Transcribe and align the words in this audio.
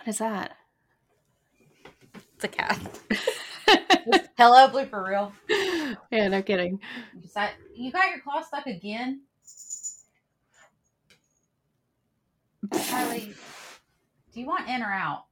What 0.00 0.08
is 0.08 0.18
that? 0.18 0.56
It's 2.36 2.44
a 2.44 2.48
cat. 2.48 2.78
Hello, 4.38 4.68
blooper 4.68 5.06
reel. 5.06 5.32
yeah, 6.10 6.28
no 6.28 6.40
kidding. 6.42 6.80
You 7.14 7.20
decide- 7.20 7.50
You 7.74 7.92
got 7.92 8.08
your 8.08 8.20
claw 8.20 8.40
stuck 8.40 8.66
again, 8.66 9.20
Charlie. 12.88 13.34
Do 14.32 14.40
you 14.40 14.46
want 14.46 14.68
in 14.70 14.82
or 14.82 14.86
out? 14.90 15.24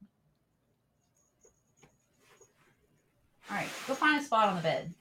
All 3.49 3.57
right, 3.57 3.69
go 3.87 3.95
find 3.95 4.21
a 4.21 4.23
spot 4.23 4.49
on 4.49 4.55
the 4.57 4.61
bed. 4.61 4.93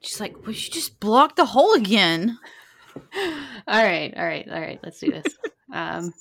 She's 0.00 0.18
like, 0.20 0.34
well, 0.42 0.50
you 0.50 0.70
just 0.70 0.98
blocked 0.98 1.36
the 1.36 1.44
hole 1.44 1.74
again. 1.74 2.36
all 2.96 3.00
right, 3.68 4.12
all 4.16 4.24
right, 4.24 4.48
all 4.50 4.60
right. 4.60 4.80
Let's 4.82 4.98
do 4.98 5.12
this. 5.12 5.36
Um, 5.72 6.12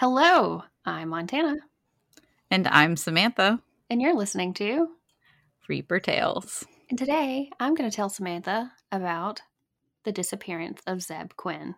Hello, 0.00 0.62
I'm 0.86 1.10
Montana, 1.10 1.56
And 2.50 2.66
I'm 2.66 2.96
Samantha, 2.96 3.60
and 3.90 4.00
you're 4.00 4.16
listening 4.16 4.54
to. 4.54 4.88
Reaper 5.68 6.00
Tales. 6.00 6.64
And 6.88 6.98
today 6.98 7.50
I'm 7.60 7.74
going 7.74 7.90
to 7.90 7.94
tell 7.94 8.08
Samantha 8.08 8.72
about 8.90 9.42
the 10.04 10.10
disappearance 10.10 10.80
of 10.86 11.00
Zebb 11.00 11.36
Quinn. 11.36 11.74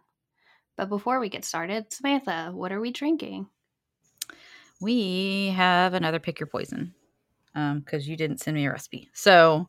But 0.76 0.88
before 0.88 1.18
we 1.18 1.30
get 1.30 1.44
started, 1.44 1.92
Samantha, 1.92 2.52
what 2.54 2.70
are 2.70 2.78
we 2.80 2.92
drinking? 2.92 3.48
We 4.80 5.48
have 5.56 5.92
another 5.92 6.20
pick 6.20 6.38
your 6.38 6.46
poison 6.46 6.94
because 7.52 8.06
you 8.06 8.16
didn't 8.16 8.38
send 8.38 8.54
me 8.54 8.66
a 8.66 8.70
recipe. 8.70 9.10
So 9.14 9.68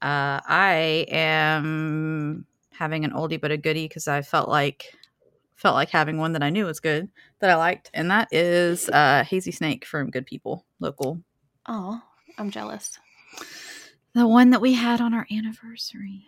uh, 0.00 0.40
I 0.46 1.04
am 1.10 2.46
having 2.70 3.04
an 3.04 3.12
oldie 3.12 3.38
but 3.38 3.50
a 3.50 3.58
goodie 3.58 3.86
because 3.86 4.08
I 4.08 4.22
felt 4.22 4.48
like 4.48 4.94
felt 5.62 5.76
like 5.76 5.90
having 5.90 6.18
one 6.18 6.32
that 6.32 6.42
I 6.42 6.50
knew 6.50 6.66
was 6.66 6.80
good 6.80 7.08
that 7.38 7.48
I 7.48 7.54
liked, 7.54 7.88
and 7.94 8.10
that 8.10 8.28
is 8.32 8.88
uh, 8.88 9.22
Hazy 9.24 9.52
Snake 9.52 9.86
from 9.86 10.10
Good 10.10 10.26
People 10.26 10.66
local, 10.80 11.22
Oh, 11.66 12.02
I'm 12.36 12.50
jealous. 12.50 12.98
the 14.14 14.26
one 14.26 14.50
that 14.50 14.60
we 14.60 14.74
had 14.74 15.00
on 15.00 15.14
our 15.14 15.26
anniversary. 15.30 16.24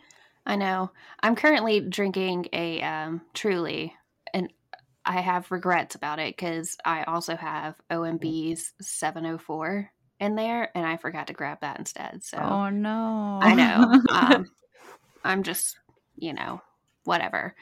I 0.47 0.55
know. 0.55 0.93
I'm 1.21 1.35
currently 1.35 1.81
drinking 1.81 2.47
a 2.53 2.81
um, 2.83 3.23
Truly, 3.35 3.93
and 4.33 4.53
I 5.05 5.21
have 5.21 5.51
regrets 5.51 5.97
about 5.97 6.21
it 6.21 6.37
because 6.37 6.77
I 6.85 7.03
also 7.03 7.35
have 7.35 7.75
OMB's 7.91 8.73
704 8.81 9.91
in 10.21 10.37
there, 10.37 10.71
and 10.77 10.87
I 10.87 10.97
forgot 10.97 11.27
to 11.27 11.33
grab 11.33 11.59
that 11.63 11.81
instead. 11.81 12.23
So 12.23 12.39
Oh 12.39 12.69
no! 12.71 13.41
I 13.43 13.55
know. 13.55 14.01
um, 14.13 14.47
I'm 15.25 15.43
just, 15.43 15.77
you 16.17 16.33
know, 16.35 16.63
whatever. 17.03 17.57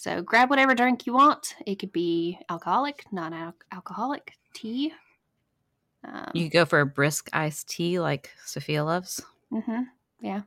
So 0.00 0.22
grab 0.22 0.48
whatever 0.48 0.74
drink 0.74 1.04
you 1.04 1.12
want. 1.12 1.54
It 1.66 1.74
could 1.74 1.92
be 1.92 2.38
alcoholic, 2.48 3.04
non 3.12 3.52
alcoholic, 3.70 4.32
tea. 4.54 4.94
Um, 6.02 6.30
you 6.32 6.48
go 6.48 6.64
for 6.64 6.80
a 6.80 6.86
brisk 6.86 7.28
iced 7.34 7.68
tea 7.68 8.00
like 8.00 8.30
Sophia 8.46 8.82
loves. 8.82 9.20
Mm-hmm. 9.52 9.82
Yeah. 10.22 10.40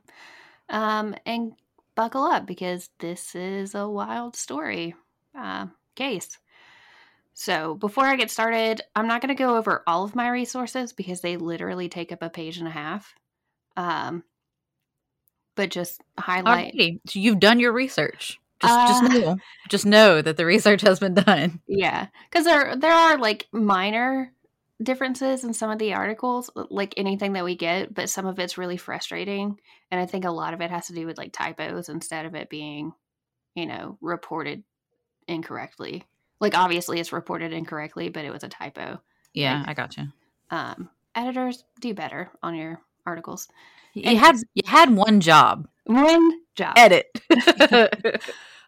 Um, 0.70 1.14
and 1.24 1.52
buckle 1.94 2.24
up 2.24 2.46
because 2.46 2.90
this 2.98 3.36
is 3.36 3.76
a 3.76 3.88
wild 3.88 4.34
story 4.34 4.96
uh, 5.38 5.66
case. 5.94 6.36
So 7.32 7.76
before 7.76 8.06
I 8.06 8.16
get 8.16 8.32
started, 8.32 8.80
I'm 8.96 9.06
not 9.06 9.20
going 9.20 9.36
to 9.36 9.40
go 9.40 9.56
over 9.56 9.84
all 9.86 10.02
of 10.02 10.16
my 10.16 10.30
resources 10.30 10.92
because 10.92 11.20
they 11.20 11.36
literally 11.36 11.88
take 11.88 12.10
up 12.10 12.22
a 12.22 12.28
page 12.28 12.58
and 12.58 12.66
a 12.66 12.72
half. 12.72 13.14
Um, 13.76 14.24
but 15.54 15.70
just 15.70 16.02
highlight. 16.18 16.74
Alrighty. 16.74 16.98
So 17.06 17.20
you've 17.20 17.38
done 17.38 17.60
your 17.60 17.72
research. 17.72 18.40
Just, 18.66 18.88
just 18.88 19.04
Uh, 19.04 19.08
know, 19.18 19.36
just 19.68 19.86
know 19.86 20.22
that 20.22 20.36
the 20.36 20.46
research 20.46 20.80
has 20.82 20.98
been 21.00 21.14
done. 21.14 21.60
Yeah, 21.66 22.06
because 22.30 22.44
there 22.44 22.76
there 22.76 22.92
are 22.92 23.18
like 23.18 23.46
minor 23.52 24.32
differences 24.82 25.44
in 25.44 25.54
some 25.54 25.70
of 25.70 25.78
the 25.78 25.94
articles, 25.94 26.50
like 26.54 26.94
anything 26.96 27.32
that 27.34 27.44
we 27.44 27.56
get, 27.56 27.94
but 27.94 28.10
some 28.10 28.26
of 28.26 28.38
it's 28.38 28.58
really 28.58 28.76
frustrating, 28.76 29.58
and 29.90 30.00
I 30.00 30.06
think 30.06 30.24
a 30.24 30.30
lot 30.30 30.54
of 30.54 30.60
it 30.60 30.70
has 30.70 30.88
to 30.88 30.94
do 30.94 31.06
with 31.06 31.16
like 31.18 31.32
typos 31.32 31.88
instead 31.88 32.26
of 32.26 32.34
it 32.34 32.50
being, 32.50 32.92
you 33.54 33.66
know, 33.66 33.98
reported 34.00 34.64
incorrectly. 35.28 36.04
Like 36.40 36.56
obviously 36.56 37.00
it's 37.00 37.12
reported 37.12 37.52
incorrectly, 37.52 38.08
but 38.08 38.24
it 38.24 38.30
was 38.32 38.42
a 38.44 38.48
typo. 38.48 39.00
Yeah, 39.32 39.60
Like- 39.60 39.68
I 39.68 39.74
got 39.74 39.96
you. 39.96 40.04
Um, 40.50 40.90
editors 41.14 41.64
do 41.80 41.94
better 41.94 42.30
on 42.42 42.54
your 42.54 42.80
articles. 43.06 43.48
You 43.94 44.16
had 44.18 44.36
you 44.54 44.62
had 44.66 44.90
one 44.94 45.20
job. 45.20 45.68
One 45.84 46.40
job. 46.56 46.74
Edit. 46.76 47.20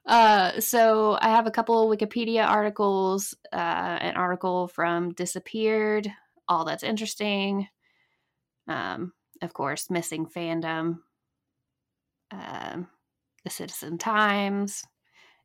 Uh, 0.07 0.61
so 0.61 1.19
I 1.21 1.31
have 1.31 1.47
a 1.47 1.51
couple 1.51 1.93
of 1.93 1.99
Wikipedia 1.99 2.47
articles, 2.47 3.35
uh, 3.53 3.57
an 3.57 4.15
article 4.15 4.69
from 4.69 5.13
Disappeared, 5.15 6.09
All 6.49 6.65
That's 6.65 6.85
Interesting, 6.85 7.67
um, 8.69 9.13
of 9.43 9.53
course, 9.53 9.91
Missing 9.91 10.27
Fandom, 10.27 11.01
um, 12.31 12.89
The 13.43 13.51
Citizen 13.51 13.99
Times, 13.99 14.85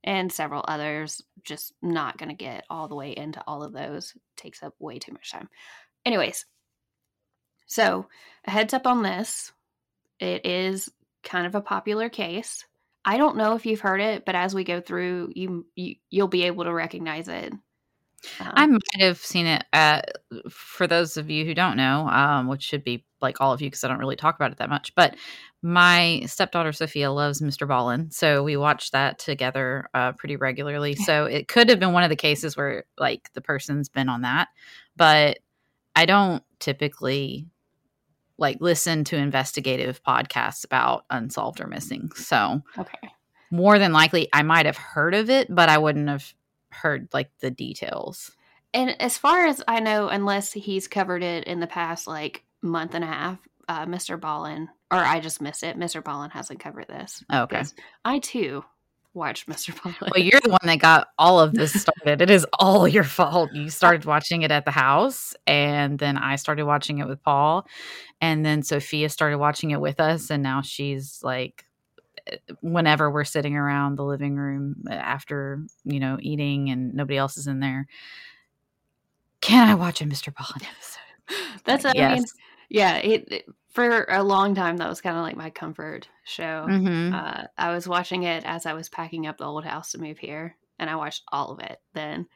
and 0.04 0.32
several 0.32 0.64
others. 0.68 1.24
Just 1.44 1.74
not 1.82 2.18
going 2.18 2.30
to 2.30 2.36
get 2.36 2.66
all 2.70 2.88
the 2.88 2.96
way 2.96 3.16
into 3.16 3.44
all 3.48 3.64
of 3.64 3.74
those. 3.74 4.14
Takes 4.38 4.62
up 4.62 4.76
way 4.80 5.00
too 5.00 5.12
much 5.12 5.32
time. 5.32 5.50
Anyways, 6.06 6.46
so 7.66 8.08
a 8.46 8.52
heads 8.52 8.74
up 8.74 8.86
on 8.86 9.02
this. 9.02 9.52
It 10.20 10.46
is 10.46 10.90
kind 11.24 11.48
of 11.48 11.56
a 11.56 11.62
popular 11.62 12.10
case. 12.10 12.66
I 13.06 13.18
don't 13.18 13.38
know 13.38 13.56
if 13.56 13.66
you've 13.66 13.82
heard 13.82 14.02
it, 14.02 14.26
but 14.26 14.36
as 14.36 14.54
we 14.54 14.64
go 14.64 14.80
through, 14.82 15.32
you, 15.36 15.66
you 15.76 15.96
you'll 16.10 16.28
be 16.28 16.44
able 16.44 16.66
to 16.66 16.74
recognize 16.74 17.28
it. 17.28 17.54
Um, 18.40 18.52
I 18.54 18.68
might 18.68 19.00
have 19.00 19.18
seen 19.18 19.48
it. 19.48 19.64
Uh, 19.74 20.02
for 20.50 20.86
those 20.86 21.18
of 21.18 21.30
you 21.30 21.46
who 21.46 21.54
don't 21.54 21.78
know, 21.78 22.08
um, 22.08 22.48
which 22.48 22.62
should 22.62 22.84
be 22.84 23.04
like 23.20 23.42
all 23.42 23.54
of 23.54 23.62
you 23.62 23.68
because 23.68 23.84
I 23.84 23.88
don't 23.88 24.00
really 24.00 24.16
talk 24.16 24.36
about 24.36 24.52
it 24.52 24.58
that 24.58 24.70
much. 24.70 24.94
But 24.96 25.16
my 25.64 26.22
stepdaughter 26.26 26.72
Sophia 26.72 27.12
loves 27.12 27.42
Mr. 27.42 27.68
Ballen, 27.68 28.14
so 28.14 28.44
we 28.44 28.58
watch 28.58 28.92
that 28.92 29.20
together 29.20 29.90
uh, 29.94 30.12
pretty 30.14 30.36
regularly. 30.36 30.96
So 30.96 31.26
it 31.26 31.48
could 31.48 31.70
have 31.70 31.80
been 31.80 31.94
one 31.94 32.04
of 32.04 32.10
the 32.10 32.16
cases 32.16 32.56
where 32.56 32.86
like 32.98 33.32
the 33.34 33.42
person's 33.42 33.90
been 33.90 34.10
on 34.10 34.22
that, 34.22 34.50
but 34.96 35.40
I 35.96 36.06
don't 36.06 36.44
typically 36.60 37.48
like 38.42 38.58
listen 38.60 39.04
to 39.06 39.16
investigative 39.16 40.04
podcasts 40.04 40.66
about 40.66 41.06
unsolved 41.10 41.62
or 41.62 41.68
missing. 41.68 42.12
So 42.16 42.62
okay. 42.78 43.10
more 43.52 43.80
than 43.80 43.94
likely, 43.94 44.28
I 44.34 44.42
might 44.42 44.66
have 44.66 44.78
heard 44.78 45.14
of 45.14 45.30
it, 45.30 45.54
but 45.54 45.70
I 45.70 45.78
wouldn't 45.78 46.10
have 46.10 46.34
heard 46.72 47.08
like 47.14 47.30
the 47.40 47.52
details. 47.52 48.32
And 48.74 49.00
as 49.02 49.18
far 49.18 49.46
as 49.46 49.62
I 49.68 49.80
know, 49.80 50.08
unless 50.08 50.52
he's 50.52 50.88
covered 50.88 51.24
it 51.24 51.44
in 51.46 51.60
the 51.60 51.68
past 51.68 52.08
like 52.08 52.44
month 52.62 52.96
and 52.96 53.04
a 53.04 53.08
half, 53.08 53.40
uh, 53.70 53.86
Mr. 53.86 54.20
Ballen, 54.20 54.68
or 54.90 54.98
I 54.98 55.20
just 55.20 55.42
missed 55.42 55.64
it, 55.64 55.78
Mr. 55.78 56.02
Ballen 56.02 56.32
hasn't 56.32 56.60
covered 56.60 56.88
this. 56.88 57.24
Okay. 57.32 57.64
I 58.04 58.20
too 58.20 58.66
watched 59.14 59.48
Mr. 59.48 59.74
Ballen. 59.76 59.96
Well, 60.02 60.24
you're 60.24 60.40
the 60.42 60.50
one 60.52 60.60
that 60.66 60.80
got 60.80 61.10
all 61.18 61.40
of 61.40 61.54
this 61.54 61.74
started. 61.74 62.22
it 62.22 62.30
is 62.30 62.46
all 62.60 62.88
your 62.88 63.04
fault. 63.04 63.52
You 63.54 63.70
started 63.70 64.06
watching 64.06 64.44
it 64.44 64.52
at 64.52 64.66
the 64.66 64.72
house, 64.72 65.36
and 65.46 66.00
then 66.00 66.18
I 66.18 66.36
started 66.38 66.66
watching 66.66 67.00
it 67.00 67.08
with 67.08 67.22
Paul, 67.24 67.68
and 68.22 68.46
then 68.46 68.64
Sophia 68.64 69.10
started 69.10 69.38
watching 69.38 69.72
it 69.72 69.82
with 69.82 70.00
us, 70.00 70.30
and 70.30 70.42
now 70.42 70.62
she's 70.62 71.20
like, 71.24 71.66
eh, 72.28 72.38
whenever 72.62 73.12
we're 73.12 73.24
sitting 73.26 73.56
around 73.56 73.96
the 73.98 74.04
living 74.06 74.36
room 74.36 74.76
eh, 74.90 74.96
after 74.96 75.62
you 75.84 76.00
know 76.00 76.18
eating 76.22 76.70
and 76.70 76.94
nobody 76.94 77.18
else 77.18 77.38
is 77.38 77.48
in 77.48 77.60
there, 77.60 77.88
can 79.42 79.68
I 79.68 79.76
watch 79.76 80.02
a 80.02 80.06
Mr. 80.06 80.34
Ballen 80.34 80.64
episode? 80.68 81.62
That's 81.66 81.84
Like, 81.84 81.98
I 81.98 82.14
mean, 82.16 82.24
yeah. 82.70 82.96
It, 82.98 83.28
it- 83.32 83.46
for 83.72 84.06
a 84.10 84.24
long 84.24 84.54
time 84.56 84.78
that 84.78 84.90
was 84.90 85.02
kind 85.02 85.18
of 85.18 85.24
like 85.24 85.36
my 85.36 85.50
comfort 85.50 86.08
show. 86.24 86.66
Mhm. 86.70 87.14
Uh, 87.14 87.48
I 87.58 87.74
was 87.74 87.88
watching 87.88 88.24
it 88.24 88.44
as 88.46 88.66
I 88.66 88.74
was 88.74 88.90
packing 88.90 89.28
up 89.28 89.38
the 89.38 89.46
old 89.46 89.66
house 89.66 89.92
to 89.92 89.98
move 89.98 90.18
here, 90.18 90.56
and 90.80 90.90
I 90.90 90.96
watched 90.96 91.24
all 91.32 91.52
of 91.52 91.60
it 91.60 91.80
then. 91.94 92.28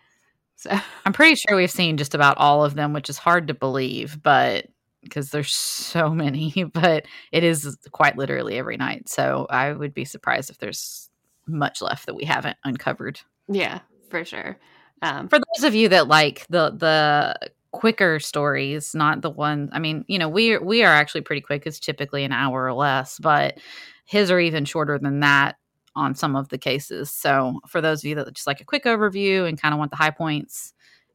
So 0.55 0.71
I'm 1.05 1.13
pretty 1.13 1.35
sure 1.35 1.57
we've 1.57 1.69
seen 1.69 1.97
just 1.97 2.15
about 2.15 2.37
all 2.37 2.63
of 2.63 2.75
them, 2.75 2.93
which 2.93 3.09
is 3.09 3.17
hard 3.17 3.47
to 3.49 3.53
believe, 3.53 4.21
but 4.23 4.67
because 5.03 5.29
there's 5.29 5.53
so 5.53 6.09
many, 6.09 6.51
but 6.73 7.05
it 7.31 7.43
is 7.43 7.77
quite 7.91 8.17
literally 8.17 8.57
every 8.57 8.77
night. 8.77 9.09
So 9.09 9.45
I 9.49 9.71
would 9.73 9.93
be 9.93 10.05
surprised 10.05 10.49
if 10.49 10.57
there's 10.57 11.09
much 11.47 11.81
left 11.81 12.05
that 12.07 12.15
we 12.15 12.23
haven't 12.23 12.57
uncovered. 12.63 13.19
yeah, 13.47 13.79
for 14.09 14.23
sure. 14.25 14.57
Um, 15.01 15.27
For 15.27 15.37
those 15.37 15.65
of 15.65 15.75
you 15.75 15.89
that 15.89 16.07
like 16.07 16.45
the 16.49 16.71
the 16.71 17.51
quicker 17.75 18.19
stories, 18.19 18.95
not 18.95 19.21
the 19.21 19.29
ones. 19.29 19.69
I 19.73 19.79
mean, 19.79 20.05
you 20.07 20.17
know, 20.17 20.29
we 20.29 20.57
we 20.57 20.83
are 20.83 20.93
actually 20.93 21.21
pretty 21.21 21.41
quick. 21.41 21.63
It's 21.65 21.79
typically 21.79 22.23
an 22.23 22.31
hour 22.31 22.65
or 22.65 22.73
less, 22.73 23.19
but 23.19 23.57
his 24.05 24.31
are 24.31 24.39
even 24.39 24.65
shorter 24.65 24.97
than 24.97 25.19
that 25.19 25.57
on 25.95 26.15
some 26.15 26.35
of 26.35 26.49
the 26.49 26.57
cases. 26.57 27.11
So 27.11 27.59
for 27.67 27.81
those 27.81 27.99
of 27.99 28.05
you 28.05 28.15
that 28.15 28.33
just 28.33 28.47
like 28.47 28.61
a 28.61 28.65
quick 28.65 28.85
overview 28.85 29.47
and 29.47 29.59
kind 29.59 29.73
of 29.73 29.79
want 29.79 29.91
the 29.91 29.97
high 29.97 30.11
points 30.11 30.73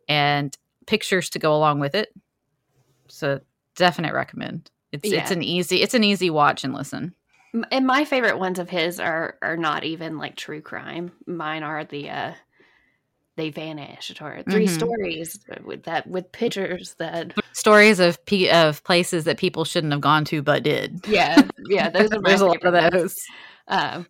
and 0.08 0.56
pictures 0.86 1.30
to 1.30 1.38
go 1.38 1.54
along 1.54 1.80
with 1.80 1.94
it, 1.94 2.08
so 3.08 3.40
definite 3.76 4.12
recommend. 4.12 4.70
It's 4.92 5.10
it's 5.10 5.30
an 5.30 5.42
easy 5.42 5.82
it's 5.82 5.94
an 5.94 6.04
easy 6.04 6.30
watch 6.30 6.64
and 6.64 6.74
listen. 6.74 7.14
And 7.72 7.86
my 7.86 8.04
favorite 8.04 8.38
ones 8.38 8.58
of 8.58 8.70
his 8.70 9.00
are 9.00 9.38
are 9.42 9.56
not 9.56 9.84
even 9.84 10.18
like 10.18 10.36
true 10.36 10.60
crime. 10.60 11.12
Mine 11.26 11.62
are 11.62 11.84
the 11.84 12.10
uh 12.10 12.32
they 13.40 13.48
vanished 13.50 14.20
or 14.20 14.42
3 14.50 14.66
Mhm. 14.66 14.68
stories 14.68 15.40
with 15.64 15.84
that 15.84 16.06
with 16.06 16.30
pictures 16.30 16.94
that 16.98 17.32
Stories 17.52 17.98
of 17.98 18.22
pe- 18.26 18.50
of 18.50 18.84
places 18.84 19.24
that 19.24 19.38
people 19.38 19.64
shouldn't 19.64 19.92
have 19.92 20.02
gone 20.02 20.24
to 20.26 20.42
but 20.42 20.62
did. 20.62 21.00
yeah 21.08 21.42
yeah 21.68 21.88
those 21.94 22.10
There's 22.10 22.40
a 22.42 22.46
lot 22.46 22.62
of 22.64 22.92
those. 22.92 23.16
Um, 23.66 24.06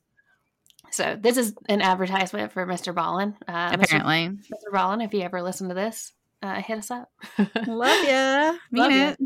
so 0.91 1.17
this 1.21 1.37
is 1.37 1.55
an 1.69 1.81
advertisement 1.83 2.51
for 2.53 2.67
Mr. 2.67 2.93
Ballen. 2.93 3.37
Uh, 3.47 3.71
Mr. 3.71 3.85
Apparently, 3.85 4.37
Mr. 4.53 4.73
Ballen, 4.75 5.05
if 5.05 5.15
you 5.15 5.21
ever 5.21 5.41
listen 5.43 5.69
to 5.69 5.75
this, 5.75 6.13
uh, 6.43 6.61
hit 6.61 6.79
us 6.79 6.91
up. 6.91 7.11
love 7.67 8.05
ya. 8.05 8.53
Mean 8.73 8.83
Love 8.83 8.93
ya. 8.93 9.09
it. 9.11 9.19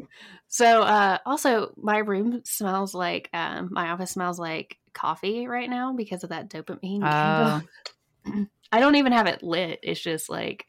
So, 0.48 0.82
uh, 0.82 1.18
also, 1.24 1.72
my 1.76 1.98
room 1.98 2.42
smells 2.44 2.94
like 2.94 3.30
um, 3.32 3.70
my 3.72 3.88
office 3.90 4.10
smells 4.10 4.38
like 4.38 4.76
coffee 4.92 5.46
right 5.46 5.70
now 5.70 5.92
because 5.94 6.22
of 6.22 6.30
that 6.30 6.50
dopamine 6.50 7.00
Oh. 7.02 7.62
I 8.74 8.80
don't 8.80 8.96
even 8.96 9.12
have 9.12 9.28
it 9.28 9.44
lit. 9.44 9.78
It's 9.84 10.00
just 10.00 10.28
like 10.28 10.66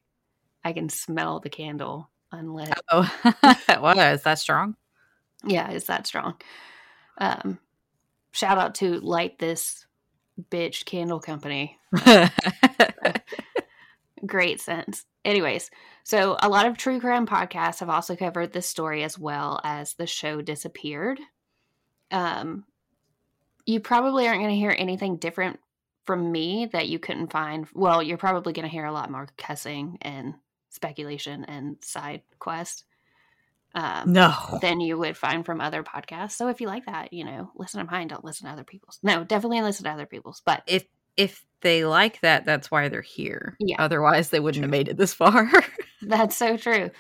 I 0.64 0.74
can 0.74 0.90
smell 0.90 1.40
the 1.40 1.50
candle 1.50 2.12
unlit. 2.32 2.72
Oh, 2.92 3.02
is 3.26 4.22
that 4.22 4.38
strong? 4.38 4.76
Yeah, 5.44 5.72
it's 5.72 5.88
that 5.88 6.06
strong. 6.06 6.36
Um, 7.18 7.58
shout 8.32 8.60
out 8.60 8.76
to 8.76 9.00
Light 9.00 9.40
This 9.40 9.88
Bitch 10.52 10.86
Candle 10.86 11.20
Company. 11.20 11.80
Great 14.28 14.62
sense. 14.62 15.04
Anyways, 15.24 15.72
so 16.04 16.38
a 16.44 16.48
lot 16.48 16.68
of 16.68 16.78
true 16.78 17.00
crime 17.00 17.26
podcasts 17.26 17.80
have 17.80 17.90
also 17.90 18.16
covered 18.16 18.54
this 18.54 18.68
story 18.68 19.04
as 19.04 19.18
well 19.18 19.60
as 19.64 19.96
the 19.96 20.06
show 20.06 20.44
disappeared. 20.44 21.20
Um, 22.12 22.66
you 23.66 23.80
probably 23.80 24.28
aren't 24.28 24.42
going 24.42 24.54
to 24.54 24.60
hear 24.60 24.76
anything 24.78 25.18
different 25.18 25.60
from 26.06 26.32
me 26.32 26.68
that 26.72 26.88
you 26.88 27.00
couldn't 27.00 27.32
find. 27.32 27.68
Well, 27.74 28.02
you're 28.02 28.18
probably 28.18 28.54
going 28.54 28.68
to 28.68 28.72
hear 28.72 28.86
a 28.86 28.92
lot 28.92 29.12
more 29.12 29.28
cussing 29.38 29.98
and 30.02 30.36
speculation 30.70 31.46
and 31.46 31.78
side 31.82 32.22
quest 32.40 32.86
um, 33.74 34.14
no. 34.14 34.34
than 34.62 34.80
you 34.80 34.98
would 34.98 35.18
find 35.18 35.46
from 35.46 35.62
other 35.62 35.84
podcasts. 35.84 36.32
So 36.32 36.48
if 36.48 36.62
you 36.62 36.68
like 36.68 36.86
that, 36.86 37.12
you 37.14 37.26
know, 37.26 37.52
listen 37.56 37.86
to 37.86 37.92
mine. 37.92 38.08
Don't 38.08 38.24
listen 38.24 38.48
to 38.48 38.54
other 38.54 38.64
people's. 38.64 39.00
No, 39.04 39.24
definitely 39.24 39.62
listen 39.62 39.84
to 39.86 39.92
other 39.92 40.06
people's. 40.06 40.42
But 40.46 40.64
If 40.68 40.86
if 41.18 41.46
they 41.62 41.86
like 41.86 42.20
that, 42.22 42.46
that's 42.46 42.70
why 42.70 42.90
they're 42.90 43.02
here. 43.02 43.56
Yeah. 43.60 43.78
Otherwise, 43.80 44.30
they 44.30 44.40
wouldn't 44.40 44.64
have 44.64 44.72
made 44.72 44.90
it 44.90 44.98
this 44.98 45.14
far. 45.14 45.50
That's 46.02 46.36
so 46.36 46.58
true. 46.58 46.92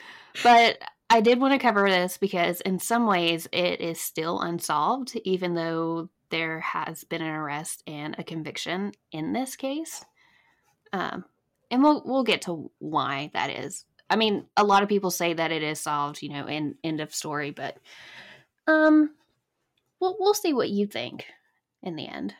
But 0.42 0.80
I 1.10 1.22
did 1.22 1.40
want 1.40 1.54
to 1.54 1.60
cover 1.60 1.88
this 1.90 2.18
because, 2.18 2.62
in 2.62 2.80
some 2.80 3.08
ways, 3.08 3.48
it 3.52 3.82
is 3.82 4.00
still 4.00 4.40
unsolved, 4.40 5.20
even 5.24 5.54
though 5.54 6.10
there 6.36 6.60
has 6.60 7.06
been 7.06 7.22
an 7.22 7.34
arrest 7.34 7.82
and 7.88 8.14
a 8.20 8.24
conviction 8.24 8.92
in 9.14 9.32
this 9.32 9.56
case. 9.56 10.04
Um, 10.92 11.24
and 11.72 11.82
we'll 11.82 12.04
we'll 12.06 12.26
get 12.26 12.42
to 12.44 12.70
why 12.80 13.32
that 13.34 13.50
is. 13.50 13.86
I 14.10 14.18
mean, 14.18 14.46
a 14.58 14.64
lot 14.66 14.84
of 14.84 14.90
people 14.90 15.12
say 15.12 15.34
that 15.34 15.54
it 15.54 15.64
is 15.64 15.80
solved, 15.80 16.22
you 16.22 16.30
know, 16.30 16.46
in 16.46 16.76
end 16.84 17.00
of 17.00 17.16
story, 17.16 17.52
but 17.52 17.78
um, 18.68 19.12
we'll 20.02 20.18
we'll 20.20 20.34
see 20.34 20.54
what 20.54 20.70
you 20.70 20.88
think 20.88 21.26
in 21.82 21.96
the 21.96 22.08
end, 22.08 22.36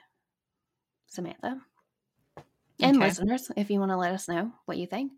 Samantha. 1.08 1.62
And 2.82 2.98
Okay. 2.98 3.06
listeners, 3.08 3.50
if 3.56 3.70
you 3.70 3.80
want 3.80 3.92
to 3.92 3.98
let 3.98 4.14
us 4.14 4.28
know 4.28 4.52
what 4.66 4.78
you 4.78 4.88
think. 4.88 5.14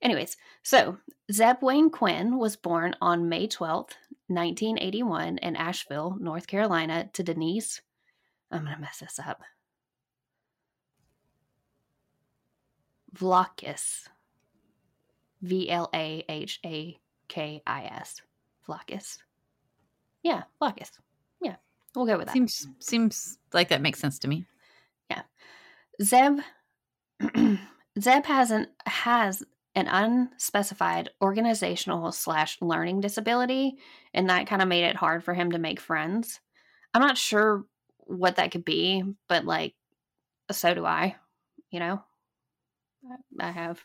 Anyways, 0.00 0.36
so 0.62 0.98
Zebb 1.32 1.62
Wayne 1.62 1.90
Quinn 1.90 2.38
was 2.38 2.54
born 2.56 2.94
on 3.02 3.28
May 3.28 3.48
12th, 3.48 3.94
1981, 4.28 5.38
in 5.38 5.56
Asheville, 5.56 6.16
North 6.20 6.46
Carolina, 6.46 7.10
to 7.12 7.24
Denise. 7.24 7.82
I'm 8.50 8.64
going 8.64 8.74
to 8.74 8.80
mess 8.80 8.98
this 8.98 9.18
up. 9.18 9.42
Vlakis. 13.16 14.08
V 15.42 15.70
L 15.70 15.88
A 15.94 16.24
H 16.28 16.60
A 16.64 16.98
K 17.28 17.62
I 17.66 17.84
S. 17.84 18.20
Vlakis. 18.68 19.18
Yeah, 20.22 20.42
Vlakis. 20.60 20.90
Yeah, 21.40 21.56
we'll 21.94 22.06
go 22.06 22.18
with 22.18 22.26
that. 22.26 22.34
seems 22.34 22.66
seems 22.78 23.38
like 23.52 23.68
that 23.68 23.80
makes 23.80 23.98
sense 23.98 24.18
to 24.20 24.28
me. 24.28 24.44
Yeah, 25.10 25.22
Zebb 26.02 26.40
Zebb 27.98 28.24
has 28.26 28.50
an 28.50 28.66
has 28.86 29.42
an 29.74 29.86
unspecified 29.86 31.10
organizational 31.22 32.12
slash 32.12 32.58
learning 32.60 33.00
disability, 33.00 33.76
and 34.12 34.28
that 34.28 34.46
kind 34.46 34.60
of 34.62 34.68
made 34.68 34.84
it 34.84 34.96
hard 34.96 35.24
for 35.24 35.32
him 35.32 35.52
to 35.52 35.58
make 35.58 35.80
friends. 35.80 36.40
I'm 36.92 37.02
not 37.02 37.16
sure 37.16 37.64
what 38.10 38.36
that 38.36 38.50
could 38.50 38.64
be, 38.64 39.02
but 39.28 39.44
like, 39.44 39.74
so 40.50 40.74
do 40.74 40.84
I. 40.84 41.16
You 41.70 41.78
know, 41.80 42.02
I- 43.40 43.50
have 43.50 43.84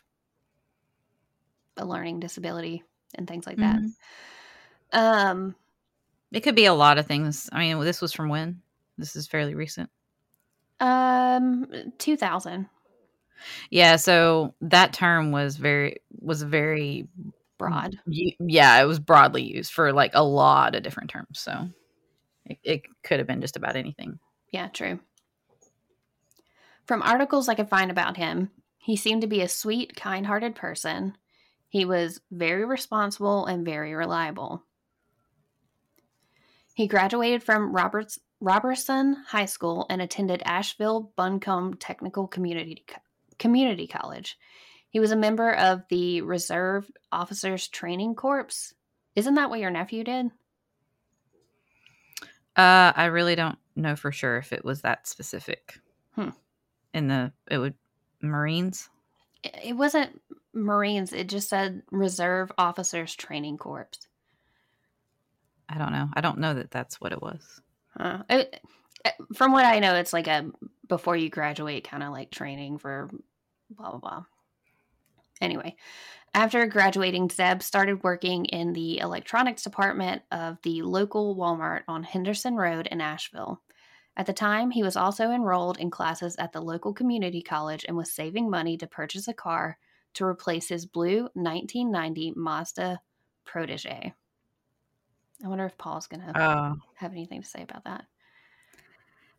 a 1.76 1.84
learning 1.84 2.20
disability 2.20 2.82
and 3.14 3.28
things 3.28 3.46
like 3.46 3.58
that. 3.58 3.76
Mhm. 3.76 3.92
Um, 4.92 5.54
It 6.32 6.40
could 6.40 6.56
be 6.56 6.64
a 6.66 6.74
lot 6.74 6.98
of 6.98 7.06
things. 7.06 7.48
I 7.52 7.60
mean, 7.60 7.80
this 7.80 8.00
was 8.00 8.12
from 8.12 8.28
when? 8.28 8.62
This 8.98 9.14
is 9.16 9.26
fairly 9.26 9.54
recent. 9.54 9.90
um, 10.80 11.66
two 11.98 12.16
thousand 12.16 12.68
Yeah, 13.70 13.96
so 13.96 14.54
that 14.60 14.92
term 14.92 15.30
was 15.32 15.56
very 15.56 16.00
was 16.20 16.42
very 16.42 17.08
broad. 17.58 17.98
yeah, 18.06 18.80
it 18.82 18.84
was 18.86 18.98
broadly 18.98 19.42
used 19.42 19.72
for 19.72 19.92
like 19.92 20.12
a 20.14 20.22
lot 20.24 20.74
of 20.74 20.82
different 20.82 21.10
terms. 21.10 21.38
So 21.38 21.68
it, 22.46 22.58
it 22.62 22.82
could 23.02 23.18
have 23.18 23.26
been 23.26 23.40
just 23.40 23.56
about 23.56 23.76
anything. 23.76 24.18
Yeah, 24.52 24.68
true. 24.68 25.00
From 26.86 27.02
articles 27.02 27.48
I 27.48 27.54
could 27.54 27.68
find 27.68 27.90
about 27.90 28.16
him, 28.16 28.50
he 28.78 28.96
seemed 28.96 29.22
to 29.22 29.26
be 29.26 29.40
a 29.40 29.48
sweet, 29.48 29.96
kind 29.96 30.24
hearted 30.26 30.54
person. 30.54 31.16
He 31.68 31.84
was 31.84 32.20
very 32.30 32.64
responsible 32.64 33.46
and 33.46 33.64
very 33.64 33.94
reliable. 33.94 34.62
He 36.74 36.86
graduated 36.86 37.42
from 37.42 37.74
Roberts, 37.74 38.18
Robertson 38.40 39.16
High 39.26 39.46
School 39.46 39.86
and 39.90 40.00
attended 40.00 40.42
Asheville 40.44 41.12
Buncombe 41.16 41.74
Technical 41.74 42.28
Community, 42.28 42.84
Community 43.38 43.86
College. 43.86 44.38
He 44.90 45.00
was 45.00 45.10
a 45.10 45.16
member 45.16 45.52
of 45.52 45.82
the 45.88 46.20
Reserve 46.22 46.90
Officers 47.10 47.66
Training 47.68 48.14
Corps. 48.14 48.74
Isn't 49.16 49.34
that 49.34 49.50
what 49.50 49.60
your 49.60 49.70
nephew 49.70 50.04
did? 50.04 50.30
Uh, 52.56 52.92
I 52.96 53.06
really 53.06 53.34
don't 53.34 53.58
know 53.74 53.96
for 53.96 54.10
sure 54.10 54.38
if 54.38 54.52
it 54.52 54.64
was 54.64 54.80
that 54.82 55.06
specific. 55.06 55.78
Hmm. 56.14 56.30
In 56.94 57.08
the 57.08 57.32
it 57.50 57.58
would 57.58 57.74
Marines. 58.22 58.88
It 59.42 59.56
it 59.64 59.72
wasn't 59.74 60.20
Marines, 60.56 61.12
it 61.12 61.28
just 61.28 61.48
said 61.48 61.82
Reserve 61.90 62.50
Officers 62.56 63.14
Training 63.14 63.58
Corps. 63.58 63.90
I 65.68 65.78
don't 65.78 65.92
know. 65.92 66.08
I 66.14 66.20
don't 66.20 66.38
know 66.38 66.54
that 66.54 66.70
that's 66.70 67.00
what 67.00 67.12
it 67.12 67.20
was. 67.20 67.60
Uh, 67.98 68.22
it, 68.30 68.60
uh, 69.04 69.10
from 69.34 69.52
what 69.52 69.64
I 69.64 69.78
know, 69.78 69.94
it's 69.96 70.12
like 70.12 70.28
a 70.28 70.50
before 70.88 71.16
you 71.16 71.28
graduate 71.28 71.88
kind 71.88 72.02
of 72.02 72.12
like 72.12 72.30
training 72.30 72.78
for 72.78 73.10
blah 73.70 73.90
blah 73.90 73.98
blah. 73.98 74.24
Anyway, 75.40 75.76
after 76.34 76.66
graduating, 76.66 77.28
Zebb 77.28 77.62
started 77.62 78.02
working 78.02 78.44
in 78.46 78.72
the 78.72 78.98
electronics 78.98 79.62
department 79.62 80.22
of 80.30 80.58
the 80.62 80.82
local 80.82 81.36
Walmart 81.36 81.82
on 81.88 82.02
Henderson 82.02 82.56
Road 82.56 82.86
in 82.90 83.00
Asheville. 83.00 83.62
At 84.16 84.26
the 84.26 84.32
time, 84.32 84.70
he 84.70 84.82
was 84.82 84.96
also 84.96 85.30
enrolled 85.30 85.78
in 85.78 85.90
classes 85.90 86.36
at 86.36 86.52
the 86.52 86.60
local 86.60 86.94
community 86.94 87.42
college 87.42 87.84
and 87.86 87.96
was 87.96 88.12
saving 88.12 88.50
money 88.50 88.78
to 88.78 88.86
purchase 88.86 89.28
a 89.28 89.34
car 89.34 89.78
to 90.14 90.24
replace 90.24 90.68
his 90.68 90.86
blue 90.86 91.28
1990 91.34 92.32
Mazda 92.36 93.00
Protege. 93.44 94.14
I 95.44 95.48
wonder 95.48 95.66
if 95.66 95.76
Paul's 95.76 96.06
going 96.06 96.20
to 96.20 96.32
Oh, 96.40 96.76
have 96.94 97.12
anything 97.12 97.42
to 97.42 97.48
say 97.48 97.62
about 97.62 97.84
that. 97.84 98.06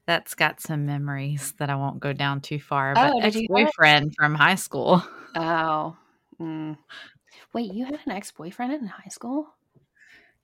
That's 0.08 0.34
got 0.34 0.60
some 0.62 0.86
memories 0.86 1.54
that 1.60 1.70
I 1.70 1.76
won't 1.76 2.00
go 2.00 2.14
down 2.14 2.42
too 2.42 2.60
far. 2.60 2.94
Oh, 2.98 3.20
But 3.22 3.36
you 3.36 3.42
ex 3.42 3.48
boyfriend 3.48 4.16
from 4.16 4.34
high 4.34 4.56
school. 4.56 5.04
Oh. 5.36 5.96
Mm. 6.42 6.78
Wait, 7.54 7.72
you 7.74 7.86
had 7.86 8.00
an 8.06 8.12
ex 8.12 8.32
boyfriend 8.32 8.74
in 8.74 8.88
high 8.88 9.10
school? 9.10 9.48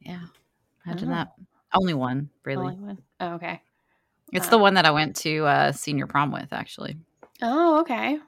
Yeah, 0.02 0.20
imagine 0.86 1.10
Oh. 1.10 1.14
that. 1.14 1.30
Only 1.74 1.94
one, 1.96 2.30
really. 2.44 2.68
Only 2.68 2.76
one. 2.76 2.98
Oh, 3.20 3.34
okay. 3.36 3.62
It's 4.32 4.48
Uh, 4.48 4.52
the 4.52 4.58
one 4.60 4.76
that 4.76 4.86
I 4.86 4.92
went 4.92 5.16
to 5.18 5.46
uh, 5.46 5.72
senior 5.72 6.06
prom 6.08 6.32
with, 6.32 6.52
actually. 6.52 6.98
Oh, 7.42 7.80
okay. 7.82 8.20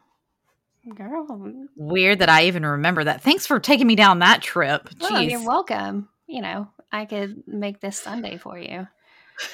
Girl. 0.95 1.51
Weird 1.75 2.19
that 2.19 2.29
I 2.29 2.45
even 2.45 2.65
remember 2.65 3.03
that. 3.03 3.21
Thanks 3.23 3.45
for 3.47 3.59
taking 3.59 3.87
me 3.87 3.95
down 3.95 4.19
that 4.19 4.41
trip. 4.41 4.87
Oh, 5.01 5.09
Jeez. 5.11 5.31
you're 5.31 5.45
welcome. 5.45 6.09
You 6.27 6.41
know, 6.41 6.67
I 6.91 7.05
could 7.05 7.43
make 7.47 7.79
this 7.81 7.97
Sunday 7.99 8.37
for 8.37 8.57
you. 8.57 8.87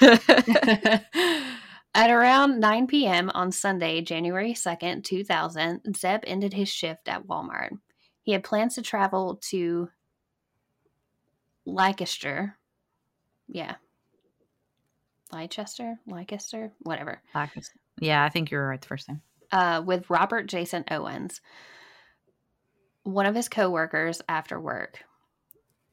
At 1.94 2.10
around 2.10 2.58
9 2.58 2.86
p.m. 2.86 3.30
on 3.34 3.52
Sunday, 3.52 4.00
January 4.00 4.54
2nd, 4.54 5.04
2000, 5.04 5.82
Zebb 5.90 6.20
ended 6.26 6.54
his 6.54 6.70
shift 6.70 7.06
at 7.06 7.26
Walmart. 7.26 7.72
He 8.22 8.32
had 8.32 8.44
plans 8.44 8.76
to 8.76 8.82
travel 8.82 9.38
to 9.50 9.90
Leicester. 11.66 12.56
Yeah. 13.46 13.74
Leicester? 15.32 15.98
Leicester? 16.06 16.72
Whatever. 16.80 17.20
Leicester. 17.34 17.78
yeah, 18.00 18.24
I 18.24 18.30
think 18.30 18.50
you 18.50 18.56
were 18.56 18.68
right 18.68 18.80
the 18.80 18.86
first 18.88 19.06
time. 19.06 19.22
Uh, 19.50 19.82
with 19.84 20.08
Robert 20.08 20.46
Jason 20.46 20.84
Owens, 20.90 21.42
one 23.02 23.26
of 23.26 23.34
his 23.34 23.48
coworkers 23.50 24.22
after 24.28 24.58
work, 24.58 25.04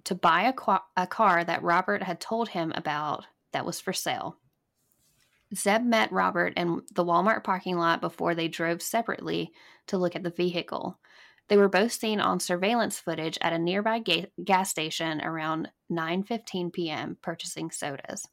to 0.06 0.15
buy 0.15 0.44
a, 0.44 0.53
qua- 0.53 0.84
a 0.96 1.06
car 1.08 1.44
that 1.44 1.62
Robert 1.62 2.03
had 2.03 2.22
told 2.22 2.50
him 2.50 2.72
about 2.74 3.25
that 3.51 3.65
was 3.65 3.82
for 3.82 3.91
sale. 3.91 4.38
Zebb 5.53 5.84
met 5.84 6.12
Robert 6.12 6.53
in 6.56 6.82
the 6.94 7.03
Walmart 7.03 7.44
parking 7.44 7.77
lot 7.77 8.01
before 8.01 8.36
they 8.36 8.48
drove 8.48 8.82
separately 8.82 9.51
to 9.88 9.98
look 9.98 10.15
at 10.15 10.24
the 10.24 10.29
vehicle. 10.29 11.00
They 11.48 11.58
were 11.58 11.70
both 11.70 11.91
seen 11.91 12.20
on 12.20 12.39
surveillance 12.39 13.00
footage 13.00 13.38
at 13.41 13.53
a 13.53 13.60
nearby 13.60 14.00
ga- 14.00 14.32
gas 14.44 14.70
station 14.70 15.22
around 15.22 15.72
9:15 15.91 16.72
p.m. 16.72 17.18
purchasing 17.22 17.72
sodas. 17.72 18.27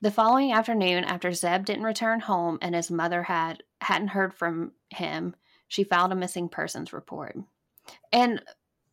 The 0.00 0.10
following 0.10 0.52
afternoon, 0.52 1.04
after 1.04 1.28
Zebb 1.30 1.64
didn't 1.64 1.84
return 1.84 2.18
home 2.18 2.58
and 2.60 2.74
his 2.74 2.90
mother 2.90 3.22
had 3.22 3.62
hadn't 3.80 4.08
heard 4.08 4.34
from 4.34 4.72
him, 4.90 5.36
she 5.68 5.84
filed 5.84 6.10
a 6.10 6.16
missing 6.16 6.48
persons 6.48 6.92
report. 6.92 7.36
And 8.12 8.42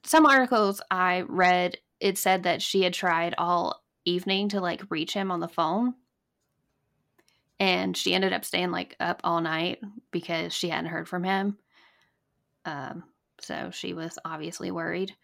some 0.04 0.28
articles 0.28 0.82
I 0.92 1.22
read, 1.22 1.78
it 2.00 2.20
said 2.20 2.44
that 2.44 2.62
she 2.62 2.84
had 2.84 2.94
tried 2.94 3.34
all 3.40 3.84
evening 4.06 4.50
to 4.50 4.62
like 4.62 4.92
reach 4.92 5.14
him 5.16 5.32
on 5.32 5.40
the 5.40 5.48
phone 5.48 5.96
and 7.60 7.96
she 7.96 8.14
ended 8.14 8.34
up 8.34 8.46
staying 8.46 8.72
like 8.72 8.96
up 9.00 9.22
all 9.24 9.42
night 9.42 9.80
because 10.12 10.54
she 10.54 10.70
hadn't 10.70 10.90
heard 10.90 11.08
from 11.08 11.24
him. 11.24 11.58
Um, 12.66 13.04
so 13.42 13.70
she 13.72 13.94
was 13.94 14.18
obviously 14.24 14.72
worried. 14.72 15.16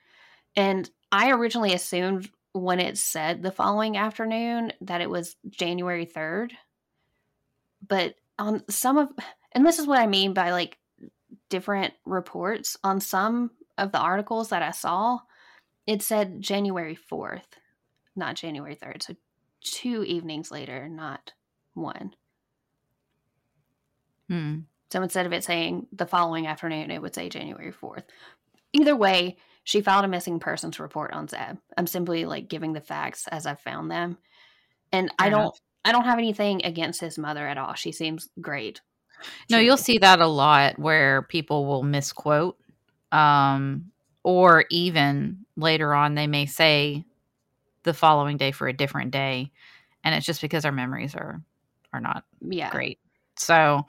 And 0.56 0.89
I 1.12 1.32
originally 1.32 1.74
assumed 1.74 2.30
when 2.54 2.80
it 2.80 2.98
said 2.98 3.42
the 3.42 3.51
following 3.51 3.98
afternoon 3.98 4.74
that 4.82 5.01
it 5.01 5.10
was 5.10 5.36
January 5.50 6.06
3rd. 6.06 6.51
But 7.88 8.15
on 8.39 8.63
some 8.70 8.98
of, 8.98 9.10
and 9.51 9.65
this 9.65 9.80
is 9.80 9.88
what 9.88 10.00
I 10.00 10.08
mean 10.08 10.34
by 10.34 10.51
like 10.51 10.77
different 11.50 11.94
reports, 12.06 12.77
on 12.84 13.00
some 13.00 13.51
of 13.77 13.92
the 13.92 14.00
articles 14.00 14.50
that 14.50 14.63
I 14.63 14.72
saw, 14.72 15.20
it 15.86 16.01
said 16.01 16.42
January 16.42 16.98
4th, 17.12 17.60
not 18.15 18.36
January 18.36 18.75
3rd. 18.75 19.04
So 19.04 19.15
two 19.62 20.04
evenings 20.04 20.51
later, 20.51 20.88
not 20.89 21.34
one. 21.74 22.15
Hmm. 24.29 24.60
So 24.91 25.01
instead 25.01 25.25
of 25.25 25.34
it 25.34 25.44
saying 25.44 25.88
the 25.91 26.05
following 26.05 26.48
afternoon, 26.48 26.91
it 26.91 27.01
would 27.01 27.15
say 27.15 27.29
January 27.29 27.72
4th. 27.72 28.03
Either 28.74 28.96
way, 28.96 29.38
she 29.63 29.82
filed 29.82 30.05
a 30.05 30.08
missing 30.08 30.39
persons 30.39 30.79
report 30.79 31.12
on 31.12 31.27
Zebb. 31.27 31.58
I'm 31.77 31.88
simply 31.88 32.25
like 32.25 32.48
giving 32.48 32.74
the 32.74 32.82
facts 32.82 33.27
as 33.27 33.46
I've 33.46 33.60
found 33.60 33.89
them. 33.89 34.17
And 34.91 35.12
I 35.17 35.29
don't 35.29 35.41
enough. 35.41 35.60
I 35.84 35.91
don't 35.91 36.05
have 36.05 36.17
anything 36.17 36.65
against 36.65 37.01
his 37.01 37.17
mother 37.17 37.48
at 37.48 37.58
all. 37.58 37.74
She 37.74 37.91
seems 37.91 38.29
great. 38.41 38.82
No, 39.50 39.60
you'll 39.60 39.77
see 39.77 39.98
that 40.00 40.20
a 40.20 40.27
lot 40.27 40.79
where 40.79 41.22
people 41.24 41.65
will 41.65 41.84
misquote. 41.84 42.58
Um, 43.12 43.91
or 44.24 44.65
even 44.72 45.46
later 45.55 45.94
on, 45.94 46.15
they 46.15 46.27
may 46.27 46.48
say 46.48 47.05
the 47.84 47.94
following 47.94 48.38
day 48.38 48.51
for 48.51 48.67
a 48.67 48.74
different 48.74 49.12
day. 49.12 49.51
And 50.03 50.15
it's 50.15 50.25
just 50.25 50.41
because 50.41 50.65
our 50.65 50.72
memories 50.72 51.15
are 51.15 51.41
are 51.94 52.01
not 52.01 52.25
Yeah. 52.41 52.70
great. 52.72 53.00
So 53.38 53.86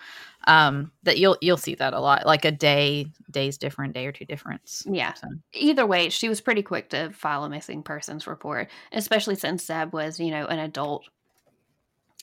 um 0.49 0.93
that 1.03 1.19
you'll 1.19 1.37
you'll 1.41 1.57
see 1.57 1.75
that 1.77 1.93
a 1.93 2.01
lot. 2.01 2.27
Like 2.27 2.45
a 2.45 2.53
day, 2.53 3.07
days 3.31 3.59
different, 3.59 3.95
day 3.95 4.07
or 4.07 4.13
two 4.13 4.25
difference. 4.25 4.85
Yeah. 4.87 5.15
So 5.15 5.29
Either 5.55 5.87
way, 5.87 6.09
she 6.09 6.29
was 6.29 6.41
pretty 6.41 6.63
quick 6.63 6.91
to 6.91 7.11
file 7.11 7.45
a 7.45 7.49
missing 7.49 7.83
persons 7.83 8.27
report, 8.27 8.71
especially 8.93 9.35
since 9.35 9.67
Zebb 9.67 9.93
was, 9.93 10.21
you 10.21 10.31
know, 10.31 10.47
an 10.47 10.59
adult 10.59 11.05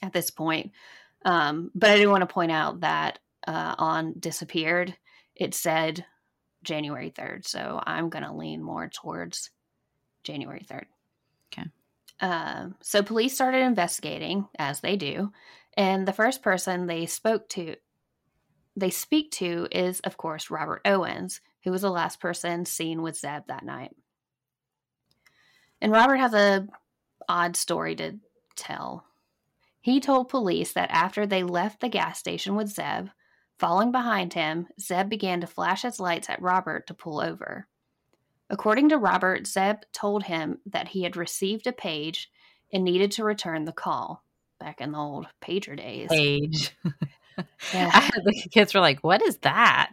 at 0.02 0.14
this 0.14 0.30
point. 0.30 0.72
Um, 1.26 1.72
but 1.74 1.90
I 1.90 1.98
do 1.98 2.10
want 2.10 2.22
to 2.22 2.34
point 2.34 2.52
out 2.52 2.82
that 2.82 3.20
uh, 3.48 3.76
on 3.78 4.14
disappeared, 4.20 4.96
it 5.36 5.54
said 5.54 6.06
January 6.64 7.12
3rd. 7.12 7.48
So 7.48 7.82
I'm 7.86 8.10
going 8.10 8.24
to 8.24 8.34
lean 8.34 8.62
more 8.62 8.90
towards 8.90 9.50
January 10.24 10.66
3rd. 10.70 10.86
Okay. 11.54 11.68
Um, 12.20 12.76
so 12.82 13.04
police 13.04 13.34
started 13.34 13.62
investigating, 13.62 14.48
as 14.58 14.80
they 14.82 14.96
do. 14.96 15.32
And 15.76 16.08
the 16.08 16.14
first 16.14 16.42
person 16.42 16.86
they 16.86 17.06
spoke 17.06 17.50
to, 17.50 17.76
they 18.76 18.90
speak 18.90 19.32
to 19.32 19.68
is, 19.72 20.00
of 20.02 20.18
course, 20.18 20.50
Robert 20.50 20.82
Owens, 20.86 21.42
who 21.64 21.72
was 21.72 21.82
the 21.82 21.92
last 21.92 22.20
person 22.20 22.66
seen 22.66 23.02
with 23.02 23.20
Zebb 23.20 23.48
that 23.48 23.66
night. 23.66 23.96
And 25.82 25.92
Robert 25.92 26.18
has 26.18 26.34
a 26.34 26.68
odd 27.28 27.56
story 27.56 27.96
to 27.96 28.20
tell. 28.56 29.06
He 29.82 30.00
told 30.00 30.30
police 30.30 30.74
that 30.74 30.92
after 30.92 31.26
they 31.26 31.44
left 31.44 31.82
the 31.82 31.90
gas 31.90 32.20
station 32.20 32.56
with 32.56 32.74
Zebb, 32.74 33.12
following 33.60 33.92
behind 33.92 34.34
him, 34.34 34.68
Zebb 34.80 35.10
began 35.10 35.42
to 35.42 35.48
flash 35.48 35.82
his 35.82 36.00
lights 36.00 36.30
at 36.30 36.42
Robert 36.42 36.88
to 36.88 36.94
pull 36.94 37.20
over. 37.20 37.68
According 38.50 38.90
to 38.90 38.98
Robert, 38.98 39.44
Zebb 39.44 39.84
told 39.92 40.24
him 40.24 40.60
that 40.66 40.90
he 40.90 41.04
had 41.04 41.18
received 41.18 41.66
a 41.68 41.74
page 41.74 42.30
and 42.72 42.84
needed 42.84 43.12
to 43.14 43.24
return 43.24 43.66
the 43.66 43.72
call 43.72 44.24
back 44.64 44.82
in 44.82 44.92
the 44.94 44.98
old 44.98 45.28
pager 45.42 45.76
days. 45.78 46.10
page. 46.10 46.72
Yeah. 47.74 47.90
I 47.92 48.00
had 48.00 48.22
the 48.24 48.34
kids 48.52 48.76
were 48.76 48.80
like, 48.80 49.00
What 49.04 49.22
is 49.24 49.38
that? 49.38 49.92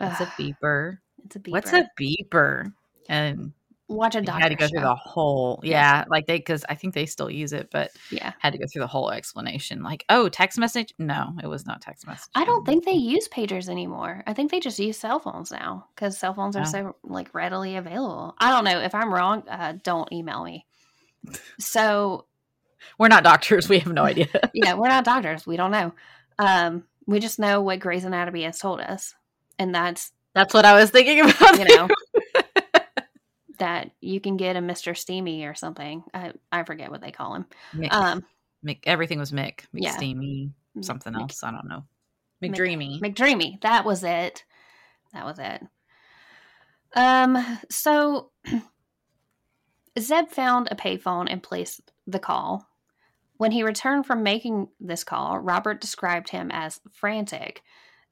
It's 0.00 0.20
a 0.20 0.26
beeper. 0.26 0.98
it's 1.24 1.34
a 1.34 1.40
beeper. 1.40 1.50
What's 1.50 1.72
a 1.72 1.88
beeper? 2.00 2.72
And 3.08 3.52
Watch 3.88 4.14
a 4.14 4.20
doctor 4.20 4.40
had 4.40 4.48
to 4.50 4.54
go 4.54 4.68
through 4.68 4.82
the 4.82 4.94
whole 4.94 5.58
yeah, 5.64 6.04
like 6.08 6.28
they 6.28 6.36
because 6.38 6.64
I 6.68 6.76
think 6.76 6.94
they 6.94 7.06
still 7.06 7.28
use 7.28 7.52
it, 7.52 7.70
but 7.72 7.90
Yeah. 8.12 8.34
had 8.38 8.52
to 8.52 8.58
go 8.60 8.66
through 8.72 8.82
the 8.82 8.86
whole 8.86 9.10
explanation. 9.10 9.82
Like, 9.82 10.04
oh, 10.08 10.28
text 10.28 10.60
message? 10.60 10.94
No, 10.96 11.32
it 11.42 11.48
was 11.48 11.66
not 11.66 11.80
text 11.80 12.06
message. 12.06 12.30
I 12.36 12.44
don't 12.44 12.64
think 12.64 12.84
they 12.84 12.92
use 12.92 13.26
pagers 13.26 13.68
anymore. 13.68 14.22
I 14.28 14.32
think 14.32 14.52
they 14.52 14.60
just 14.60 14.78
use 14.78 14.96
cell 14.96 15.18
phones 15.18 15.50
now 15.50 15.88
because 15.96 16.16
cell 16.18 16.34
phones 16.34 16.54
are 16.54 16.62
Oh. 16.62 16.64
so 16.66 16.96
like 17.02 17.34
readily 17.34 17.74
available. 17.74 18.36
I 18.38 18.50
don't 18.50 18.62
know 18.62 18.78
if 18.80 18.94
I'm 18.94 19.12
wrong. 19.12 19.42
Uh, 19.48 19.72
don't 19.82 20.12
email 20.12 20.44
me. 20.44 20.66
So 21.58 22.26
we're 22.98 23.08
not 23.08 23.24
doctors. 23.24 23.68
We 23.68 23.78
have 23.80 23.92
no 23.92 24.04
idea. 24.04 24.28
yeah, 24.54 24.74
we're 24.74 24.88
not 24.88 25.04
doctors. 25.04 25.46
We 25.46 25.56
don't 25.56 25.70
know. 25.70 25.92
Um, 26.38 26.84
we 27.06 27.20
just 27.20 27.38
know 27.38 27.60
what 27.60 27.80
Grey's 27.80 28.04
Anatomy 28.04 28.42
has 28.44 28.58
told 28.58 28.80
us, 28.80 29.14
and 29.58 29.74
that's 29.74 30.12
That's 30.34 30.54
what 30.54 30.64
I 30.64 30.74
was 30.78 30.90
thinking 30.90 31.20
about. 31.30 31.58
you 31.58 31.76
know 31.76 31.88
that 33.58 33.90
you 34.00 34.20
can 34.20 34.36
get 34.36 34.56
a 34.56 34.60
Mister 34.60 34.94
Steamy 34.94 35.44
or 35.44 35.54
something. 35.54 36.02
I 36.14 36.32
I 36.50 36.62
forget 36.64 36.90
what 36.90 37.00
they 37.02 37.10
call 37.12 37.34
him. 37.34 37.46
Mick, 37.74 37.92
Um, 37.92 38.24
Mick, 38.64 38.80
everything 38.84 39.18
was 39.18 39.32
Mick. 39.32 39.60
yeah. 39.72 39.90
Steamy, 39.92 40.52
something 40.80 41.12
Mc- 41.12 41.22
else. 41.22 41.42
I 41.42 41.50
don't 41.50 41.68
know. 41.68 41.84
Mc- 42.40 42.52
McDreamy. 42.52 43.00
McDreamy. 43.00 43.60
That 43.62 43.84
was 43.84 44.02
it. 44.04 44.44
That 45.12 45.24
was 45.26 45.38
it. 45.38 45.62
Um, 46.96 47.58
so 47.68 48.30
Zebb 49.98 50.30
found 50.30 50.68
a 50.70 50.74
payphone 50.76 51.26
and 51.30 51.42
placed 51.42 51.92
the 52.06 52.18
call. 52.18 52.66
When 53.40 53.52
he 53.52 53.62
returned 53.62 54.04
from 54.04 54.22
making 54.22 54.68
this 54.80 55.02
call, 55.02 55.38
Robert 55.38 55.80
described 55.80 56.28
him 56.28 56.50
as 56.52 56.78
frantic. 56.92 57.62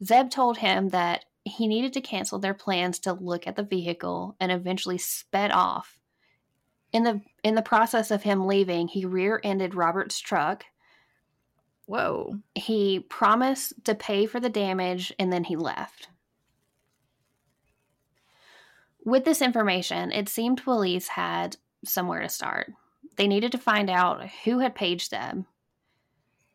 Zebb 0.02 0.30
told 0.30 0.56
him 0.56 0.88
that 0.88 1.26
he 1.44 1.66
needed 1.66 1.92
to 1.92 2.00
cancel 2.00 2.38
their 2.38 2.54
plans 2.54 2.98
to 3.00 3.12
look 3.12 3.46
at 3.46 3.54
the 3.54 3.62
vehicle 3.62 4.36
and 4.40 4.50
eventually 4.50 4.96
sped 4.96 5.50
off. 5.50 5.98
In 6.94 7.02
the 7.02 7.20
in 7.44 7.56
the 7.56 7.60
process 7.60 8.10
of 8.10 8.22
him 8.22 8.46
leaving, 8.46 8.88
he 8.88 9.04
rear-ended 9.04 9.74
Robert's 9.74 10.18
truck 10.18 10.64
Whoa. 11.84 12.38
he 12.54 12.98
promised 12.98 13.84
to 13.84 13.94
pay 13.94 14.24
for 14.24 14.40
the 14.40 14.48
damage 14.48 15.12
and 15.18 15.30
then 15.30 15.44
he 15.44 15.56
left. 15.56 16.08
With 19.04 19.26
this 19.26 19.42
information, 19.42 20.10
it 20.10 20.30
seemed 20.30 20.64
police 20.64 21.08
had 21.08 21.58
somewhere 21.84 22.22
to 22.22 22.30
start. 22.30 22.72
They 23.18 23.26
needed 23.26 23.52
to 23.52 23.58
find 23.58 23.90
out 23.90 24.26
who 24.44 24.60
had 24.60 24.74
paged 24.74 25.10
them. 25.10 25.44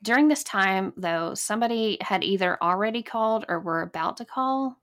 During 0.01 0.27
this 0.29 0.43
time, 0.43 0.93
though, 0.97 1.33
somebody 1.33 1.97
had 2.01 2.23
either 2.23 2.57
already 2.61 3.03
called 3.03 3.45
or 3.47 3.59
were 3.59 3.81
about 3.81 4.17
to 4.17 4.25
call. 4.25 4.79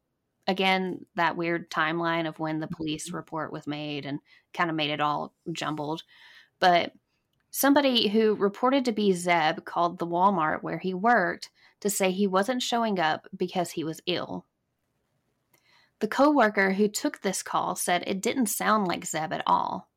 Again, 0.47 1.07
that 1.17 1.37
weird 1.37 1.71
timeline 1.71 2.29
of 2.29 2.39
when 2.39 2.61
the 2.61 2.67
mm-hmm. 2.67 2.77
police 2.77 3.11
report 3.13 3.53
was 3.53 3.67
made 3.67 4.07
and 4.07 4.21
kind 4.55 4.71
of 4.71 4.77
made 4.77 4.91
it 4.91 5.01
all 5.01 5.35
jumbled. 5.53 6.03
But 6.59 6.93
somebody 7.51 8.09
who 8.09 8.35
reported 8.35 8.85
to 8.85 8.93
be 8.93 9.13
Zebb 9.13 9.65
called 9.65 9.99
the 9.99 10.07
Walmart 10.07 10.63
where 10.63 10.79
he 10.79 10.95
worked 10.95 11.51
to 11.81 11.91
say 11.91 12.11
he 12.11 12.27
wasn't 12.27 12.63
showing 12.63 12.99
up 13.01 13.27
because 13.37 13.71
he 13.71 13.85
was 13.85 14.03
ill. 14.07 14.47
the 16.01 16.09
coworker 16.09 16.73
who 16.73 16.89
took 16.89 17.21
this 17.21 17.43
call 17.43 17.77
said 17.77 18.03
it 18.07 18.23
didn't 18.23 18.47
sound 18.47 18.89
like 18.89 19.05
Zebb 19.05 19.33
at 19.33 19.43
all. 19.47 19.90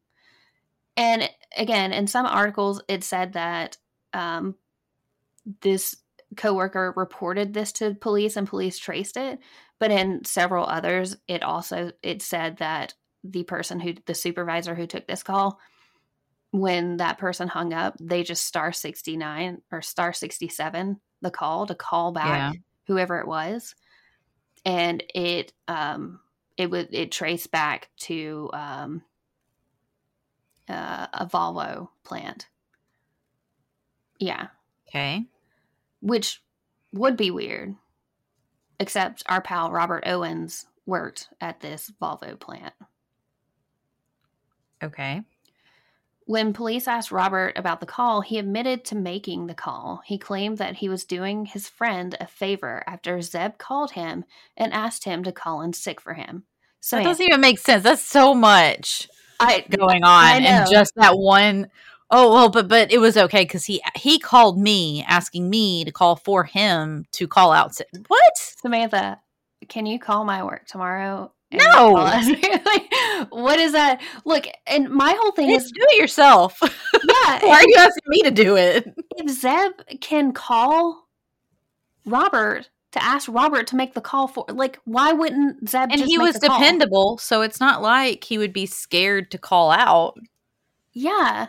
And 0.96 1.30
again, 1.58 1.94
in 1.94 2.08
some 2.08 2.26
articles, 2.26 2.82
it 2.88 3.04
said 3.04 3.34
that 3.34 3.78
um, 4.14 4.56
this 5.62 5.96
coworker 6.38 6.94
reported 6.96 7.54
this 7.54 7.72
to 7.74 7.96
police 7.96 8.38
and 8.38 8.48
police 8.48 8.78
traced 8.78 9.18
it. 9.18 9.40
But 9.80 9.92
in 9.92 10.24
several 10.24 10.66
others, 10.66 11.18
it 11.28 11.44
also 11.44 11.92
it 12.02 12.22
said 12.22 12.58
that 12.58 12.94
the 13.24 13.44
person 13.44 13.80
who 13.80 13.96
the 14.06 14.14
supervisor 14.14 14.76
who 14.76 14.88
took 14.88 15.08
this 15.08 15.24
call, 15.24 15.60
when 16.52 16.98
that 16.98 17.18
person 17.18 17.48
hung 17.48 17.74
up, 17.74 17.96
they 18.00 18.24
just 18.24 18.46
star 18.46 18.72
sixty 18.72 19.18
nine 19.18 19.62
or 19.72 19.82
star 19.82 20.14
sixty 20.14 20.48
seven 20.48 21.02
the 21.22 21.32
call 21.32 21.66
to 21.68 21.76
call 21.76 22.12
back 22.12 22.40
Yeah. 22.40 22.52
whoever 22.88 23.20
it 23.20 23.28
was, 23.28 23.76
and 24.66 25.04
it 25.14 25.54
um 25.68 26.20
it 26.56 26.70
would 26.70 26.94
it 26.94 27.12
traced 27.12 27.52
back 27.52 27.90
to 27.98 28.50
um 28.54 29.02
uh, 30.70 31.08
a 31.14 31.26
Volvo 31.26 31.90
plant. 32.04 32.48
Yeah, 34.20 34.48
Okay. 34.88 35.26
which 36.02 36.42
would 36.94 37.18
be 37.18 37.32
weird. 37.32 37.76
Except 38.80 39.24
our 39.28 39.42
pal 39.42 39.72
Robert 39.72 40.04
Owens 40.06 40.66
worked 40.86 41.30
at 41.42 41.60
this 41.62 41.92
Volvo 42.02 42.40
plant. 42.40 42.74
Okay. 44.84 45.24
When 46.26 46.54
police 46.54 46.88
asked 46.88 47.12
Robert 47.12 47.58
about 47.58 47.80
the 47.82 47.86
call, 47.86 48.22
he 48.22 48.38
admitted 48.38 48.86
to 48.86 48.96
making 48.96 49.48
the 49.48 49.54
call. 49.54 50.02
He 50.06 50.18
claimed 50.18 50.58
that 50.58 50.76
he 50.78 50.88
was 50.88 51.04
doing 51.04 51.46
his 51.46 51.68
friend 51.68 52.16
a 52.20 52.28
favor 52.28 52.82
after 52.88 53.18
Zebb 53.18 53.58
called 53.58 53.92
him 53.92 54.24
and 54.56 54.72
asked 54.72 55.04
him 55.04 55.24
to 55.24 55.34
call 55.34 55.62
in 55.62 55.74
sick 55.74 56.00
for 56.00 56.14
him. 56.14 56.44
So 56.80 56.98
That 56.98 57.04
doesn't 57.04 57.26
even 57.26 57.42
make 57.42 57.60
sense. 57.60 57.84
That's 57.84 58.02
so 58.02 58.34
much 58.34 59.10
I 59.44 59.66
going 59.70 60.04
on 60.04 60.44
and 60.44 60.70
just 60.70 60.94
that 60.96 61.18
one 61.18 61.70
oh 62.12 62.34
well 62.34 62.50
but 62.50 62.68
but 62.68 62.92
it 62.92 63.00
was 63.00 63.18
okay 63.18 63.44
because 63.44 63.66
he 63.66 63.82
he 63.96 64.20
called 64.20 64.60
me 64.60 65.04
asking 65.08 65.50
me 65.50 65.84
to 65.86 65.92
call 65.92 66.16
for 66.16 66.44
him 66.44 67.06
to 67.14 67.28
call 67.28 67.52
out 67.52 67.80
what 68.08 68.34
Samantha, 68.38 69.20
can 69.68 69.86
you 69.86 70.00
call 70.00 70.24
my 70.24 70.44
work 70.44 70.66
tomorrow? 70.66 71.32
No. 71.52 71.96
Like, 72.66 72.92
what 73.30 73.60
is 73.60 73.74
that? 73.74 74.02
Look, 74.26 74.46
and 74.66 74.90
my 74.90 75.16
whole 75.20 75.32
thing 75.34 75.50
Just 75.50 75.66
is, 75.66 75.72
do 75.74 75.82
it 75.82 76.02
yourself 76.02 76.58
yeah, 76.62 77.40
why 77.46 77.58
are 77.58 77.68
you 77.68 77.76
asking 77.78 78.04
me 78.08 78.24
to 78.24 78.32
do 78.32 78.56
it 78.56 78.94
if 79.18 79.26
Zebb 79.28 80.00
can 80.00 80.32
call 80.32 81.08
Robert 82.06 82.70
to 82.94 83.04
ask 83.04 83.28
Robert 83.30 83.68
to 83.68 83.76
make 83.76 83.94
the 83.94 84.02
call 84.02 84.28
for, 84.28 84.46
like, 84.50 84.80
why 84.86 85.12
wouldn't 85.12 85.66
Zebb? 85.66 85.84
and 85.92 85.98
just 86.00 86.06
he 86.06 86.18
was 86.18 86.36
the 86.40 86.48
call? 86.48 86.60
dependable 86.60 87.18
so 87.20 87.42
it's 87.42 87.60
not 87.60 87.82
like 87.82 88.24
he 88.24 88.38
would 88.38 88.54
be 88.54 88.66
scared 88.66 89.30
to 89.32 89.38
call 89.38 89.70
out 89.72 90.18
Yeah. 90.94 91.48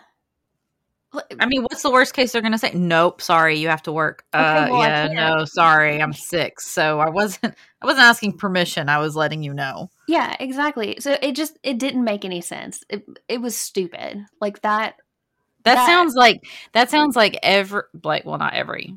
I 1.38 1.46
mean 1.46 1.62
what's 1.62 1.82
the 1.82 1.92
worst 1.92 2.12
case 2.12 2.32
they're 2.32 2.42
gonna 2.42 2.58
say 2.58 2.72
nope 2.74 3.22
sorry 3.22 3.56
you 3.56 3.68
have 3.68 3.82
to 3.84 3.92
work 3.92 4.24
Okay, 4.34 4.42
uh 4.42 4.68
well, 4.68 4.80
yeah 4.82 5.06
no 5.12 5.44
sorry 5.44 6.02
i'm 6.02 6.12
sick 6.12 6.58
so 6.60 6.98
i 6.98 7.08
wasn't 7.08 7.54
i 7.82 7.86
wasn't 7.86 8.02
asking 8.02 8.36
permission 8.36 8.88
i 8.88 8.98
was 8.98 9.14
letting 9.14 9.40
you 9.44 9.54
know 9.54 9.88
Yeah, 10.08 10.34
exactly. 10.40 10.96
So 10.98 11.16
it 11.22 11.36
just 11.36 11.56
it 11.62 11.78
didn't 11.78 12.02
make 12.02 12.24
any 12.24 12.40
sense. 12.40 12.82
It 12.90 13.06
it 13.28 13.40
was 13.40 13.56
stupid. 13.56 14.26
Like 14.40 14.60
that. 14.62 14.96
That, 15.62 15.76
That- 15.76 15.86
sounds 15.86 16.14
like 16.16 16.44
that 16.72 16.90
sounds 16.90 17.14
like 17.16 17.38
every 17.44 17.82
like 18.02 18.24
well 18.26 18.36
not 18.38 18.54
every 18.54 18.96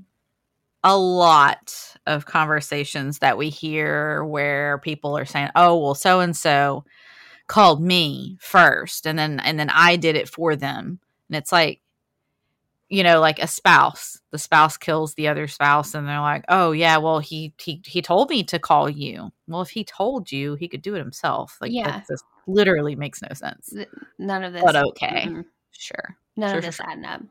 a 0.83 0.97
lot 0.97 1.73
of 2.05 2.25
conversations 2.25 3.19
that 3.19 3.37
we 3.37 3.49
hear 3.49 4.23
where 4.25 4.77
people 4.79 5.17
are 5.17 5.25
saying, 5.25 5.49
"Oh, 5.55 5.77
well 5.77 5.95
so 5.95 6.19
and 6.21 6.35
so 6.35 6.85
called 7.47 7.81
me 7.83 8.37
first 8.41 9.07
and 9.07 9.19
then 9.19 9.39
and 9.41 9.59
then 9.59 9.69
I 9.71 9.95
did 9.97 10.15
it 10.15 10.29
for 10.29 10.55
them." 10.55 10.99
And 11.29 11.37
it's 11.37 11.51
like 11.51 11.81
you 12.89 13.03
know, 13.03 13.19
like 13.19 13.39
a 13.39 13.47
spouse. 13.47 14.21
The 14.31 14.37
spouse 14.39 14.77
kills 14.77 15.13
the 15.13 15.27
other 15.27 15.47
spouse 15.47 15.93
and 15.93 16.07
they're 16.07 16.21
like, 16.21 16.45
"Oh, 16.47 16.71
yeah, 16.71 16.97
well 16.97 17.19
he 17.19 17.53
he 17.59 17.81
he 17.85 18.01
told 18.01 18.29
me 18.29 18.43
to 18.45 18.59
call 18.59 18.89
you." 18.89 19.31
Well, 19.47 19.61
if 19.61 19.69
he 19.71 19.83
told 19.83 20.31
you, 20.31 20.55
he 20.55 20.67
could 20.69 20.81
do 20.81 20.95
it 20.95 20.99
himself. 20.99 21.57
Like 21.59 21.71
Yeah. 21.73 21.87
that 21.87 22.07
just 22.09 22.23
literally 22.47 22.95
makes 22.95 23.21
no 23.21 23.29
sense. 23.33 23.73
None 24.17 24.43
of 24.43 24.53
this. 24.53 24.63
But 24.63 24.75
okay. 24.77 25.25
mm-mm. 25.27 25.45
Sure. 25.71 26.17
None 26.37 26.49
Sure, 26.49 26.57
of 26.59 26.63
this 26.63 26.75
sure. 26.77 26.85
adding 26.89 27.05
up. 27.05 27.21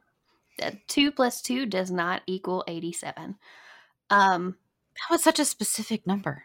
Uh, 0.62 0.72
two 0.86 1.10
plus 1.12 1.42
two 1.42 1.66
does 1.66 1.90
not 1.90 2.22
equal 2.26 2.64
eighty-seven. 2.66 3.36
Um, 4.10 4.56
That 4.94 5.14
was 5.14 5.22
such 5.22 5.38
a 5.38 5.44
specific 5.44 6.06
number. 6.06 6.44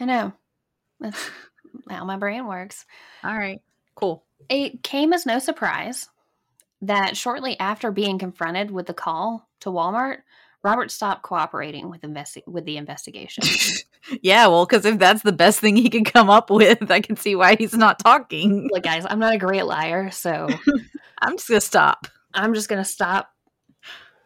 I 0.00 0.04
know. 0.04 0.32
That's 1.00 1.30
how 1.88 2.04
my 2.04 2.16
brain 2.16 2.46
works. 2.46 2.86
All 3.24 3.36
right. 3.36 3.60
Cool. 3.94 4.24
It 4.48 4.82
came 4.82 5.12
as 5.12 5.26
no 5.26 5.38
surprise 5.38 6.08
that 6.80 7.16
shortly 7.16 7.58
after 7.60 7.92
being 7.92 8.18
confronted 8.18 8.70
with 8.70 8.86
the 8.86 8.94
call 8.94 9.48
to 9.60 9.70
Walmart, 9.70 10.18
Robert 10.64 10.90
stopped 10.90 11.22
cooperating 11.22 11.90
with 11.90 12.02
investi- 12.02 12.46
with 12.46 12.64
the 12.64 12.76
investigation. 12.76 13.44
yeah, 14.22 14.46
well, 14.46 14.64
because 14.64 14.84
if 14.84 14.98
that's 14.98 15.22
the 15.22 15.32
best 15.32 15.60
thing 15.60 15.76
he 15.76 15.90
could 15.90 16.04
come 16.04 16.30
up 16.30 16.50
with, 16.50 16.90
I 16.90 17.00
can 17.00 17.16
see 17.16 17.34
why 17.34 17.56
he's 17.56 17.74
not 17.74 17.98
talking. 17.98 18.68
Look, 18.72 18.82
guys, 18.84 19.04
I'm 19.08 19.18
not 19.18 19.34
a 19.34 19.38
great 19.38 19.64
liar, 19.66 20.10
so 20.10 20.48
I'm 21.20 21.36
just 21.36 21.48
gonna 21.48 21.60
stop. 21.60 22.06
I'm 22.34 22.54
just 22.54 22.68
gonna 22.68 22.84
stop 22.84 23.30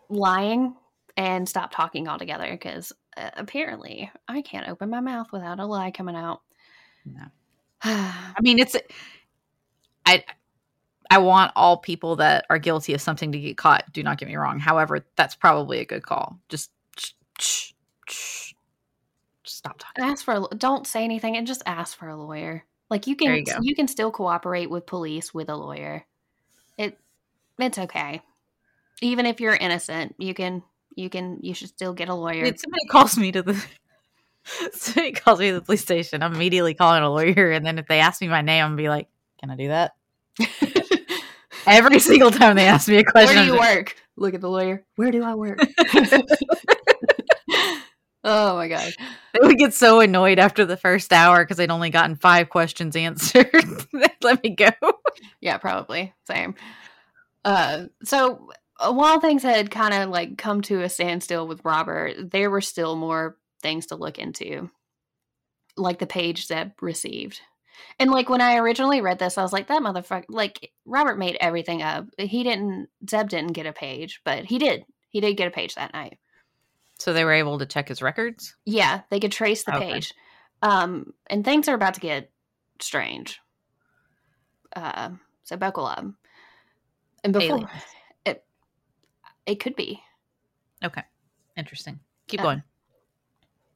lying 0.08 0.74
and 1.16 1.48
stop 1.48 1.72
talking 1.72 2.08
altogether 2.08 2.50
because 2.50 2.92
uh, 3.16 3.30
apparently 3.36 4.10
I 4.28 4.42
can't 4.42 4.68
open 4.68 4.90
my 4.90 5.00
mouth 5.00 5.32
without 5.32 5.60
a 5.60 5.66
lie 5.66 5.90
coming 5.90 6.16
out. 6.16 6.42
No. 7.04 7.22
I 7.82 8.34
mean, 8.40 8.58
it's 8.58 8.76
I 10.04 10.24
I 11.10 11.18
want 11.18 11.52
all 11.56 11.78
people 11.78 12.16
that 12.16 12.46
are 12.50 12.58
guilty 12.58 12.94
of 12.94 13.00
something 13.00 13.32
to 13.32 13.38
get 13.38 13.56
caught. 13.56 13.84
Do 13.92 14.02
not 14.02 14.18
get 14.18 14.28
me 14.28 14.36
wrong. 14.36 14.58
However, 14.58 15.06
that's 15.16 15.34
probably 15.34 15.78
a 15.78 15.84
good 15.84 16.02
call. 16.02 16.38
Just 16.48 16.70
shh, 16.98 17.12
shh, 17.38 17.72
shh. 18.08 18.52
Just 19.44 19.58
stop 19.58 19.78
talking. 19.78 20.04
ask 20.04 20.24
for 20.24 20.34
a, 20.34 20.56
don't 20.56 20.86
say 20.86 21.04
anything 21.04 21.36
and 21.36 21.46
just 21.46 21.62
ask 21.66 21.96
for 21.96 22.08
a 22.08 22.16
lawyer. 22.16 22.64
Like 22.90 23.06
you 23.06 23.16
can 23.16 23.36
you 23.36 23.44
you 23.62 23.74
can 23.74 23.88
still 23.88 24.10
cooperate 24.10 24.70
with 24.70 24.86
police 24.86 25.34
with 25.34 25.48
a 25.48 25.56
lawyer. 25.56 26.04
It 26.78 26.98
it's 27.58 27.78
okay. 27.78 28.22
Even 29.02 29.26
if 29.26 29.40
you're 29.40 29.54
innocent, 29.54 30.14
you 30.18 30.34
can 30.34 30.62
you 30.94 31.10
can 31.10 31.38
you 31.42 31.54
should 31.54 31.68
still 31.68 31.92
get 31.92 32.08
a 32.08 32.14
lawyer. 32.14 32.44
If 32.44 32.60
somebody 32.60 32.86
calls 32.90 33.16
me 33.18 33.32
to 33.32 33.42
the 33.42 33.64
somebody 34.72 35.12
calls 35.12 35.38
me 35.40 35.48
to 35.48 35.54
the 35.54 35.60
police 35.62 35.82
station, 35.82 36.22
I'm 36.22 36.34
immediately 36.34 36.74
calling 36.74 37.02
a 37.02 37.10
lawyer, 37.10 37.50
and 37.50 37.64
then 37.64 37.78
if 37.78 37.86
they 37.86 38.00
ask 38.00 38.20
me 38.20 38.28
my 38.28 38.42
name, 38.42 38.64
I'm 38.64 38.76
be 38.76 38.88
like, 38.88 39.08
"Can 39.40 39.50
I 39.50 39.56
do 39.56 39.68
that?" 39.68 39.92
Every 41.66 41.98
single 41.98 42.30
time 42.30 42.56
they 42.56 42.66
ask 42.66 42.88
me 42.88 42.96
a 42.96 43.04
question, 43.04 43.36
Where 43.36 43.44
do 43.44 43.52
you 43.52 43.58
just- 43.58 43.76
work? 43.76 43.96
Look 44.16 44.34
at 44.34 44.40
the 44.40 44.48
lawyer. 44.48 44.82
Where 44.94 45.10
do 45.10 45.22
I 45.22 45.34
work? 45.34 45.58
oh 48.24 48.56
my 48.56 48.66
god. 48.68 48.90
They 49.34 49.40
would 49.46 49.58
get 49.58 49.74
so 49.74 50.00
annoyed 50.00 50.38
after 50.38 50.64
the 50.64 50.78
first 50.78 51.12
hour 51.12 51.44
because 51.44 51.58
they'd 51.58 51.70
only 51.70 51.90
gotten 51.90 52.16
five 52.16 52.48
questions 52.48 52.96
answered. 52.96 53.50
They'd 53.92 54.10
let 54.22 54.42
me 54.42 54.50
go. 54.50 54.70
Yeah, 55.42 55.58
probably. 55.58 56.14
Same. 56.26 56.54
Uh, 57.44 57.84
so 58.04 58.50
while 58.80 59.20
things 59.20 59.42
had 59.42 59.70
kind 59.70 59.94
of 59.94 60.10
like 60.10 60.38
come 60.38 60.60
to 60.62 60.82
a 60.82 60.88
standstill 60.88 61.46
with 61.46 61.64
Robert, 61.64 62.30
there 62.30 62.50
were 62.50 62.60
still 62.60 62.96
more 62.96 63.36
things 63.62 63.86
to 63.86 63.96
look 63.96 64.18
into, 64.18 64.70
like 65.76 65.98
the 65.98 66.06
page 66.06 66.46
Zebb 66.46 66.72
received. 66.80 67.40
And 67.98 68.10
like 68.10 68.28
when 68.28 68.40
I 68.40 68.56
originally 68.56 69.00
read 69.00 69.18
this, 69.18 69.38
I 69.38 69.42
was 69.42 69.52
like, 69.52 69.68
that 69.68 69.82
motherfucker, 69.82 70.24
like 70.28 70.72
Robert 70.84 71.18
made 71.18 71.36
everything 71.40 71.82
up. 71.82 72.06
He 72.18 72.42
didn't, 72.42 72.88
Zebb 73.04 73.28
didn't 73.28 73.52
get 73.52 73.66
a 73.66 73.72
page, 73.72 74.20
but 74.24 74.44
he 74.44 74.58
did. 74.58 74.84
He 75.08 75.20
did 75.20 75.36
get 75.36 75.48
a 75.48 75.50
page 75.50 75.74
that 75.74 75.92
night. 75.92 76.18
So 76.98 77.12
they 77.12 77.24
were 77.24 77.32
able 77.32 77.58
to 77.58 77.66
check 77.66 77.88
his 77.88 78.00
records. 78.02 78.56
Yeah, 78.64 79.02
they 79.10 79.20
could 79.20 79.32
trace 79.32 79.64
the 79.64 79.76
Okay. 79.76 79.92
page. 79.92 80.14
Um, 80.62 81.12
and 81.28 81.44
things 81.44 81.68
are 81.68 81.74
about 81.74 81.94
to 81.94 82.00
get 82.00 82.30
strange. 82.80 83.40
Uh, 84.74 85.10
so 85.44 85.56
buckle 85.56 85.86
up. 85.86 86.04
And 87.24 87.32
before 87.32 87.56
Aliens. 87.56 87.70
It, 89.46 89.60
could 89.60 89.76
be. 89.76 90.02
Okay, 90.84 91.02
interesting. 91.56 92.00
Keep 92.26 92.40
Uh, 92.40 92.42
going. 92.42 92.62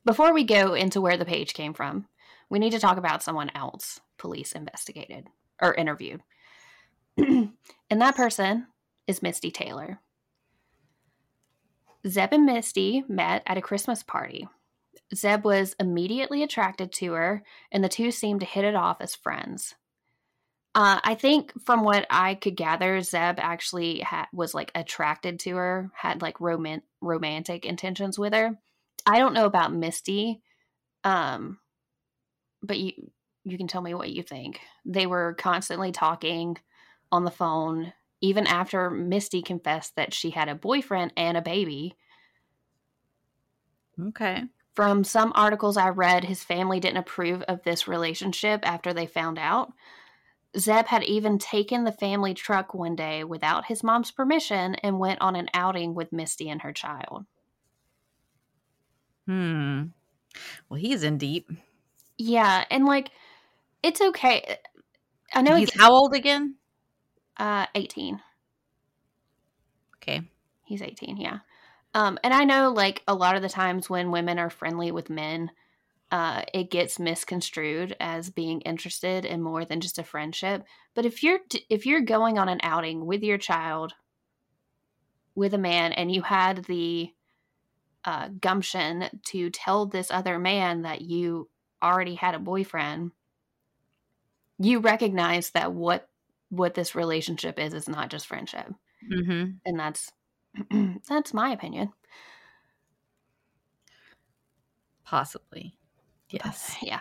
Before 0.04 0.32
we 0.32 0.44
go 0.44 0.74
into 0.74 1.00
where 1.00 1.16
the 1.16 1.24
page 1.24 1.54
came 1.54 1.74
from, 1.74 2.06
we 2.48 2.58
need 2.58 2.72
to 2.72 2.80
talk 2.80 2.96
about 2.96 3.22
someone 3.22 3.50
else 3.54 4.00
police 4.18 4.52
investigated 4.52 5.28
or 5.60 5.74
interviewed. 5.74 6.22
and 7.16 7.52
that 7.90 8.16
person 8.16 8.66
is 9.06 9.22
Misty 9.22 9.50
Taylor. 9.50 10.00
Zebb 12.06 12.32
and 12.32 12.46
Misty 12.46 13.04
met 13.08 13.42
at 13.46 13.58
a 13.58 13.62
Christmas 13.62 14.02
party. 14.02 14.48
Zebb 15.14 15.42
was 15.42 15.74
immediately 15.78 16.42
attracted 16.42 16.92
to 16.92 17.12
her, 17.12 17.42
and 17.70 17.84
the 17.84 17.88
two 17.88 18.10
seemed 18.10 18.40
to 18.40 18.46
hit 18.46 18.64
it 18.64 18.74
off 18.74 19.00
as 19.00 19.14
friends. 19.14 19.74
Uh, 20.74 21.00
I 21.02 21.14
think 21.16 21.52
from 21.64 21.82
what 21.82 22.06
I 22.10 22.36
could 22.36 22.56
gather, 22.56 22.98
Zebb 22.98 23.38
actually 23.38 24.00
ha- 24.00 24.28
was 24.32 24.54
like 24.54 24.70
attracted 24.74 25.40
to 25.40 25.56
her, 25.56 25.90
had 25.94 26.22
like 26.22 26.40
roman- 26.40 26.82
romantic 27.00 27.64
intentions 27.64 28.18
with 28.18 28.32
her. 28.34 28.56
I 29.04 29.18
don't 29.18 29.34
know 29.34 29.46
about 29.46 29.72
Misty. 29.72 30.42
Um, 31.02 31.58
but 32.62 32.78
you 32.78 32.92
you 33.44 33.56
can 33.56 33.66
tell 33.66 33.80
me 33.80 33.94
what 33.94 34.10
you 34.10 34.22
think. 34.22 34.60
They 34.84 35.06
were 35.06 35.34
constantly 35.34 35.92
talking 35.92 36.56
on 37.10 37.24
the 37.24 37.30
phone 37.30 37.92
even 38.20 38.46
after 38.46 38.90
Misty 38.90 39.42
confessed 39.42 39.96
that 39.96 40.12
she 40.12 40.30
had 40.30 40.48
a 40.48 40.54
boyfriend 40.54 41.12
and 41.16 41.36
a 41.36 41.42
baby. 41.42 41.96
Okay. 43.98 44.44
From 44.74 45.04
some 45.04 45.32
articles 45.34 45.76
I 45.76 45.88
read, 45.88 46.24
his 46.24 46.44
family 46.44 46.80
didn't 46.80 46.98
approve 46.98 47.42
of 47.42 47.62
this 47.62 47.88
relationship 47.88 48.60
after 48.64 48.92
they 48.92 49.06
found 49.06 49.38
out. 49.38 49.72
Zebb 50.56 50.86
had 50.86 51.04
even 51.04 51.38
taken 51.38 51.84
the 51.84 51.92
family 51.92 52.34
truck 52.34 52.74
one 52.74 52.96
day 52.96 53.22
without 53.24 53.66
his 53.66 53.82
mom's 53.84 54.10
permission 54.10 54.74
and 54.76 54.98
went 54.98 55.20
on 55.20 55.36
an 55.36 55.48
outing 55.54 55.94
with 55.94 56.12
Misty 56.12 56.48
and 56.48 56.62
her 56.62 56.72
child. 56.72 57.26
Hmm. 59.26 59.84
Well, 60.68 60.80
he's 60.80 61.02
in 61.02 61.18
deep. 61.18 61.50
Yeah, 62.18 62.64
and 62.70 62.84
like 62.84 63.10
it's 63.82 64.00
okay. 64.00 64.56
I 65.32 65.42
know 65.42 65.56
he's 65.56 65.68
it- 65.68 65.80
how 65.80 65.92
old 65.92 66.14
again? 66.14 66.56
uh 67.36 67.66
18. 67.74 68.20
Okay. 69.96 70.22
He's 70.64 70.82
18, 70.82 71.16
yeah. 71.16 71.40
Um, 71.94 72.18
and 72.22 72.32
I 72.32 72.44
know, 72.44 72.70
like, 72.70 73.02
a 73.08 73.14
lot 73.14 73.36
of 73.36 73.42
the 73.42 73.48
times 73.48 73.90
when 73.90 74.10
women 74.12 74.38
are 74.38 74.48
friendly 74.50 74.92
with 74.92 75.10
men, 75.10 75.50
uh, 76.10 76.42
it 76.52 76.70
gets 76.70 76.98
misconstrued 76.98 77.96
as 78.00 78.30
being 78.30 78.60
interested 78.62 79.24
in 79.24 79.40
more 79.40 79.64
than 79.64 79.80
just 79.80 79.98
a 79.98 80.02
friendship. 80.02 80.64
But 80.94 81.06
if 81.06 81.22
you're 81.22 81.40
if 81.68 81.86
you're 81.86 82.00
going 82.00 82.38
on 82.38 82.48
an 82.48 82.60
outing 82.62 83.06
with 83.06 83.22
your 83.22 83.38
child, 83.38 83.94
with 85.34 85.54
a 85.54 85.58
man, 85.58 85.92
and 85.92 86.12
you 86.12 86.22
had 86.22 86.64
the 86.64 87.10
uh, 88.04 88.28
gumption 88.40 89.08
to 89.26 89.50
tell 89.50 89.86
this 89.86 90.10
other 90.10 90.38
man 90.38 90.82
that 90.82 91.02
you 91.02 91.48
already 91.82 92.14
had 92.14 92.34
a 92.34 92.40
boyfriend, 92.40 93.12
you 94.58 94.80
recognize 94.80 95.50
that 95.50 95.72
what 95.72 96.08
what 96.48 96.74
this 96.74 96.94
relationship 96.94 97.58
is 97.58 97.72
is 97.72 97.88
not 97.88 98.10
just 98.10 98.26
friendship 98.26 98.74
Mm-hmm. 99.10 99.52
and 99.64 99.78
that's 99.78 100.12
that's 101.08 101.32
my 101.32 101.50
opinion. 101.52 101.92
Possibly. 105.04 105.74
Yes. 106.30 106.76
Yeah. 106.80 107.00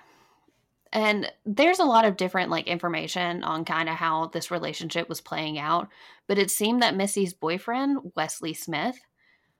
And 0.91 1.31
there's 1.45 1.79
a 1.79 1.85
lot 1.85 2.05
of 2.05 2.17
different 2.17 2.49
like 2.49 2.67
information 2.67 3.43
on 3.43 3.63
kind 3.63 3.89
of 3.89 3.95
how 3.95 4.27
this 4.27 4.49
relationship 4.49 5.07
was 5.07 5.21
playing 5.21 5.59
out, 5.59 5.87
but 6.27 6.39
it 6.39 6.49
seemed 6.49 6.81
that 6.81 6.95
Missy's 6.95 7.33
boyfriend, 7.33 8.11
Wesley 8.15 8.53
Smith, 8.53 8.99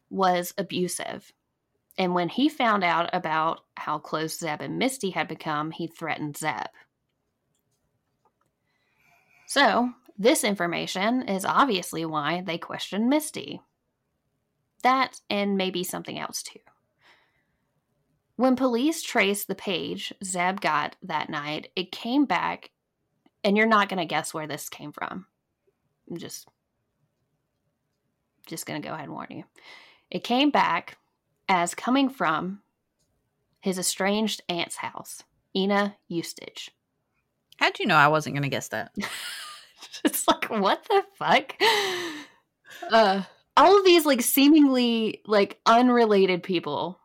was 0.09 0.53
abusive. 0.57 1.31
And 1.97 2.15
when 2.15 2.29
he 2.29 2.49
found 2.49 2.83
out 2.83 3.09
about 3.13 3.59
how 3.75 3.99
close 3.99 4.39
Zebb 4.39 4.61
and 4.61 4.79
Misty 4.79 5.11
had 5.11 5.27
become, 5.27 5.69
he 5.69 5.87
threatened 5.87 6.35
Zebb. 6.35 6.67
So, 9.45 9.91
this 10.17 10.43
information 10.43 11.27
is 11.27 11.45
obviously 11.45 12.05
why 12.05 12.41
they 12.45 12.57
questioned 12.57 13.09
Misty. 13.09 13.61
That 14.83 15.19
and 15.29 15.57
maybe 15.57 15.83
something 15.83 16.17
else 16.17 16.41
too. 16.41 16.59
When 18.39 18.55
police 18.55 19.03
traced 19.03 19.49
the 19.49 19.53
page 19.53 20.13
Zebb 20.23 20.61
got 20.61 20.95
that 21.03 21.29
night, 21.29 21.73
it 21.75 21.91
came 21.91 22.23
back, 22.23 22.69
and 23.43 23.57
you're 23.57 23.67
not 23.67 23.89
going 23.89 23.99
to 23.99 24.05
guess 24.05 24.33
where 24.33 24.47
this 24.47 24.69
came 24.69 24.93
from. 24.93 25.25
I'm 26.09 26.15
just, 26.15 26.47
just 28.47 28.65
going 28.65 28.81
to 28.81 28.87
go 28.87 28.93
ahead 28.93 29.07
and 29.07 29.13
warn 29.13 29.27
you. 29.29 29.43
It 30.09 30.23
came 30.23 30.51
back 30.51 30.97
as 31.49 31.75
coming 31.75 32.07
from 32.07 32.61
his 33.59 33.77
estranged 33.77 34.41
aunt's 34.47 34.77
house, 34.77 35.21
Ina 35.53 35.97
Ustich. 36.09 36.69
How'd 37.57 37.77
you 37.77 37.87
know 37.87 37.97
I 37.97 38.07
wasn't 38.07 38.35
going 38.35 38.43
to 38.43 38.49
guess 38.49 38.69
that? 38.69 38.93
it's 40.05 40.25
like 40.29 40.45
what 40.45 40.85
the 40.85 41.03
fuck 41.15 41.55
uh 42.89 43.21
all 43.57 43.77
of 43.77 43.83
these 43.83 44.05
like 44.05 44.21
seemingly 44.21 45.21
like 45.25 45.59
unrelated 45.65 46.41
people 46.41 46.98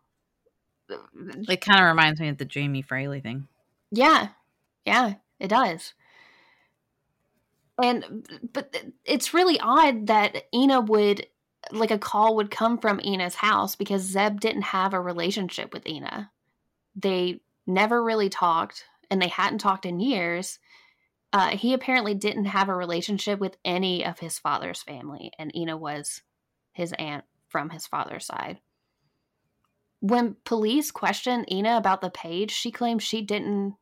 It 0.88 1.60
kind 1.60 1.80
of 1.80 1.86
reminds 1.86 2.20
me 2.20 2.28
of 2.28 2.38
the 2.38 2.44
Jamie 2.44 2.82
Fraley 2.82 3.20
thing. 3.20 3.48
yeah 3.90 4.28
yeah 4.84 5.14
it 5.40 5.48
does 5.48 5.94
and 7.82 8.26
but 8.52 8.74
it's 9.04 9.34
really 9.34 9.58
odd 9.60 10.06
that 10.06 10.44
ina 10.54 10.80
would 10.80 11.26
like 11.72 11.90
a 11.90 11.98
call 11.98 12.36
would 12.36 12.50
come 12.50 12.78
from 12.78 13.00
ina's 13.00 13.36
house 13.36 13.74
because 13.76 14.14
zebb 14.14 14.40
didn't 14.40 14.62
have 14.62 14.94
a 14.94 15.00
relationship 15.00 15.72
with 15.72 15.86
ina 15.86 16.30
they 16.94 17.40
never 17.66 18.02
really 18.02 18.28
talked 18.28 18.84
and 19.10 19.20
they 19.20 19.28
hadn't 19.28 19.58
talked 19.58 19.86
in 19.86 19.98
years 20.00 20.58
uh, 21.34 21.48
he 21.48 21.74
apparently 21.74 22.14
didn't 22.14 22.44
have 22.44 22.68
a 22.68 22.74
relationship 22.74 23.40
with 23.40 23.56
any 23.64 24.06
of 24.06 24.20
his 24.20 24.38
father's 24.38 24.84
family, 24.84 25.32
and 25.36 25.54
Ina 25.54 25.76
was 25.76 26.22
his 26.70 26.92
aunt 26.96 27.24
from 27.48 27.70
his 27.70 27.88
father's 27.88 28.24
side. 28.24 28.60
When 30.04 30.36
police 30.44 30.90
questioned 30.90 31.50
Ina 31.50 31.78
about 31.78 32.02
the 32.02 32.10
page, 32.10 32.50
she 32.50 32.70
claimed 32.70 33.02
she 33.02 33.22
didn't 33.22 33.74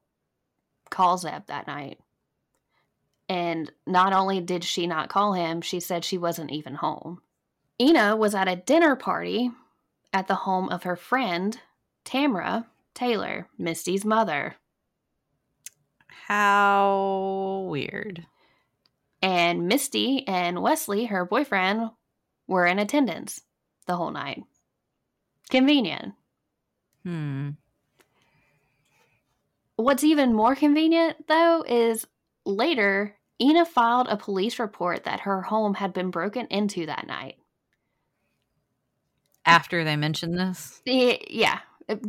call 0.89 1.19
Zebb 1.19 1.47
that 1.47 1.67
night. 1.67 1.99
And 3.29 3.73
not 3.89 4.13
only 4.13 4.41
did 4.41 4.63
she 4.63 4.87
not 4.87 5.09
call 5.09 5.33
him, 5.33 5.61
she 5.61 5.81
said 5.81 6.05
she 6.05 6.19
wasn't 6.19 6.53
even 6.53 6.77
home. 6.77 7.23
Ina 7.81 8.15
was 8.15 8.37
at 8.37 8.47
a 8.47 8.55
dinner 8.55 8.95
party 8.95 9.51
at 10.13 10.29
the 10.29 10.37
home 10.37 10.69
of 10.69 10.85
her 10.85 10.95
friend, 10.95 11.59
Tamra 12.05 12.67
Taylor, 12.95 13.49
Misty's 13.59 14.05
mother. 14.05 14.55
How 16.07 17.67
weird. 17.69 18.29
And 19.21 19.67
Misty 19.67 20.25
and 20.29 20.63
Wesley, 20.63 21.07
her 21.07 21.25
boyfriend, 21.25 21.91
were 22.47 22.65
in 22.65 22.79
attendance 22.79 23.41
the 23.89 23.97
whole 23.97 24.13
night. 24.13 24.45
Convenient. 25.51 26.15
Hmm. 27.05 27.51
What's 29.77 30.05
even 30.05 30.35
more 30.35 30.55
convenient, 30.55 31.27
though, 31.29 31.65
is 31.67 32.07
later, 32.45 33.17
Ina 33.41 33.65
filed 33.65 34.07
a 34.09 34.17
police 34.17 34.59
report 34.59 35.05
that 35.05 35.21
her 35.21 35.43
home 35.43 35.75
had 35.75 35.93
been 35.93 36.11
broken 36.11 36.47
into 36.47 36.87
that 36.87 37.07
night. 37.07 37.37
After 39.45 39.83
they 39.83 39.97
mentioned 39.97 40.39
this. 40.39 40.81
Yeah, 40.85 41.59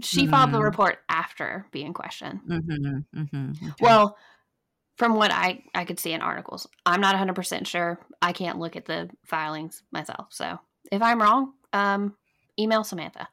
she 0.02 0.28
filed 0.28 0.52
the 0.52 0.58
Hmm. 0.58 0.64
report 0.64 1.00
after 1.10 1.66
being 1.72 1.94
questioned. 1.94 2.42
Mm-hmm. 2.48 3.20
Mm-hmm. 3.20 3.70
Well, 3.80 4.18
from 4.98 5.16
what 5.16 5.32
I, 5.32 5.64
I 5.74 5.86
could 5.86 6.00
see 6.00 6.12
in 6.12 6.22
articles, 6.22 6.68
I'm 6.86 7.02
not 7.02 7.16
100% 7.16 7.66
sure. 7.66 8.00
I 8.22 8.34
can't 8.34 8.60
look 8.60 8.76
at 8.76 8.86
the 8.86 9.10
filings 9.26 9.82
myself. 9.92 10.28
So 10.30 10.60
if 10.92 11.02
I'm 11.02 11.20
wrong, 11.20 11.54
um, 11.74 12.16
email 12.60 12.84
Samantha. 12.84 13.28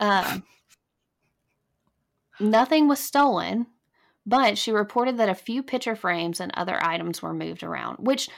Um, 0.00 0.44
nothing 2.40 2.88
was 2.88 3.00
stolen, 3.00 3.66
but 4.26 4.58
she 4.58 4.72
reported 4.72 5.18
that 5.18 5.28
a 5.28 5.34
few 5.34 5.62
picture 5.62 5.96
frames 5.96 6.40
and 6.40 6.52
other 6.54 6.82
items 6.82 7.22
were 7.22 7.34
moved 7.34 7.62
around, 7.62 7.96
which 7.98 8.28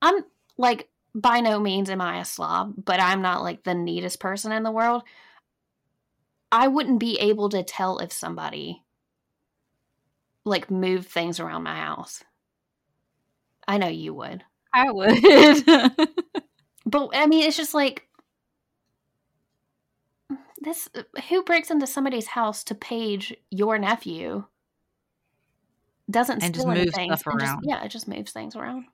I'm 0.00 0.24
like, 0.56 0.88
by 1.14 1.40
no 1.40 1.58
means 1.58 1.90
am 1.90 2.00
I 2.00 2.20
a 2.20 2.24
slob, 2.24 2.74
but 2.84 3.00
I'm 3.00 3.22
not 3.22 3.42
like 3.42 3.64
the 3.64 3.74
neatest 3.74 4.20
person 4.20 4.52
in 4.52 4.62
the 4.62 4.70
world. 4.70 5.02
I 6.52 6.68
wouldn't 6.68 7.00
be 7.00 7.18
able 7.18 7.48
to 7.50 7.62
tell 7.62 7.98
if 7.98 8.12
somebody 8.12 8.84
like 10.44 10.70
moved 10.70 11.08
things 11.08 11.40
around 11.40 11.64
my 11.64 11.76
house. 11.76 12.24
I 13.68 13.78
know 13.78 13.88
you 13.88 14.14
would. 14.14 14.42
I 14.72 14.90
would. 14.90 16.08
But 16.86 17.10
I 17.14 17.26
mean 17.26 17.46
it's 17.46 17.56
just 17.56 17.74
like 17.74 18.08
this 20.60 20.88
uh, 20.94 21.02
who 21.28 21.42
breaks 21.42 21.70
into 21.70 21.86
somebody's 21.86 22.26
house 22.28 22.62
to 22.64 22.74
page 22.74 23.34
your 23.50 23.78
nephew 23.78 24.44
doesn't 26.10 26.42
And 26.42 26.54
just 26.54 26.66
steal 26.66 26.74
moves 26.74 26.96
anything 26.98 27.16
stuff 27.16 27.32
and 27.32 27.40
just- 27.40 27.58
yeah, 27.62 27.84
it 27.84 27.88
just 27.88 28.08
moves 28.08 28.32
things 28.32 28.56
around. 28.56 28.84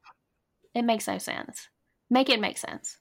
It 0.74 0.82
makes 0.82 1.06
no 1.06 1.18
sense. 1.18 1.68
Make 2.10 2.28
it 2.28 2.40
make 2.40 2.58
sense. 2.58 2.98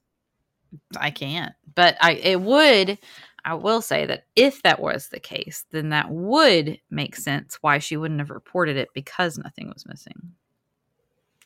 I 0.98 1.12
can't. 1.12 1.54
But 1.76 1.98
I 2.02 2.14
it 2.14 2.42
would 2.42 2.98
I 3.44 3.54
will 3.54 3.82
say 3.82 4.06
that 4.08 4.26
if 4.36 4.64
that 4.64 4.80
was 4.80 5.10
the 5.10 5.20
case, 5.20 5.66
then 5.72 5.90
that 5.90 6.10
would 6.10 6.80
make 6.90 7.16
sense 7.16 7.60
why 7.62 7.78
she 7.78 7.98
wouldn't 7.98 8.20
have 8.20 8.32
reported 8.32 8.76
it 8.78 8.90
because 8.94 9.38
nothing 9.38 9.68
was 9.68 9.86
missing. 9.86 10.34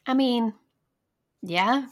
I 0.05 0.13
mean, 0.13 0.53
yeah, 1.41 1.87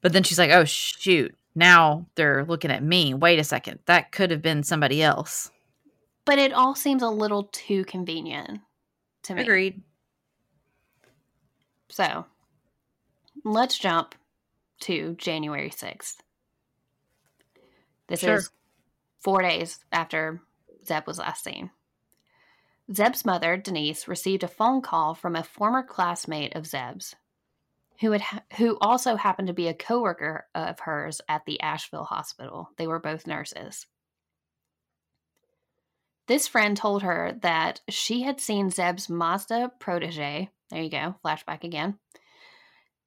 But 0.00 0.12
then 0.12 0.22
she's 0.22 0.38
like, 0.38 0.50
"Oh 0.50 0.64
shoot. 0.64 1.36
Now 1.58 2.06
they're 2.14 2.44
looking 2.44 2.70
at 2.70 2.82
me. 2.82 3.12
Wait 3.14 3.38
a 3.38 3.44
second. 3.44 3.80
That 3.86 4.12
could 4.12 4.30
have 4.30 4.42
been 4.42 4.62
somebody 4.62 5.02
else." 5.02 5.50
but 6.24 6.38
it 6.38 6.52
all 6.52 6.74
seems 6.74 7.02
a 7.02 7.08
little 7.08 7.44
too 7.52 7.86
convenient 7.86 8.60
to 9.22 9.34
me. 9.34 9.40
Agreed. 9.40 9.82
So 11.88 12.26
let's 13.44 13.78
jump 13.78 14.14
to 14.80 15.14
January 15.14 15.70
6th. 15.70 16.16
This 18.08 18.20
Sure. 18.20 18.34
is 18.34 18.50
four 19.18 19.40
days 19.40 19.82
after 19.90 20.42
Zebb 20.84 21.06
was 21.06 21.18
last 21.18 21.44
seen. 21.44 21.70
Zebb's 22.92 23.24
mother, 23.24 23.56
Denise, 23.56 24.06
received 24.06 24.42
a 24.42 24.48
phone 24.48 24.82
call 24.82 25.14
from 25.14 25.34
a 25.34 25.42
former 25.42 25.82
classmate 25.82 26.54
of 26.54 26.66
Zebb's, 26.66 27.16
who 28.00 28.12
had 28.12 28.20
ha- 28.20 28.42
who 28.56 28.78
also 28.80 29.16
happened 29.16 29.48
to 29.48 29.54
be 29.54 29.68
a 29.68 29.74
coworker 29.74 30.46
of 30.54 30.80
hers 30.80 31.20
at 31.28 31.44
the 31.46 31.60
Asheville 31.60 32.04
hospital. 32.04 32.70
They 32.76 32.86
were 32.86 33.00
both 33.00 33.26
nurses. 33.26 33.86
This 36.28 36.46
friend 36.46 36.76
told 36.76 37.02
her 37.02 37.38
that 37.42 37.80
she 37.88 38.22
had 38.22 38.40
seen 38.40 38.70
Zebb's 38.70 39.08
Mazda 39.08 39.72
protege. 39.80 40.50
There 40.70 40.82
you 40.82 40.90
go, 40.90 41.16
flashback 41.24 41.64
again. 41.64 41.98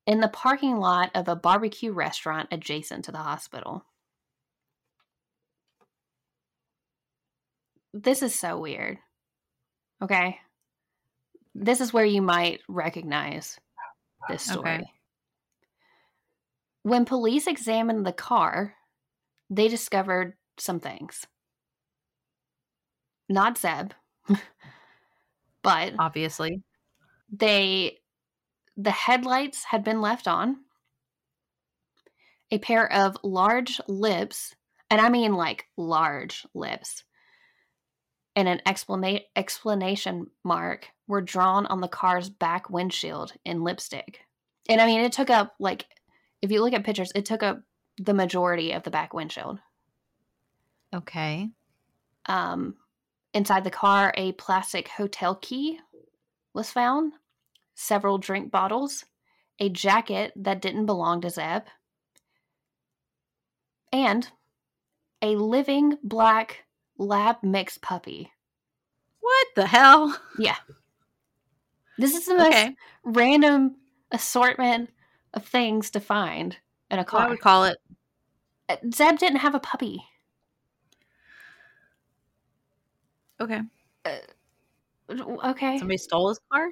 In 0.07 0.19
the 0.19 0.27
parking 0.27 0.77
lot 0.77 1.11
of 1.13 1.27
a 1.27 1.35
barbecue 1.35 1.93
restaurant 1.93 2.49
adjacent 2.51 3.05
to 3.05 3.11
the 3.11 3.19
hospital. 3.19 3.85
This 7.93 8.23
is 8.23 8.33
so 8.33 8.57
weird. 8.57 8.97
Okay. 10.01 10.39
This 11.53 11.81
is 11.81 11.93
where 11.93 12.05
you 12.05 12.21
might 12.21 12.61
recognize 12.67 13.59
this 14.29 14.43
story. 14.43 14.71
Okay. 14.71 14.83
When 16.83 17.05
police 17.05 17.47
examined 17.47 18.05
the 18.05 18.13
car, 18.13 18.75
they 19.49 19.67
discovered 19.67 20.33
some 20.57 20.79
things. 20.79 21.25
Not 23.29 23.55
Zebb, 23.55 23.91
but 25.63 25.93
Obviously. 25.97 26.61
they 27.31 27.99
the 28.75 28.91
headlights 28.91 29.65
had 29.65 29.83
been 29.83 30.01
left 30.01 30.27
on. 30.27 30.57
A 32.53 32.57
pair 32.57 32.91
of 32.91 33.15
large 33.23 33.79
lips, 33.87 34.53
and 34.89 34.99
I 34.99 35.09
mean 35.09 35.33
like 35.33 35.67
large 35.77 36.45
lips, 36.53 37.03
and 38.35 38.47
an 38.47 38.61
explana- 38.65 39.25
explanation 39.35 40.27
mark 40.43 40.87
were 41.07 41.21
drawn 41.21 41.65
on 41.65 41.81
the 41.81 41.87
car's 41.87 42.29
back 42.29 42.69
windshield 42.69 43.33
in 43.43 43.63
lipstick. 43.63 44.21
And 44.69 44.79
I 44.79 44.85
mean, 44.85 45.01
it 45.01 45.11
took 45.11 45.29
up 45.29 45.55
like, 45.59 45.85
if 46.41 46.51
you 46.51 46.61
look 46.61 46.73
at 46.73 46.83
pictures, 46.83 47.11
it 47.13 47.25
took 47.25 47.43
up 47.43 47.61
the 47.97 48.13
majority 48.13 48.71
of 48.71 48.83
the 48.83 48.91
back 48.91 49.13
windshield. 49.13 49.59
Okay. 50.93 51.49
Um, 52.27 52.75
inside 53.33 53.63
the 53.63 53.71
car, 53.71 54.13
a 54.15 54.31
plastic 54.33 54.87
hotel 54.87 55.35
key 55.35 55.79
was 56.53 56.71
found, 56.71 57.13
several 57.75 58.17
drink 58.17 58.51
bottles, 58.51 59.05
a 59.59 59.69
jacket 59.69 60.33
that 60.35 60.61
didn't 60.61 60.85
belong 60.85 61.21
to 61.21 61.27
Zebb, 61.27 61.63
and 63.91 64.27
a 65.21 65.35
living 65.35 65.97
black 66.03 66.65
lab 66.97 67.37
mixed 67.43 67.81
puppy. 67.81 68.31
What 69.19 69.47
the 69.55 69.67
hell? 69.67 70.17
Yeah. 70.37 70.57
This 71.97 72.15
is 72.15 72.25
the 72.25 72.35
most 72.35 72.47
Okay. 72.47 72.75
random 73.03 73.75
assortment 74.11 74.89
of 75.33 75.45
things 75.45 75.91
to 75.91 75.99
find 75.99 76.57
in 76.89 76.99
a 76.99 77.05
car. 77.05 77.27
I 77.27 77.29
would 77.29 77.39
call 77.39 77.65
it. 77.65 77.77
Uh, 78.69 78.77
Zebb 78.85 79.19
didn't 79.19 79.39
have 79.39 79.55
a 79.55 79.59
puppy. 79.59 80.03
Okay. 83.39 83.61
Okay. 85.09 85.77
Somebody 85.77 85.97
stole 85.97 86.29
his 86.29 86.39
car 86.51 86.69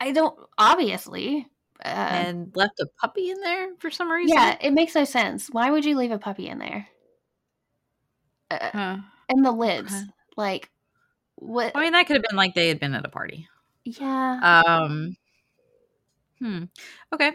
I 0.00 0.12
don't, 0.12 0.38
obviously. 0.58 1.46
Uh, 1.84 1.88
and 1.88 2.52
left 2.56 2.80
a 2.80 2.86
puppy 3.00 3.30
in 3.30 3.40
there 3.40 3.70
for 3.78 3.90
some 3.90 4.10
reason. 4.10 4.36
Yeah, 4.36 4.56
it 4.60 4.72
makes 4.72 4.94
no 4.94 5.04
sense. 5.04 5.48
Why 5.50 5.70
would 5.70 5.84
you 5.84 5.96
leave 5.96 6.10
a 6.10 6.18
puppy 6.18 6.48
in 6.48 6.58
there? 6.58 6.88
Uh, 8.50 8.70
Huh. 8.72 8.96
And 9.28 9.44
the 9.44 9.52
lids, 9.52 9.92
Okay. 9.92 10.04
like 10.36 10.70
what? 11.36 11.72
I 11.74 11.82
mean, 11.82 11.92
that 11.92 12.06
could 12.06 12.16
have 12.16 12.24
been 12.28 12.36
like 12.36 12.54
they 12.54 12.68
had 12.68 12.80
been 12.80 12.94
at 12.94 13.04
a 13.06 13.08
party. 13.10 13.48
yeah. 13.84 14.62
Um. 14.66 15.16
Hmm. 16.38 16.64
Okay. 17.12 17.32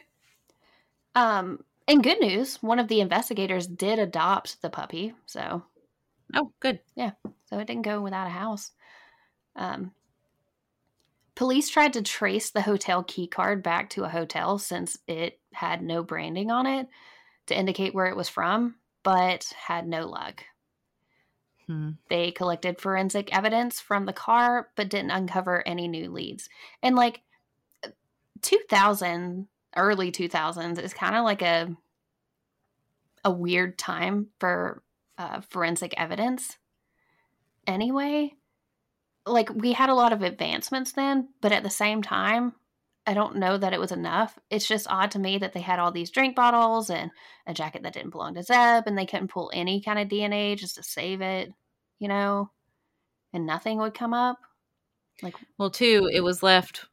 Um. 1.15 1.63
And 1.87 2.01
good 2.03 2.19
news, 2.21 2.63
one 2.63 2.79
of 2.79 2.87
the 2.87 3.01
investigators 3.01 3.67
did 3.67 3.99
adopt 3.99 4.61
the 4.61 4.69
puppy, 4.69 5.13
so 5.25 5.63
Oh, 6.33 6.51
good. 6.61 6.79
Yeah. 6.95 7.11
So 7.45 7.59
it 7.59 7.67
didn't 7.67 7.81
go 7.83 8.01
without 8.01 8.27
a 8.27 8.31
house. 8.31 8.71
Um. 9.55 9.91
Police 11.35 11.69
tried 11.69 11.93
to 11.93 12.01
trace 12.03 12.51
the 12.51 12.61
hotel 12.61 13.03
key 13.03 13.27
card 13.27 13.63
back 13.63 13.89
to 13.91 14.03
a 14.03 14.09
hotel 14.09 14.59
since 14.59 14.97
it 15.07 15.39
had 15.51 15.81
no 15.81 16.03
branding 16.03 16.51
on 16.51 16.67
it 16.67 16.87
to 17.47 17.57
indicate 17.57 17.93
where 17.95 18.05
it 18.05 18.15
was 18.15 18.29
from, 18.29 18.75
but 19.01 19.51
had 19.57 19.87
no 19.87 20.07
luck. 20.07 20.43
Hmm. 21.67 21.91
They 22.09 22.31
collected 22.31 22.79
forensic 22.79 23.33
evidence 23.35 23.79
from 23.79 24.05
the 24.05 24.13
car, 24.13 24.69
but 24.75 24.89
didn't 24.89 25.11
uncover 25.11 25.65
any 25.67 25.87
new 25.87 26.11
leads. 26.11 26.49
And 26.81 26.95
like 26.95 27.21
2000, 28.41 29.47
early 29.75 30.11
2000s 30.11 30.79
is 30.79 30.93
kind 30.93 31.15
of 31.15 31.23
like 31.23 31.41
a 31.41 31.75
a 33.25 33.31
weird 33.31 33.77
time 33.77 34.27
for 34.39 34.83
uh, 35.17 35.41
forensic 35.49 35.93
evidence. 35.97 36.57
Anyway, 37.65 38.33
like 39.25 39.49
we 39.53 39.71
had 39.71 39.89
a 39.89 39.95
lot 39.95 40.11
of 40.11 40.21
advancements 40.21 40.91
then, 40.91 41.29
but 41.39 41.53
at 41.53 41.63
the 41.63 41.69
same 41.69 42.01
time, 42.01 42.53
I 43.05 43.13
don't 43.13 43.35
know 43.35 43.57
that 43.57 43.73
it 43.73 43.79
was 43.79 43.91
enough. 43.91 44.39
It's 44.49 44.67
just 44.67 44.87
odd 44.89 45.11
to 45.11 45.19
me 45.19 45.37
that 45.39 45.51
they 45.53 45.59
had 45.59 45.79
all 45.79 45.91
these 45.91 46.09
drink 46.09 46.35
bottles 46.35 46.89
and 46.89 47.11
a 47.45 47.53
jacket 47.53 47.83
that 47.83 47.93
didn't 47.93 48.11
belong 48.11 48.35
to 48.35 48.41
Zebb, 48.41 48.83
and 48.87 48.97
they 48.97 49.05
couldn't 49.05 49.27
pull 49.27 49.51
any 49.53 49.81
kind 49.81 49.99
of 49.99 50.07
DNA 50.07 50.57
just 50.57 50.75
to 50.75 50.83
save 50.83 51.21
it, 51.21 51.51
you 51.99 52.07
know, 52.07 52.49
and 53.33 53.45
nothing 53.45 53.77
would 53.79 53.93
come 53.93 54.13
up. 54.13 54.37
Like 55.21 55.35
Well, 55.57 55.69
two, 55.69 56.09
it 56.13 56.21
was 56.21 56.41
left. 56.43 56.85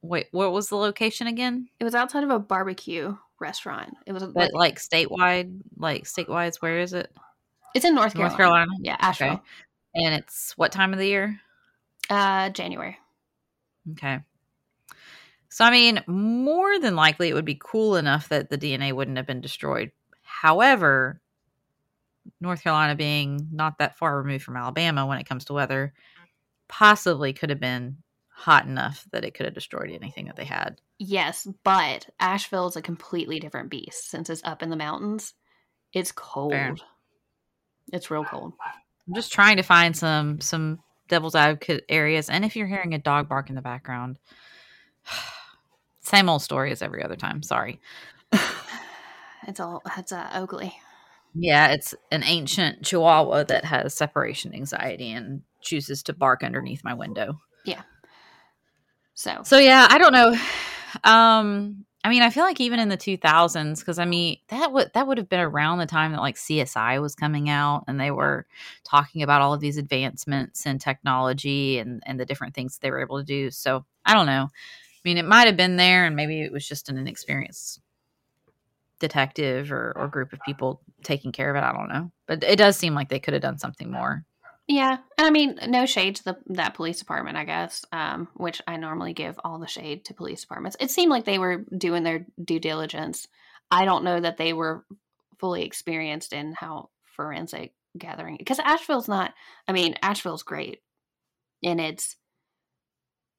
Wait, 0.00 0.28
what 0.30 0.52
was 0.52 0.68
the 0.68 0.76
location 0.76 1.26
again? 1.26 1.68
it 1.80 1.84
was 1.84 1.94
outside 1.94 2.24
of 2.24 2.30
a 2.30 2.38
barbecue 2.38 3.14
restaurant. 3.40 3.94
It 4.06 4.12
was 4.12 4.24
But 4.24 4.52
like 4.54 4.78
statewide, 4.80 5.60
like 5.76 6.04
statewide, 6.04 6.56
where 6.60 6.78
is 6.78 6.92
it? 6.94 7.12
it's 7.74 7.84
in 7.84 7.94
North 7.94 8.14
Carolina. 8.14 8.28
North 8.30 8.36
Carolina. 8.36 8.70
Yeah, 8.80 8.96
Asheville. 9.00 9.32
Okay. 9.34 9.42
And 9.96 10.14
it's 10.14 10.56
what 10.56 10.72
time 10.72 10.92
of 10.92 10.98
the 10.98 11.06
year? 11.06 11.38
Uh, 12.08 12.48
January. 12.50 12.96
Okay. 13.92 14.20
So, 15.50 15.64
I 15.64 15.70
mean, 15.70 16.02
more 16.06 16.78
than 16.78 16.96
likely 16.96 17.28
it 17.28 17.34
would 17.34 17.44
be 17.44 17.58
cool 17.60 17.96
enough 17.96 18.28
that 18.28 18.50
the 18.50 18.58
DNA 18.58 18.92
wouldn't 18.92 19.16
have 19.16 19.26
been 19.26 19.40
destroyed. 19.40 19.92
However, 20.22 21.20
North 22.40 22.62
Carolina 22.62 22.94
being 22.94 23.48
not 23.52 23.78
that 23.78 23.96
far 23.96 24.18
removed 24.18 24.44
from 24.44 24.56
Alabama 24.56 25.06
when 25.06 25.18
it 25.18 25.28
comes 25.28 25.46
to 25.46 25.54
weather, 25.54 25.94
possibly 26.68 27.32
could 27.32 27.50
have 27.50 27.60
been 27.60 27.98
hot 28.28 28.66
enough 28.66 29.04
that 29.10 29.24
it 29.24 29.34
could 29.34 29.46
have 29.46 29.54
destroyed 29.54 29.90
anything 29.90 30.26
that 30.26 30.36
they 30.36 30.44
had. 30.44 30.80
Yes, 30.98 31.48
but 31.64 32.08
Asheville 32.20 32.68
is 32.68 32.76
a 32.76 32.82
completely 32.82 33.40
different 33.40 33.70
beast 33.70 34.10
since 34.10 34.30
it's 34.30 34.44
up 34.44 34.62
in 34.62 34.70
the 34.70 34.76
mountains. 34.76 35.34
It's 35.92 36.12
cold. 36.12 36.52
Fair. 36.52 36.76
It's 37.92 38.10
real 38.10 38.24
cold. 38.24 38.52
I'm 39.08 39.14
just 39.14 39.32
trying 39.32 39.56
to 39.56 39.62
find 39.62 39.96
some 39.96 40.40
some 40.40 40.80
devil's 41.08 41.34
advocate 41.34 41.84
areas. 41.88 42.28
And 42.28 42.44
if 42.44 42.54
you're 42.54 42.66
hearing 42.66 42.94
a 42.94 42.98
dog 42.98 43.28
bark 43.28 43.48
in 43.48 43.56
the 43.56 43.62
background, 43.62 44.18
same 46.08 46.28
old 46.28 46.42
story 46.42 46.72
as 46.72 46.82
every 46.82 47.02
other 47.02 47.16
time. 47.16 47.42
Sorry. 47.42 47.80
It's 49.46 49.60
all 49.60 49.82
it's 49.96 50.12
uh, 50.12 50.28
Oakley. 50.34 50.74
Yeah, 51.34 51.68
it's 51.68 51.94
an 52.10 52.22
ancient 52.22 52.84
chihuahua 52.84 53.44
that 53.44 53.64
has 53.64 53.94
separation 53.94 54.54
anxiety 54.54 55.10
and 55.10 55.42
chooses 55.62 56.02
to 56.04 56.12
bark 56.12 56.42
underneath 56.42 56.84
my 56.84 56.92
window. 56.92 57.40
Yeah. 57.64 57.82
So 59.14 59.40
So 59.44 59.58
yeah, 59.58 59.86
I 59.90 59.98
don't 59.98 60.12
know. 60.12 60.36
Um 61.04 61.84
I 62.02 62.08
mean, 62.08 62.22
I 62.22 62.30
feel 62.30 62.44
like 62.44 62.60
even 62.60 62.80
in 62.80 62.88
the 62.88 62.96
2000s 62.96 63.84
cuz 63.84 63.98
I 63.98 64.06
mean, 64.06 64.38
that 64.48 64.72
would 64.72 64.90
that 64.94 65.06
would 65.06 65.18
have 65.18 65.28
been 65.28 65.40
around 65.40 65.78
the 65.78 65.86
time 65.86 66.12
that 66.12 66.20
like 66.20 66.36
CSI 66.36 67.00
was 67.00 67.14
coming 67.14 67.50
out 67.50 67.84
and 67.86 68.00
they 68.00 68.10
were 68.10 68.46
talking 68.84 69.22
about 69.22 69.42
all 69.42 69.52
of 69.52 69.60
these 69.60 69.76
advancements 69.76 70.64
in 70.64 70.78
technology 70.78 71.78
and 71.78 72.02
and 72.06 72.18
the 72.18 72.24
different 72.24 72.54
things 72.54 72.78
they 72.78 72.90
were 72.90 73.02
able 73.02 73.18
to 73.18 73.24
do. 73.24 73.50
So, 73.50 73.84
I 74.06 74.14
don't 74.14 74.26
know. 74.26 74.48
Mean, 75.08 75.16
it 75.16 75.24
might 75.24 75.46
have 75.46 75.56
been 75.56 75.76
there 75.76 76.04
and 76.04 76.14
maybe 76.14 76.42
it 76.42 76.52
was 76.52 76.68
just 76.68 76.90
an 76.90 76.98
inexperienced 76.98 77.80
detective 79.00 79.72
or, 79.72 79.94
or 79.96 80.06
group 80.06 80.34
of 80.34 80.40
people 80.44 80.82
taking 81.02 81.32
care 81.32 81.48
of 81.48 81.56
it. 81.56 81.66
I 81.66 81.72
don't 81.72 81.88
know. 81.88 82.12
But 82.26 82.44
it 82.44 82.58
does 82.58 82.76
seem 82.76 82.92
like 82.94 83.08
they 83.08 83.18
could 83.18 83.32
have 83.32 83.40
done 83.40 83.56
something 83.56 83.90
more. 83.90 84.26
yeah, 84.66 84.98
and 85.16 85.26
I 85.26 85.30
mean, 85.30 85.58
no 85.66 85.86
shade 85.86 86.16
to 86.16 86.24
the 86.24 86.36
that 86.48 86.74
police 86.74 86.98
department, 86.98 87.38
I 87.38 87.46
guess. 87.46 87.86
Um, 87.90 88.28
which 88.34 88.60
I 88.66 88.76
normally 88.76 89.14
give 89.14 89.40
all 89.42 89.58
the 89.58 89.66
shade 89.66 90.04
to 90.04 90.14
police 90.14 90.42
departments. 90.42 90.76
It 90.78 90.90
seemed 90.90 91.10
like 91.10 91.24
they 91.24 91.38
were 91.38 91.64
doing 91.74 92.02
their 92.02 92.26
due 92.44 92.60
diligence. 92.60 93.28
I 93.70 93.86
don't 93.86 94.04
know 94.04 94.20
that 94.20 94.36
they 94.36 94.52
were 94.52 94.84
fully 95.38 95.62
experienced 95.62 96.34
in 96.34 96.52
how 96.52 96.90
forensic 97.16 97.72
gathering 97.96 98.36
because 98.36 98.58
Asheville's 98.58 99.08
not. 99.08 99.32
I 99.66 99.72
mean, 99.72 99.94
Asheville's 100.02 100.42
great, 100.42 100.82
and 101.64 101.80
it's 101.80 102.16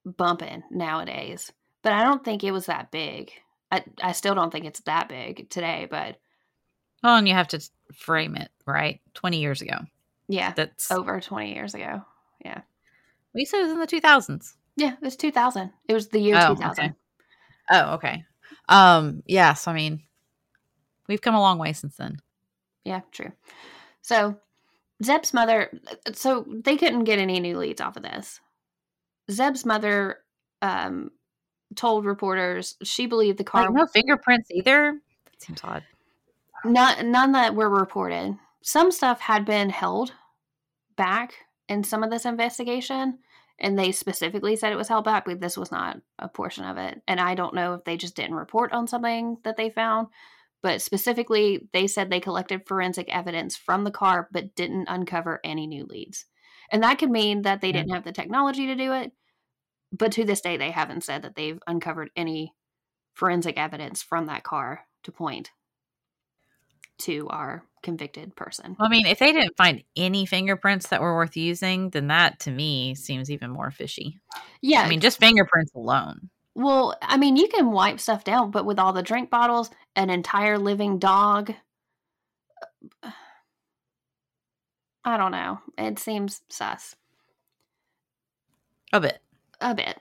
bumping 0.03 0.63
nowadays. 0.71 1.51
But 1.81 1.93
I 1.93 2.03
don't 2.03 2.23
think 2.23 2.43
it 2.43 2.51
was 2.51 2.65
that 2.67 2.91
big. 2.91 3.31
I 3.71 3.83
I 4.01 4.11
still 4.13 4.35
don't 4.35 4.51
think 4.51 4.65
it's 4.65 4.81
that 4.81 5.09
big 5.09 5.49
today. 5.49 5.87
But 5.89 6.17
Oh, 7.03 7.15
and 7.15 7.27
you 7.27 7.33
have 7.33 7.47
to 7.49 7.61
frame 7.93 8.35
it, 8.35 8.49
right? 8.65 8.99
20 9.13 9.39
years 9.39 9.61
ago. 9.61 9.77
yeah, 10.27 10.51
That's 10.53 10.91
over 10.91 11.19
twenty 11.21 11.53
years 11.53 11.73
ago. 11.73 12.03
Yeah. 12.43 12.61
We 13.33 13.45
said 13.45 13.59
it 13.59 13.63
was 13.63 13.71
in 13.71 13.79
the 13.79 13.87
2000s. 13.87 14.53
Yeah, 14.75 14.93
it 14.93 15.01
was 15.01 15.15
2000. 15.15 15.71
It 15.87 15.93
was 15.93 16.07
the 16.07 16.19
year 16.19 16.35
Oh, 16.37 16.55
2000. 16.55 16.83
okay. 16.85 16.93
Oh, 17.69 17.93
okay. 17.95 18.23
Um, 18.67 19.21
yeah. 19.27 19.53
So 19.53 19.71
I 19.71 19.73
mean, 19.75 20.01
we've 21.07 21.21
come 21.21 21.35
a 21.35 21.39
long 21.41 21.57
way 21.59 21.73
since 21.73 21.95
then. 21.95 22.17
Yeah, 22.85 23.01
true. 23.11 23.31
So 24.01 24.35
Zebb's 25.03 25.33
mother, 25.33 25.71
so 26.13 26.45
they 26.63 26.75
couldn't 26.75 27.03
get 27.05 27.19
any 27.19 27.39
new 27.39 27.57
leads 27.57 27.81
off 27.81 27.97
of 27.97 28.03
this. 28.03 28.39
Zebb's 29.31 29.65
mother 29.65 30.17
um, 30.61 31.11
told 31.75 32.05
reporters 32.05 32.75
she 32.83 33.05
believed 33.05 33.37
the 33.37 33.43
car 33.43 33.63
Like 33.63 33.73
no 33.73 33.85
fingerprints 33.87 34.49
either. 34.51 34.99
That 35.25 35.41
seems 35.41 35.61
odd. 35.63 35.83
None, 36.65 37.11
none 37.11 37.31
that 37.33 37.55
were 37.55 37.69
reported. 37.69 38.37
Some 38.61 38.91
stuff 38.91 39.19
had 39.21 39.45
been 39.45 39.69
held 39.69 40.13
back 40.95 41.33
in 41.69 41.83
some 41.83 42.03
of 42.03 42.09
this 42.11 42.25
investigation, 42.25 43.19
and 43.59 43.77
they 43.77 43.91
specifically 43.91 44.55
said 44.55 44.73
it 44.73 44.77
was 44.77 44.89
held 44.89 45.05
back, 45.05 45.25
but 45.25 45.39
this 45.39 45.57
was 45.57 45.71
not 45.71 45.97
a 46.17 46.27
portion 46.27 46.65
of 46.65 46.77
it. 46.77 47.01
And 47.07 47.19
I 47.19 47.35
don't 47.35 47.53
know 47.55 47.75
if 47.75 47.83
they 47.85 47.95
just 47.95 48.15
didn't 48.15 48.35
report 48.35 48.73
on 48.73 48.87
something 48.87 49.37
that 49.43 49.55
they 49.55 49.69
found, 49.69 50.07
but 50.61 50.81
specifically, 50.81 51.69
they 51.71 51.87
said 51.87 52.09
they 52.09 52.19
collected 52.19 52.67
forensic 52.67 53.07
evidence 53.09 53.55
from 53.55 53.85
the 53.85 53.91
car 53.91 54.27
but 54.31 54.55
didn't 54.55 54.87
uncover 54.89 55.39
any 55.43 55.67
new 55.67 55.85
leads. 55.85 56.25
And 56.71 56.83
that 56.83 56.99
could 56.99 57.09
mean 57.09 57.43
that 57.43 57.61
they 57.61 57.67
Yeah. 57.69 57.73
didn't 57.73 57.93
have 57.93 58.03
the 58.03 58.11
technology 58.11 58.67
to 58.67 58.75
do 58.75 58.91
it, 58.91 59.13
but 59.91 60.11
to 60.13 60.25
this 60.25 60.41
day, 60.41 60.57
they 60.57 60.71
haven't 60.71 61.03
said 61.03 61.23
that 61.23 61.35
they've 61.35 61.59
uncovered 61.67 62.09
any 62.15 62.53
forensic 63.13 63.57
evidence 63.57 64.01
from 64.01 64.27
that 64.27 64.43
car 64.43 64.85
to 65.03 65.11
point 65.11 65.51
to 66.99 67.27
our 67.29 67.63
convicted 67.81 68.35
person. 68.35 68.75
I 68.79 68.89
mean, 68.89 69.05
if 69.05 69.19
they 69.19 69.31
didn't 69.31 69.55
find 69.55 69.83
any 69.95 70.25
fingerprints 70.25 70.87
that 70.89 71.01
were 71.01 71.15
worth 71.15 71.37
using, 71.37 71.89
then 71.89 72.07
that 72.07 72.39
to 72.41 72.51
me 72.51 72.95
seems 72.95 73.31
even 73.31 73.49
more 73.51 73.71
fishy. 73.71 74.19
Yeah, 74.61 74.81
I 74.81 74.89
mean, 74.89 74.99
just 74.99 75.19
fingerprints 75.19 75.73
alone. 75.73 76.29
well, 76.55 76.97
I 77.01 77.17
mean, 77.17 77.37
you 77.37 77.47
can 77.47 77.71
wipe 77.71 77.99
stuff 77.99 78.23
down, 78.23 78.51
but 78.51 78.65
with 78.65 78.79
all 78.79 78.93
the 78.93 79.01
drink 79.01 79.29
bottles, 79.29 79.69
an 79.95 80.09
entire 80.09 80.57
living 80.57 80.99
dog, 80.99 81.53
uh, 83.01 83.11
I 85.05 85.17
don't 85.17 85.31
know. 85.31 85.59
It 85.77 85.99
seems 85.99 86.41
sus 86.49 86.95
A 88.91 88.99
bit. 88.99 89.19
A 89.61 89.75
bit. 89.75 89.99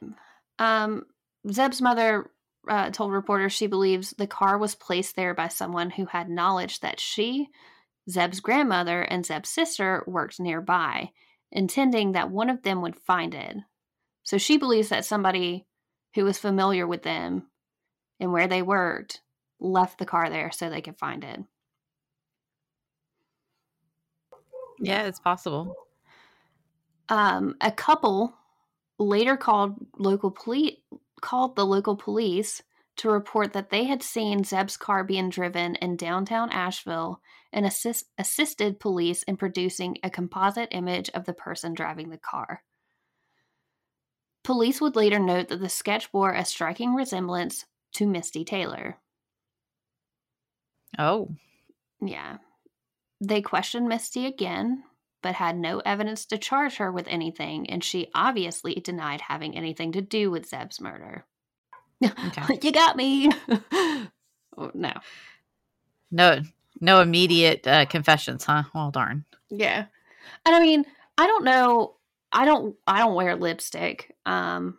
Um, 0.58 1.04
Zebb's 1.50 1.80
mother 1.80 2.30
uh, 2.68 2.90
told 2.90 3.12
reporters 3.12 3.52
she 3.52 3.66
believes 3.66 4.10
the 4.10 4.26
car 4.26 4.58
was 4.58 4.74
placed 4.74 5.16
there 5.16 5.34
by 5.34 5.48
someone 5.48 5.90
who 5.90 6.06
had 6.06 6.28
knowledge 6.28 6.80
that 6.80 7.00
she, 7.00 7.48
Zebb's 8.10 8.40
grandmother, 8.40 9.02
and 9.02 9.24
Zebb's 9.24 9.48
sister 9.48 10.04
worked 10.06 10.40
nearby, 10.40 11.10
intending 11.50 12.12
that 12.12 12.30
one 12.30 12.50
of 12.50 12.62
them 12.62 12.82
would 12.82 12.96
find 12.96 13.34
it. 13.34 13.56
So 14.22 14.38
she 14.38 14.58
believes 14.58 14.90
that 14.90 15.04
somebody 15.04 15.66
who 16.14 16.24
was 16.24 16.38
familiar 16.38 16.86
with 16.86 17.02
them 17.02 17.48
and 18.20 18.32
where 18.32 18.46
they 18.46 18.62
worked 18.62 19.22
left 19.60 19.98
the 19.98 20.06
car 20.06 20.28
there 20.28 20.50
so 20.52 20.68
they 20.68 20.80
could 20.80 20.98
find 20.98 21.24
it. 21.24 21.40
Yeah, 24.80 25.02
it's 25.04 25.18
possible. 25.18 25.74
Um, 27.08 27.56
a 27.60 27.72
couple 27.72 28.38
later 28.98 29.37
called 29.37 29.74
local 29.96 30.30
police 30.30 30.76
called 31.20 31.56
the 31.56 31.66
local 31.66 31.96
police 31.96 32.62
to 32.96 33.11
report 33.11 33.52
that 33.52 33.70
they 33.70 33.84
had 33.84 34.02
seen 34.02 34.44
Zebb's 34.44 34.76
car 34.76 35.04
being 35.04 35.30
driven 35.30 35.76
in 35.76 35.96
downtown 35.96 36.50
Asheville 36.50 37.20
and 37.52 37.64
assist, 37.64 38.06
assisted 38.18 38.80
police 38.80 39.22
in 39.22 39.37
producing 39.37 39.98
a 40.02 40.11
composite 40.11 40.68
image 40.72 41.08
of 41.11 41.24
the 41.24 41.32
person 41.32 41.74
driving 41.74 42.11
the 42.11 42.18
car. 42.18 42.62
Police 44.42 44.80
would 44.80 44.96
later 44.96 45.18
note 45.18 45.48
that 45.48 45.61
the 45.61 45.68
sketch 45.68 46.11
bore 46.11 46.32
a 46.32 46.44
striking 46.44 46.94
resemblance 46.94 47.66
to 47.94 48.06
Misty 48.06 48.44
Taylor. 48.44 48.98
Oh, 50.98 51.28
Yeah. 52.00 52.38
They 53.20 53.42
questioned 53.42 53.88
Misty 53.88 54.26
again, 54.26 54.84
but 55.22 55.35
had 55.35 55.57
no 55.57 55.81
evidence 55.81 56.26
to 56.26 56.38
charge 56.38 56.76
her 56.76 56.92
with 56.92 57.09
anything, 57.09 57.68
and 57.70 57.83
she 57.83 58.09
obviously 58.14 58.74
denied 58.74 59.20
having 59.22 59.57
anything 59.57 59.92
to 59.92 60.00
do 60.00 60.31
with 60.31 60.46
Zebb's 60.48 60.81
murder. 60.81 61.24
okay. 62.04 62.59
you 62.62 62.72
got 62.72 62.96
me. 62.96 63.31
Oh, 64.59 64.72
no. 64.74 64.92
No, 66.11 66.40
no 66.81 67.00
immediate 67.00 67.66
uh, 67.66 67.87
confessions, 67.87 68.44
huh? 68.44 68.64
Well, 68.74 68.90
darn. 68.90 69.24
Yeah. 69.50 69.87
And 70.44 70.54
I 70.54 70.61
mean, 70.61 70.85
I 71.16 71.26
don't 71.26 71.44
know. 71.44 71.94
I 72.33 72.44
don't 72.44 72.76
I 72.87 72.98
don't 72.98 73.14
wear 73.14 73.37
lipstick. 73.37 74.14
Um 74.26 74.78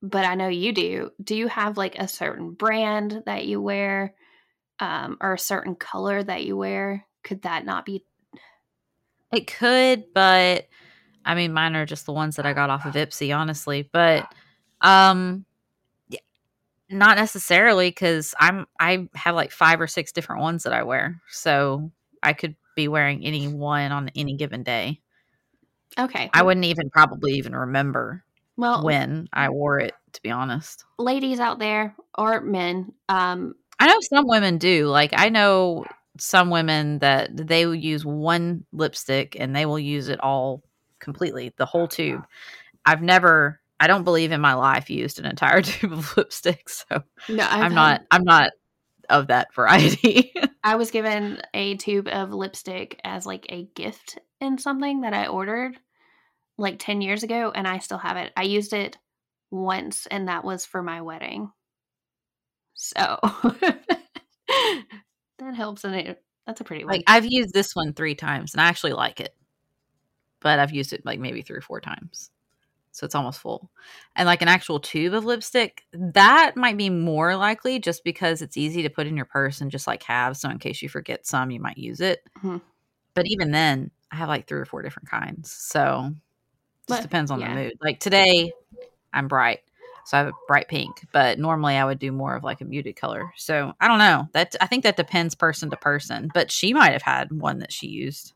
but 0.00 0.24
I 0.24 0.36
know 0.36 0.48
you 0.48 0.72
do. 0.72 1.10
Do 1.22 1.34
you 1.34 1.48
have 1.48 1.76
like 1.76 1.98
a 1.98 2.06
certain 2.06 2.52
brand 2.52 3.22
that 3.26 3.46
you 3.46 3.60
wear 3.60 4.14
um 4.78 5.16
or 5.20 5.34
a 5.34 5.38
certain 5.38 5.74
color 5.74 6.22
that 6.22 6.44
you 6.44 6.56
wear? 6.56 7.06
Could 7.24 7.42
that 7.42 7.64
not 7.64 7.84
be 7.84 8.04
It 9.32 9.46
could, 9.46 10.04
but 10.14 10.68
I 11.24 11.34
mean, 11.34 11.52
mine 11.52 11.76
are 11.76 11.84
just 11.84 12.06
the 12.06 12.12
ones 12.12 12.36
that 12.36 12.46
I 12.46 12.54
got 12.54 12.70
off 12.70 12.86
of 12.86 12.94
Ipsy, 12.94 13.36
honestly. 13.36 13.88
But 13.92 14.32
um, 14.80 15.44
yeah, 16.08 16.20
not 16.88 17.18
necessarily 17.18 17.90
because 17.90 18.34
I'm 18.40 18.66
I 18.80 19.08
have 19.14 19.34
like 19.34 19.52
five 19.52 19.80
or 19.80 19.86
six 19.86 20.12
different 20.12 20.40
ones 20.42 20.62
that 20.62 20.72
I 20.72 20.82
wear, 20.84 21.20
so 21.30 21.90
I 22.22 22.32
could 22.32 22.56
be 22.74 22.88
wearing 22.88 23.24
any 23.24 23.48
one 23.48 23.92
on 23.92 24.10
any 24.16 24.34
given 24.34 24.62
day. 24.62 25.00
Okay. 25.98 26.30
I 26.32 26.42
wouldn't 26.42 26.66
even 26.66 26.88
probably 26.90 27.32
even 27.32 27.54
remember 27.54 28.24
well 28.56 28.82
when 28.84 29.28
I 29.32 29.50
wore 29.50 29.78
it, 29.80 29.94
to 30.12 30.22
be 30.22 30.30
honest. 30.30 30.84
ladies 30.98 31.40
out 31.40 31.58
there 31.58 31.94
or 32.16 32.40
men, 32.40 32.92
um 33.08 33.54
I 33.80 33.86
know 33.88 33.98
some 34.00 34.26
women 34.26 34.58
do. 34.58 34.86
Like 34.86 35.12
I 35.14 35.28
know 35.28 35.84
some 36.18 36.50
women 36.50 36.98
that 37.00 37.30
they 37.34 37.66
will 37.66 37.74
use 37.74 38.04
one 38.04 38.64
lipstick 38.72 39.36
and 39.38 39.54
they 39.54 39.66
will 39.66 39.78
use 39.78 40.08
it 40.08 40.20
all 40.20 40.62
completely, 40.98 41.52
the 41.56 41.66
whole 41.66 41.84
uh-huh. 41.84 41.96
tube. 41.96 42.26
I've 42.84 43.02
never 43.02 43.60
I 43.80 43.86
don't 43.86 44.04
believe 44.04 44.32
in 44.32 44.40
my 44.40 44.54
life 44.54 44.90
used 44.90 45.18
an 45.18 45.26
entire 45.26 45.62
tube 45.62 45.92
of 45.92 46.16
lipstick, 46.16 46.68
so 46.68 47.02
no, 47.28 47.46
I'm 47.48 47.62
had- 47.62 47.72
not 47.72 48.02
I'm 48.10 48.24
not 48.24 48.50
of 49.08 49.28
that 49.28 49.52
variety. 49.54 50.32
I 50.62 50.74
was 50.76 50.90
given 50.90 51.40
a 51.54 51.76
tube 51.76 52.08
of 52.08 52.32
lipstick 52.32 53.00
as 53.04 53.24
like 53.24 53.46
a 53.48 53.64
gift 53.74 54.18
in 54.40 54.58
something 54.58 55.02
that 55.02 55.14
I 55.14 55.26
ordered 55.26 55.78
like 56.58 56.78
10 56.78 57.00
years 57.00 57.22
ago 57.22 57.52
and 57.54 57.66
I 57.66 57.78
still 57.78 57.98
have 57.98 58.16
it. 58.16 58.32
I 58.36 58.42
used 58.42 58.72
it 58.72 58.98
once 59.50 60.06
and 60.10 60.28
that 60.28 60.44
was 60.44 60.66
for 60.66 60.82
my 60.82 61.00
wedding. 61.00 61.50
So 62.74 63.18
that 65.38 65.54
helps 65.54 65.84
and 65.84 65.94
it 65.94 66.22
that's 66.46 66.60
a 66.60 66.64
pretty 66.64 66.84
one. 66.84 66.94
like 66.94 67.04
I've 67.06 67.26
used 67.26 67.52
this 67.54 67.74
one 67.76 67.92
3 67.92 68.14
times 68.14 68.54
and 68.54 68.60
I 68.60 68.66
actually 68.66 68.92
like 68.94 69.20
it. 69.20 69.34
But 70.40 70.58
I've 70.58 70.72
used 70.72 70.92
it 70.92 71.04
like 71.04 71.18
maybe 71.18 71.42
3 71.42 71.56
or 71.58 71.60
4 71.60 71.80
times. 71.80 72.30
So 72.92 73.04
it's 73.04 73.14
almost 73.14 73.40
full. 73.40 73.70
And 74.16 74.26
like 74.26 74.42
an 74.42 74.48
actual 74.48 74.80
tube 74.80 75.14
of 75.14 75.24
lipstick, 75.24 75.84
that 75.92 76.56
might 76.56 76.76
be 76.76 76.90
more 76.90 77.36
likely 77.36 77.78
just 77.78 78.02
because 78.02 78.42
it's 78.42 78.56
easy 78.56 78.82
to 78.82 78.90
put 78.90 79.06
in 79.06 79.16
your 79.16 79.26
purse 79.26 79.60
and 79.60 79.70
just 79.70 79.86
like 79.86 80.02
have. 80.04 80.36
So 80.36 80.48
in 80.50 80.58
case 80.58 80.82
you 80.82 80.88
forget 80.88 81.26
some, 81.26 81.50
you 81.50 81.60
might 81.60 81.78
use 81.78 82.00
it. 82.00 82.20
Mhm. 82.42 82.60
But 83.14 83.26
even 83.26 83.50
then, 83.52 83.90
I 84.10 84.16
have 84.16 84.28
like 84.28 84.46
three 84.48 84.60
or 84.60 84.64
four 84.64 84.82
different 84.82 85.08
kinds. 85.10 85.50
So 85.52 86.06
it 86.12 86.88
just 86.88 87.00
But, 87.00 87.02
depends 87.02 87.30
on 87.30 87.40
yeah. 87.40 87.54
the 87.54 87.60
mood. 87.64 87.72
Like 87.82 88.00
today, 88.00 88.52
I'm 89.12 89.28
bright. 89.28 89.60
So 90.08 90.16
I 90.16 90.20
have 90.20 90.28
a 90.28 90.32
bright 90.46 90.68
pink, 90.68 91.06
but 91.12 91.38
normally 91.38 91.76
I 91.76 91.84
would 91.84 91.98
do 91.98 92.12
more 92.12 92.34
of 92.34 92.42
like 92.42 92.62
a 92.62 92.64
muted 92.64 92.96
color. 92.96 93.30
So 93.36 93.74
I 93.78 93.88
don't 93.88 93.98
know. 93.98 94.26
That 94.32 94.56
I 94.58 94.66
think 94.66 94.84
that 94.84 94.96
depends 94.96 95.34
person 95.34 95.68
to 95.68 95.76
person. 95.76 96.30
But 96.32 96.50
she 96.50 96.72
might 96.72 96.92
have 96.92 97.02
had 97.02 97.30
one 97.30 97.58
that 97.58 97.70
she 97.70 97.88
used. 97.88 98.32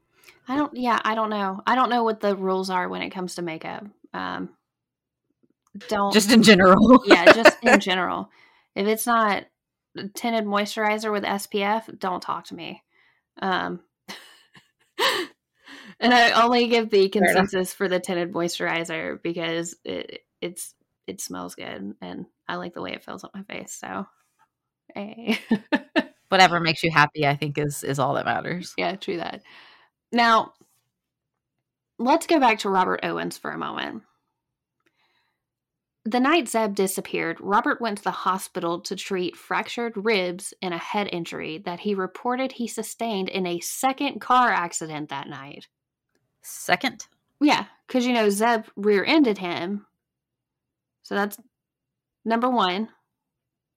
I 0.47 0.57
don't 0.57 0.77
yeah, 0.77 1.01
I 1.03 1.15
don't 1.15 1.31
know. 1.31 1.63
I 1.67 1.75
don't 1.75 1.89
know 1.89 2.05
what 2.05 2.21
the 2.21 2.37
rules 2.37 2.69
are 2.69 2.91
when 2.91 3.01
it 3.01 3.09
comes 3.09 3.37
to 3.37 3.43
makeup. 3.43 3.87
Um 4.13 4.51
don't 5.89 6.13
Just 6.13 6.31
in 6.31 6.43
general. 6.43 7.03
yeah, 7.07 7.33
just 7.33 7.57
in 7.63 7.81
general. 7.81 8.29
If 8.75 8.87
it's 8.87 9.07
not 9.07 9.47
tinted 10.15 10.45
moisturizer 10.45 11.11
with 11.11 11.25
SPF, 11.25 11.99
don't 11.99 12.21
talk 12.21 12.45
to 12.49 12.55
me. 12.55 12.83
Um, 13.41 13.81
and 16.01 16.13
I 16.13 16.43
only 16.43 16.69
give 16.69 16.91
the 16.91 17.09
consensus 17.09 17.73
for 17.73 17.89
the 17.89 17.99
tinted 17.99 18.31
moisturizer 18.31 19.23
because 19.23 19.75
it 19.85 20.21
it's 20.43 20.75
it 21.07 21.21
smells 21.21 21.55
good 21.55 21.95
and 22.01 22.27
I 22.49 22.57
like 22.57 22.75
the 22.75 22.83
way 22.83 22.93
it 22.93 23.05
feels 23.05 23.25
on 23.25 23.31
my 23.35 23.43
face. 23.43 23.73
So, 23.73 24.07
hey. 24.95 25.39
Whatever 26.29 26.61
makes 26.61 26.83
you 26.83 26.91
happy, 26.91 27.27
I 27.27 27.37
think 27.37 27.59
is 27.59 27.85
is 27.85 27.99
all 27.99 28.15
that 28.15 28.25
matters. 28.25 28.73
yeah, 28.79 28.97
true 28.97 29.19
that. 29.19 29.43
Now, 30.13 30.53
let's 31.99 32.27
go 32.27 32.41
back 32.41 32.61
to 32.61 32.71
Robert 32.71 33.01
Owens 33.03 33.37
for 33.37 33.51
a 33.51 33.59
moment. 33.59 34.03
The 36.05 36.21
night 36.21 36.47
Zebb 36.47 36.75
disappeared, 36.75 37.39
Robert 37.41 37.81
went 37.81 37.99
to 37.99 38.05
the 38.05 38.11
hospital 38.11 38.81
to 38.81 38.97
treat 38.97 39.37
fractured 39.37 39.93
ribs 39.97 40.53
and 40.61 40.75
a 40.75 40.79
head 40.79 41.09
injury 41.13 41.59
that 41.59 41.81
he 41.81 41.95
reported 41.95 42.53
he 42.53 42.67
sustained 42.67 43.29
in 43.29 43.47
a 43.47 43.61
second 43.61 44.21
car 44.21 44.51
accident 44.51 45.11
that 45.11 45.29
night. 45.29 45.69
Second. 46.43 47.07
Yeah, 47.41 47.67
because 47.87 48.05
you 48.05 48.13
know 48.13 48.27
Zebb 48.29 48.67
rear-ended 48.75 49.39
him, 49.39 49.87
so 51.03 51.15
that's 51.15 51.37
number 52.25 52.49
one. 52.49 52.89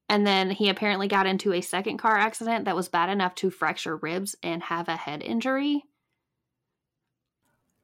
And 0.07 0.26
then 0.26 0.51
he 0.51 0.69
apparently 0.69 1.07
got 1.07 1.26
into 1.26 1.51
a 1.53 1.61
second 1.61 1.97
car 1.97 2.15
accident 2.15 2.65
that 2.65 2.76
was 2.76 2.89
bad 2.89 3.09
enough 3.09 3.34
to 3.36 3.49
fracture 3.49 3.97
ribs 3.97 4.36
and 4.43 4.61
have 4.63 4.88
a 4.88 4.95
head 4.95 5.23
injury. 5.23 5.84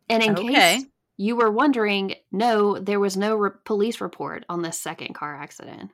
And 0.09 0.21
in 0.21 0.31
Okay. 0.31 0.77
case 0.77 0.85
you 1.17 1.35
were 1.35 1.51
wondering, 1.51 2.15
no, 2.31 2.77
there 2.79 2.99
was 2.99 3.17
no 3.17 3.35
re- 3.35 3.51
police 3.65 4.01
report 4.01 4.45
on 4.49 4.61
this 4.61 4.79
second 4.79 5.13
car 5.13 5.35
accident, 5.35 5.91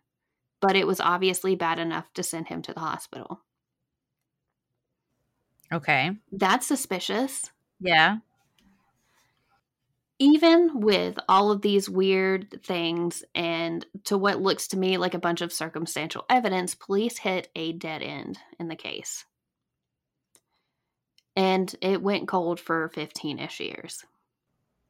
but 0.61 0.75
it 0.75 0.87
was 0.87 0.99
obviously 0.99 1.55
bad 1.55 1.79
enough 1.79 2.11
to 2.13 2.23
send 2.23 2.47
him 2.47 2.61
to 2.63 2.73
the 2.73 2.79
hospital. 2.79 3.41
Okay. 5.71 6.11
That's 6.31 6.65
suspicious. 6.67 7.51
Yeah. 7.79 8.17
Even 10.19 10.79
with 10.79 11.17
all 11.29 11.51
of 11.51 11.61
these 11.61 11.89
weird 11.89 12.61
things 12.63 13.23
and 13.35 13.85
to 14.05 14.17
what 14.17 14.41
looks 14.41 14.67
to 14.69 14.77
me 14.77 14.97
like 14.97 15.13
a 15.13 15.19
bunch 15.19 15.41
of 15.41 15.53
circumstantial 15.53 16.25
evidence, 16.29 16.73
police 16.73 17.19
hit 17.19 17.49
a 17.55 17.73
dead 17.73 18.01
end 18.01 18.39
in 18.59 18.67
the 18.67 18.75
case. 18.75 19.25
And 21.35 21.73
it 21.81 22.01
went 22.01 22.27
cold 22.27 22.59
for 22.59 22.89
15 22.89 23.37
ish 23.39 23.59
years. 23.59 24.03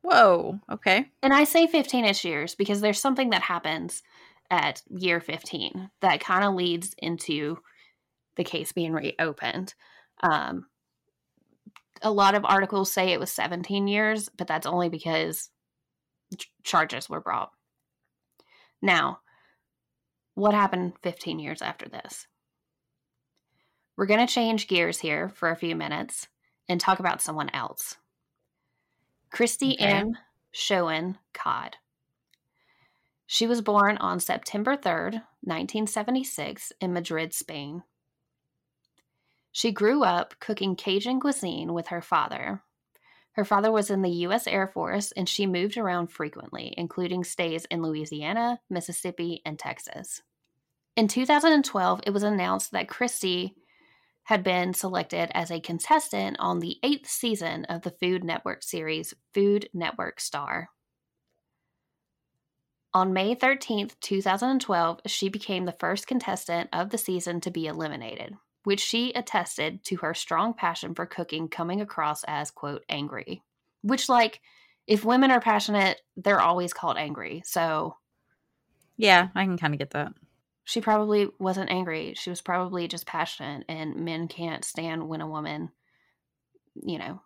Whoa. 0.01 0.59
Okay. 0.71 1.09
And 1.21 1.33
I 1.33 1.43
say 1.43 1.67
15 1.67 2.05
ish 2.05 2.23
years 2.23 2.55
because 2.55 2.79
there's 2.79 3.01
something 3.01 3.31
that 3.31 3.41
happens 3.41 4.03
at 4.49 4.81
year 4.89 5.19
15 5.19 5.89
that 5.99 6.21
kind 6.21 6.45
of 6.45 6.53
leads 6.53 6.95
into 6.97 7.57
the 8.37 8.45
case 8.45 8.71
being 8.71 8.93
reopened. 8.93 9.73
Um, 10.23 10.67
a 12.01 12.11
lot 12.11 12.35
of 12.35 12.45
articles 12.45 12.91
say 12.91 13.11
it 13.11 13.19
was 13.19 13.31
17 13.31 13.87
years, 13.87 14.29
but 14.29 14.47
that's 14.47 14.67
only 14.67 14.89
because 14.89 15.49
ch- 16.37 16.51
charges 16.63 17.09
were 17.09 17.21
brought. 17.21 17.51
Now, 18.81 19.19
what 20.35 20.53
happened 20.53 20.93
15 21.01 21.39
years 21.39 21.61
after 21.61 21.87
this? 21.89 22.27
We're 23.95 24.05
going 24.05 24.25
to 24.25 24.31
change 24.31 24.67
gears 24.67 24.99
here 24.99 25.29
for 25.29 25.49
a 25.49 25.55
few 25.55 25.75
minutes 25.75 26.27
and 26.69 26.79
talk 26.79 26.99
about 26.99 27.21
someone 27.21 27.49
else. 27.53 27.95
Cristie 29.31 29.73
Okay. 29.73 29.85
M. 29.85 30.17
Schoen 30.51 31.17
Codd. 31.33 31.77
She 33.25 33.45
was 33.45 33.61
born 33.61 33.97
on 33.97 34.19
September 34.19 34.77
3rd, 34.77 35.23
1976, 35.41 36.71
in 36.79 36.93
Madrid, 36.93 37.33
Spain. 37.33 37.83
She 39.57 39.71
grew 39.71 40.03
up 40.03 40.35
cooking 40.39 40.75
Cajun 40.75 41.19
cuisine 41.19 41.73
with 41.73 41.87
her 41.87 41.99
father. 41.99 42.61
Her 43.31 43.43
father 43.43 43.71
was 43.71 43.89
in 43.89 44.03
the 44.03 44.11
U.S. 44.27 44.45
Air 44.45 44.67
Force 44.67 45.11
and 45.13 45.27
she 45.27 45.47
moved 45.47 45.77
around 45.77 46.11
frequently, 46.11 46.75
including 46.77 47.23
stays 47.23 47.65
in 47.65 47.81
Louisiana, 47.81 48.59
Mississippi, 48.69 49.41
and 49.43 49.57
Texas. 49.57 50.21
In 50.95 51.07
2012, 51.07 52.01
it 52.05 52.11
was 52.11 52.21
announced 52.21 52.69
that 52.73 52.87
Cristie 52.87 53.55
had 54.25 54.43
been 54.43 54.75
selected 54.75 55.31
as 55.33 55.49
a 55.49 55.59
contestant 55.59 56.37
on 56.39 56.59
the 56.59 56.77
eighth 56.83 57.09
season 57.09 57.65
of 57.65 57.81
the 57.81 57.95
Food 57.99 58.23
Network 58.23 58.61
series 58.61 59.15
Food 59.33 59.69
Network 59.73 60.19
Star. 60.19 60.69
On 62.93 63.11
May 63.11 63.33
13, 63.33 63.89
2012, 64.01 64.99
she 65.07 65.29
became 65.29 65.65
the 65.65 65.71
first 65.71 66.05
contestant 66.05 66.69
of 66.71 66.91
the 66.91 66.99
season 66.99 67.41
to 67.41 67.49
be 67.49 67.65
eliminated, 67.65 68.35
which 68.67 68.81
she 68.81 69.13
attested 69.13 69.81
to 69.81 69.95
her 69.95 70.13
strong 70.13 70.53
passion 70.53 70.93
for 70.93 71.05
cooking 71.05 71.47
coming 71.47 71.79
across 71.79 72.25
as, 72.25 72.51
quote, 72.51 72.83
angry. 72.89 73.41
Which, 73.81 74.09
like, 74.09 74.41
if 74.87 75.05
women 75.05 75.31
are 75.31 75.39
passionate, 75.39 76.01
they're 76.17 76.41
always 76.41 76.73
called 76.73 76.97
angry. 76.97 77.41
So 77.45 77.95
Yeah, 78.97 79.29
I 79.35 79.45
can 79.45 79.57
kind 79.57 79.73
of 79.73 79.79
get 79.79 79.91
that. 79.91 80.11
she 80.65 80.81
probably 80.81 81.29
wasn't 81.39 81.71
angry. 81.71 82.13
She 82.15 82.29
was 82.29 82.41
probably 82.41 82.89
just 82.89 83.05
passionate, 83.05 83.63
and 83.69 83.95
men 83.95 84.27
can't 84.27 84.65
stand 84.65 85.07
when 85.07 85.21
a 85.21 85.27
woman, 85.29 85.71
you 86.75 86.97
know, 86.99 87.21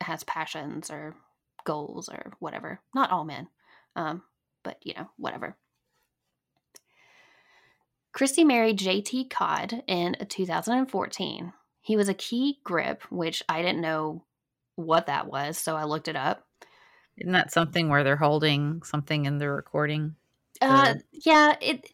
has 0.00 0.22
passions 0.22 0.88
or 0.90 1.16
goals 1.64 2.08
or 2.08 2.32
whatever. 2.38 2.80
Not 2.94 3.10
all 3.10 3.24
men, 3.24 3.48
um, 3.96 4.22
but 4.62 4.78
you 4.82 4.94
know, 4.94 5.10
whatever. 5.16 5.56
Cristie 8.14 8.44
married 8.44 8.78
JT 8.78 9.28
Codd 9.28 9.82
in 9.88 10.16
2014. 10.28 11.52
He 11.80 11.96
was 11.96 12.08
a 12.08 12.14
key 12.14 12.60
grip, 12.64 13.02
which 13.10 13.42
I 13.48 13.60
didn't 13.60 13.80
know 13.80 14.24
what 14.76 15.06
that 15.06 15.26
was, 15.26 15.58
so 15.58 15.76
I 15.76 15.84
looked 15.84 16.08
it 16.08 16.16
up. 16.16 16.46
Isn't 17.18 17.32
that 17.32 17.52
something 17.52 17.88
where 17.88 18.04
they're 18.04 18.16
holding 18.16 18.82
something 18.82 19.26
in 19.26 19.38
the 19.38 19.48
recording? 19.48 20.14
Uh, 20.62 20.94
yeah, 21.12 21.56
it. 21.60 21.90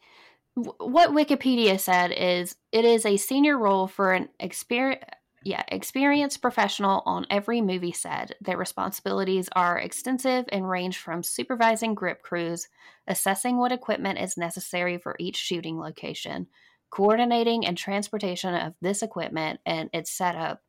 What 0.54 1.10
Wikipedia 1.10 1.80
said 1.80 2.12
is 2.12 2.56
it 2.70 2.84
is 2.84 3.06
a 3.06 3.16
senior 3.16 3.58
role 3.58 3.86
for 3.86 4.12
an 4.12 4.28
experience. 4.38 5.02
Yeah, 5.43 5.62
experienced 5.68 6.43
professional 6.43 7.03
on 7.07 7.26
every 7.30 7.62
movie 7.62 7.93
set. 7.93 8.32
Their 8.43 8.59
responsibilities 8.59 9.49
are 9.57 9.78
extensive 9.78 10.45
and 10.51 10.68
range 10.68 10.99
from 10.99 11.22
supervising 11.22 11.95
grip 11.95 12.22
crews, 12.22 12.68
assessing 13.07 13.57
what 13.57 13.72
equipment 13.72 14.18
is 14.18 14.36
necessary 14.36 14.99
for 14.99 15.16
each 15.18 15.36
shooting 15.36 15.78
location, 15.78 16.47
coordinating 16.91 17.64
and 17.66 17.78
transportation 17.78 18.55
of 18.55 18.74
this 18.82 19.03
equipment 19.03 19.61
and 19.64 19.88
its 19.95 20.11
setup, 20.11 20.62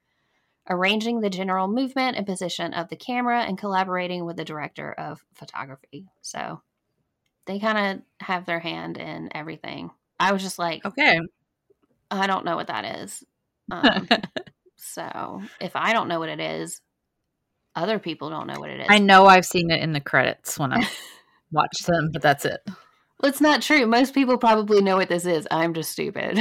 arranging 0.70 1.20
the 1.20 1.30
general 1.30 1.68
movement 1.68 2.16
and 2.16 2.26
position 2.26 2.74
of 2.74 2.88
the 2.88 2.96
camera, 2.96 3.42
and 3.42 3.58
collaborating 3.58 4.24
with 4.24 4.38
the 4.38 4.46
director 4.46 4.94
of 4.94 5.26
photography. 5.34 6.08
So 6.22 6.62
they 7.46 7.60
kind 7.60 8.00
of 8.00 8.26
have 8.26 8.46
their 8.46 8.60
hand 8.60 8.98
in 8.98 9.36
everything. 9.36 9.92
I 10.18 10.32
was 10.32 10.42
just 10.44 10.60
like, 10.60 10.86
Okay. 10.86 11.20
I 12.10 12.28
don't 12.28 12.46
know 12.46 12.56
what 12.56 12.68
that 12.68 13.02
is. 13.02 13.24
Um, 13.72 14.10
so 14.82 15.42
if 15.60 15.76
I 15.76 15.94
don't 15.94 16.08
know 16.08 16.20
what 16.20 16.30
it 16.30 16.40
is, 16.40 16.82
other 17.76 18.00
people 18.00 18.30
don't 18.30 18.48
know 18.48 18.60
what 18.60 18.72
it 18.72 18.82
is. 18.82 18.88
I 18.90 18.98
know 18.98 19.28
I've 19.28 19.46
seen 19.46 19.70
it 19.70 19.82
in 19.82 19.94
the 19.94 20.02
credits 20.02 20.58
when 20.58 20.74
I 20.74 20.88
watch 21.52 21.80
them, 21.86 22.10
but 22.12 22.22
that's 22.22 22.46
it. 22.46 22.60
Well, 22.66 23.30
it's 23.30 23.42
not 23.42 23.62
true. 23.62 23.86
Most 23.86 24.14
people 24.14 24.38
probably 24.38 24.82
know 24.82 24.98
what 24.98 25.08
this 25.08 25.26
is. 25.26 25.48
I'm 25.52 25.74
just 25.74 25.92
stupid. 25.92 26.40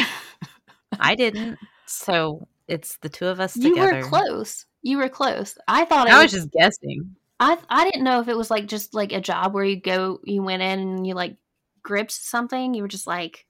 I 0.98 1.14
didn't. 1.14 1.58
So 1.86 2.48
it's 2.66 2.96
the 2.98 3.10
two 3.10 3.26
of 3.26 3.40
us 3.40 3.52
together. 3.54 3.98
you 3.98 4.02
were 4.02 4.02
close. 4.02 4.64
You 4.82 4.98
were 4.98 5.08
close. 5.10 5.58
I 5.68 5.84
thought 5.84 6.08
I 6.08 6.22
was, 6.22 6.32
was 6.32 6.42
just 6.42 6.52
guessing. 6.52 7.16
I 7.38 7.58
I 7.68 7.84
didn't 7.84 8.04
know 8.04 8.20
if 8.20 8.28
it 8.28 8.36
was 8.36 8.50
like 8.50 8.66
just 8.66 8.94
like 8.94 9.12
a 9.12 9.20
job 9.20 9.52
where 9.52 9.64
you 9.64 9.80
go, 9.80 10.20
you 10.24 10.42
went 10.42 10.62
in 10.62 10.78
and 10.78 11.06
you 11.06 11.14
like 11.14 11.36
gripped 11.82 12.12
something. 12.12 12.72
You 12.72 12.82
were 12.82 12.88
just 12.88 13.06
like, 13.06 13.44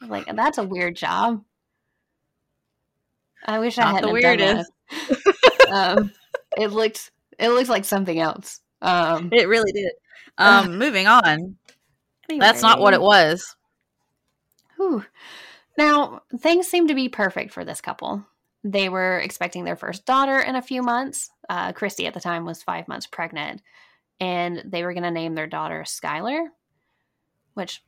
like 0.00 0.26
that's 0.34 0.58
a 0.58 0.64
weird 0.64 0.96
job. 0.96 1.44
I 3.44 3.58
wish 3.58 3.78
I 3.78 3.84
Not 3.92 4.02
the 4.02 4.08
hadn't 4.08 4.22
done 4.22 4.38
weirdest. 4.38 4.72
that. 4.90 5.68
um, 5.70 6.12
it 6.56 6.68
looked 6.68 7.10
it 7.38 7.48
looks 7.50 7.68
like 7.68 7.84
something 7.84 8.18
else. 8.18 8.60
Um, 8.82 9.30
It 9.32 9.48
really 9.48 9.72
did. 9.72 9.92
Um, 10.36 10.78
moving 10.78 11.06
on. 11.06 11.56
That's 12.28 12.60
not 12.60 12.80
what 12.80 12.92
it 12.92 13.00
was. 13.00 13.54
Whew. 14.76 15.04
Now, 15.78 16.22
things 16.38 16.66
seem 16.66 16.88
to 16.88 16.94
be 16.94 17.08
perfect 17.08 17.52
for 17.52 17.64
this 17.64 17.80
couple. 17.80 18.24
They 18.64 18.88
were 18.88 19.18
expecting 19.20 19.62
their 19.64 19.76
first 19.76 20.06
daughter 20.06 20.40
in 20.40 20.56
a 20.56 20.62
few 20.62 20.82
months. 20.82 21.30
Uh, 21.48 21.72
Cristie 21.72 22.06
at 22.06 22.14
the 22.14 22.20
time 22.20 22.44
was 22.44 22.64
five 22.64 22.88
months 22.88 23.06
pregnant, 23.06 23.62
and 24.18 24.60
they 24.64 24.82
were 24.82 24.92
going 24.92 25.04
to 25.04 25.10
name 25.12 25.36
their 25.36 25.46
daughter 25.46 25.84
Skylar, 25.86 26.48
which 27.54 27.80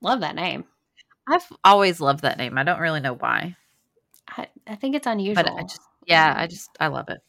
love 0.00 0.20
that 0.20 0.36
name. 0.36 0.64
I've 1.28 1.52
always 1.62 2.00
loved 2.00 2.22
that 2.22 2.38
name. 2.38 2.56
I 2.56 2.62
don't 2.62 2.80
really 2.80 3.00
know 3.00 3.14
why, 3.14 3.56
I, 4.36 4.48
I 4.66 4.74
think 4.76 4.94
it's 4.94 5.06
unusual. 5.06 5.44
but 5.44 5.52
I 5.52 5.62
just 5.62 5.80
yeah, 6.06 6.34
I 6.36 6.46
just 6.46 6.70
I 6.78 6.88
love 6.88 7.08
it. 7.08 7.20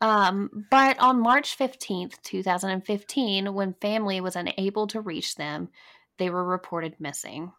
Um, 0.00 0.66
but 0.68 0.98
on 0.98 1.20
March 1.20 1.56
15th, 1.56 2.20
2015, 2.22 3.54
when 3.54 3.74
family 3.74 4.20
was 4.20 4.34
unable 4.34 4.88
to 4.88 5.00
reach 5.00 5.36
them, 5.36 5.68
they 6.18 6.28
were 6.28 6.44
reported 6.44 6.96
missing. 6.98 7.52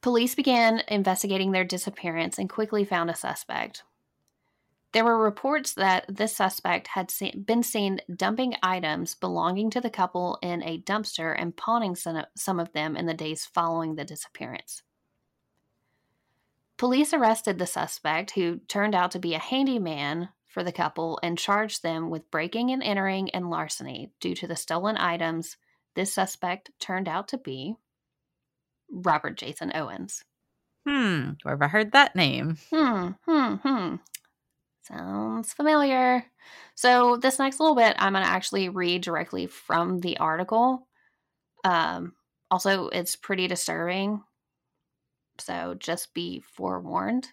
Police 0.00 0.34
began 0.34 0.82
investigating 0.88 1.52
their 1.52 1.64
disappearance 1.64 2.38
and 2.38 2.50
quickly 2.50 2.84
found 2.84 3.08
a 3.08 3.14
suspect. 3.14 3.84
There 4.92 5.04
were 5.04 5.22
reports 5.22 5.74
that 5.74 6.06
this 6.08 6.34
suspect 6.34 6.88
had 6.88 7.10
se- 7.12 7.36
been 7.46 7.62
seen 7.62 8.00
dumping 8.16 8.56
items 8.62 9.14
belonging 9.14 9.70
to 9.70 9.80
the 9.80 9.90
couple 9.90 10.38
in 10.42 10.62
a 10.64 10.80
dumpster 10.80 11.36
and 11.38 11.56
pawning 11.56 11.94
some 11.94 12.24
some 12.34 12.58
of 12.58 12.72
them 12.72 12.96
in 12.96 13.06
the 13.06 13.14
days 13.14 13.46
following 13.46 13.94
the 13.94 14.04
disappearance. 14.04 14.82
Police 16.80 17.12
arrested 17.12 17.58
the 17.58 17.66
suspect, 17.66 18.30
who 18.30 18.60
turned 18.60 18.94
out 18.94 19.10
to 19.10 19.18
be 19.18 19.34
a 19.34 19.38
handyman 19.38 20.30
for 20.46 20.64
the 20.64 20.72
couple, 20.72 21.20
and 21.22 21.36
charged 21.36 21.82
them 21.82 22.08
with 22.08 22.30
breaking 22.30 22.70
and 22.70 22.82
entering 22.82 23.28
and 23.32 23.50
larceny 23.50 24.14
due 24.18 24.34
to 24.36 24.46
the 24.46 24.56
stolen 24.56 24.96
items. 24.96 25.58
This 25.94 26.14
suspect 26.14 26.70
turned 26.80 27.06
out 27.06 27.28
to 27.28 27.36
be 27.36 27.74
Robert 28.90 29.36
Jason 29.36 29.72
Owens. 29.74 30.24
Hmm. 30.88 31.32
Where 31.42 31.52
have 31.52 31.60
I 31.60 31.68
heard 31.68 31.92
that 31.92 32.16
name? 32.16 32.56
Hmm, 32.72 33.08
hmm, 33.26 33.54
hmm. 33.56 33.96
Sounds 34.80 35.52
familiar. 35.52 36.24
So, 36.76 37.18
this 37.18 37.38
next 37.38 37.60
little 37.60 37.76
bit, 37.76 37.94
I'm 37.98 38.14
going 38.14 38.24
to 38.24 38.30
actually 38.30 38.70
read 38.70 39.02
directly 39.02 39.46
from 39.48 40.00
the 40.00 40.16
article. 40.16 40.88
Um, 41.62 42.14
also, 42.50 42.88
it's 42.88 43.16
pretty 43.16 43.48
disturbing. 43.48 44.22
So, 45.40 45.74
just 45.78 46.14
be 46.14 46.40
forewarned. 46.40 47.28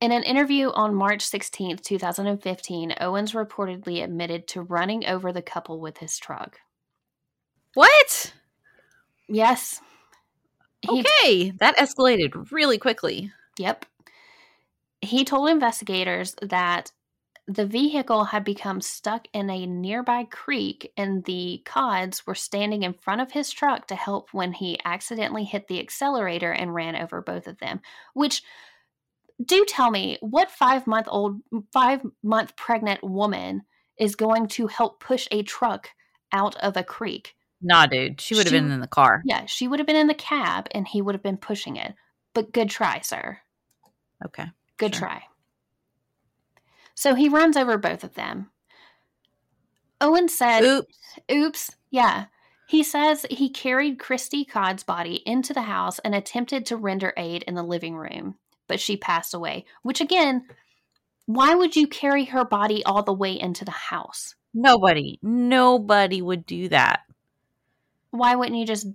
In 0.00 0.12
an 0.12 0.24
interview 0.24 0.68
on 0.70 0.94
March 0.94 1.24
16th, 1.24 1.82
2015, 1.82 2.94
Owens 3.00 3.32
reportedly 3.32 4.04
admitted 4.04 4.46
to 4.48 4.60
running 4.60 5.06
over 5.06 5.32
the 5.32 5.40
couple 5.40 5.80
with 5.80 5.98
his 5.98 6.18
truck. 6.18 6.58
What? 7.72 8.34
Yes. 9.28 9.80
He 10.82 11.00
Okay, 11.00 11.50
that 11.60 11.76
escalated 11.78 12.50
really 12.52 12.78
quickly. 12.78 13.32
Yep. 13.58 13.86
He 15.00 15.24
told 15.24 15.48
investigators 15.48 16.34
that 16.42 16.92
the 17.48 17.66
vehicle 17.66 18.24
had 18.24 18.44
become 18.44 18.80
stuck 18.80 19.28
in 19.32 19.48
a 19.48 19.66
nearby 19.66 20.24
creek 20.24 20.92
and 20.96 21.24
the 21.24 21.62
Codds 21.64 22.26
were 22.26 22.34
standing 22.34 22.82
in 22.82 22.92
front 22.92 23.20
of 23.20 23.30
his 23.30 23.50
truck 23.50 23.86
to 23.86 23.94
help 23.94 24.30
when 24.32 24.52
he 24.52 24.78
accidentally 24.84 25.44
hit 25.44 25.68
the 25.68 25.78
accelerator 25.78 26.50
and 26.50 26.74
ran 26.74 26.96
over 26.96 27.22
both 27.22 27.46
of 27.46 27.58
them. 27.58 27.80
Which, 28.14 28.42
do 29.44 29.64
tell 29.64 29.90
me, 29.90 30.18
what 30.20 30.50
five 30.50 30.86
month 30.88 31.06
old, 31.08 31.40
five 31.72 32.00
month 32.22 32.56
pregnant 32.56 33.04
woman 33.04 33.62
is 33.96 34.16
going 34.16 34.48
to 34.48 34.66
help 34.66 34.98
push 34.98 35.28
a 35.30 35.42
truck 35.44 35.90
out 36.32 36.56
of 36.56 36.76
a 36.76 36.82
creek? 36.82 37.36
Nah, 37.62 37.86
dude, 37.86 38.20
she 38.20 38.34
would 38.34 38.46
have 38.46 38.52
been 38.52 38.70
in 38.70 38.80
the 38.80 38.88
car. 38.88 39.22
Yeah, 39.24 39.46
she 39.46 39.68
would 39.68 39.78
have 39.78 39.86
been 39.86 39.96
in 39.96 40.08
the 40.08 40.14
cab 40.14 40.66
and 40.72 40.86
he 40.86 41.00
would 41.00 41.14
have 41.14 41.22
been 41.22 41.36
pushing 41.36 41.76
it. 41.76 41.94
But 42.34 42.52
good 42.52 42.70
try, 42.70 43.00
sir. 43.00 43.38
Okay. 44.24 44.46
Good 44.78 44.94
Sure. 44.94 45.08
try. 45.08 45.22
So 46.96 47.14
he 47.14 47.28
runs 47.28 47.56
over 47.56 47.78
both 47.78 48.02
of 48.02 48.14
them. 48.14 48.50
Owen 50.00 50.28
said, 50.28 50.62
Oops. 50.62 50.98
Oops. 51.30 51.76
Yeah. 51.90 52.26
He 52.66 52.82
says 52.82 53.24
he 53.30 53.48
carried 53.48 53.98
Cristie 53.98 54.44
Codd's 54.44 54.82
body 54.82 55.22
into 55.24 55.54
the 55.54 55.62
house 55.62 56.00
and 56.00 56.14
attempted 56.14 56.66
to 56.66 56.76
render 56.76 57.12
aid 57.16 57.44
in 57.44 57.54
the 57.54 57.62
living 57.62 57.96
room, 57.96 58.36
but 58.66 58.80
she 58.80 58.96
passed 58.96 59.34
away. 59.34 59.64
Which, 59.82 60.00
again, 60.00 60.46
why 61.26 61.54
would 61.54 61.76
you 61.76 61.86
carry 61.86 62.24
her 62.24 62.44
body 62.44 62.84
all 62.84 63.04
the 63.04 63.12
way 63.12 63.38
into 63.38 63.64
the 63.64 63.70
house? 63.70 64.34
Nobody, 64.52 65.18
nobody 65.22 66.20
would 66.22 66.44
do 66.44 66.68
that. 66.70 67.00
Why 68.10 68.34
wouldn't 68.34 68.56
you 68.56 68.66
just. 68.66 68.88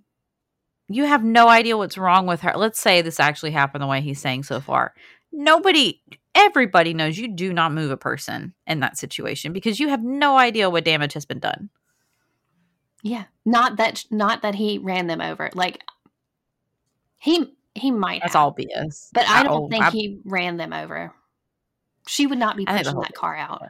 You 0.90 1.06
have 1.06 1.24
no 1.24 1.48
idea 1.48 1.78
what's 1.78 1.98
wrong 1.98 2.28
with 2.28 2.42
her. 2.42 2.54
Let's 2.58 2.80
say 2.80 3.02
this 3.02 3.20
actually 3.20 3.52
happened 3.52 3.82
the 3.82 3.88
way 3.88 4.02
he's 4.02 4.20
saying 4.20 4.44
so 4.44 4.60
far. 4.60 4.94
Nobody, 5.32 6.02
everybody 6.36 6.94
knows 6.94 7.18
you 7.18 7.28
do 7.28 7.54
not 7.54 7.74
move 7.74 7.92
a 7.92 7.98
person 7.98 8.54
in 8.68 8.82
that 8.82 8.98
situation 8.98 9.54
because 9.54 9.80
you 9.80 9.90
have 9.90 10.04
no 10.04 10.38
idea 10.38 10.70
what 10.70 10.86
damage 10.86 11.14
has 11.14 11.26
been 11.26 11.40
done. 11.40 11.70
Yeah. 13.04 13.26
Not 13.46 13.78
that 13.78 14.06
not 14.12 14.42
that 14.44 14.56
he 14.56 14.78
ran 14.78 15.08
them 15.08 15.22
over. 15.22 15.50
Like 15.54 15.82
he 17.18 17.56
he 17.74 17.92
might 17.92 18.22
That's 18.22 18.34
have. 18.34 18.42
all 18.42 18.56
BS. 18.56 19.10
But 19.14 19.28
I 19.28 19.44
don't 19.44 19.64
oh, 19.64 19.70
think 19.70 19.84
I- 19.84 19.92
he 19.92 20.20
ran 20.26 20.58
them 20.58 20.74
over. 20.74 21.14
She 22.08 22.28
would 22.28 22.40
not 22.40 22.58
be 22.58 22.68
I 22.68 22.74
think 22.74 22.86
the 22.86 22.92
pushing 22.92 23.02
that 23.02 23.14
car 23.14 23.36
out. 23.36 23.62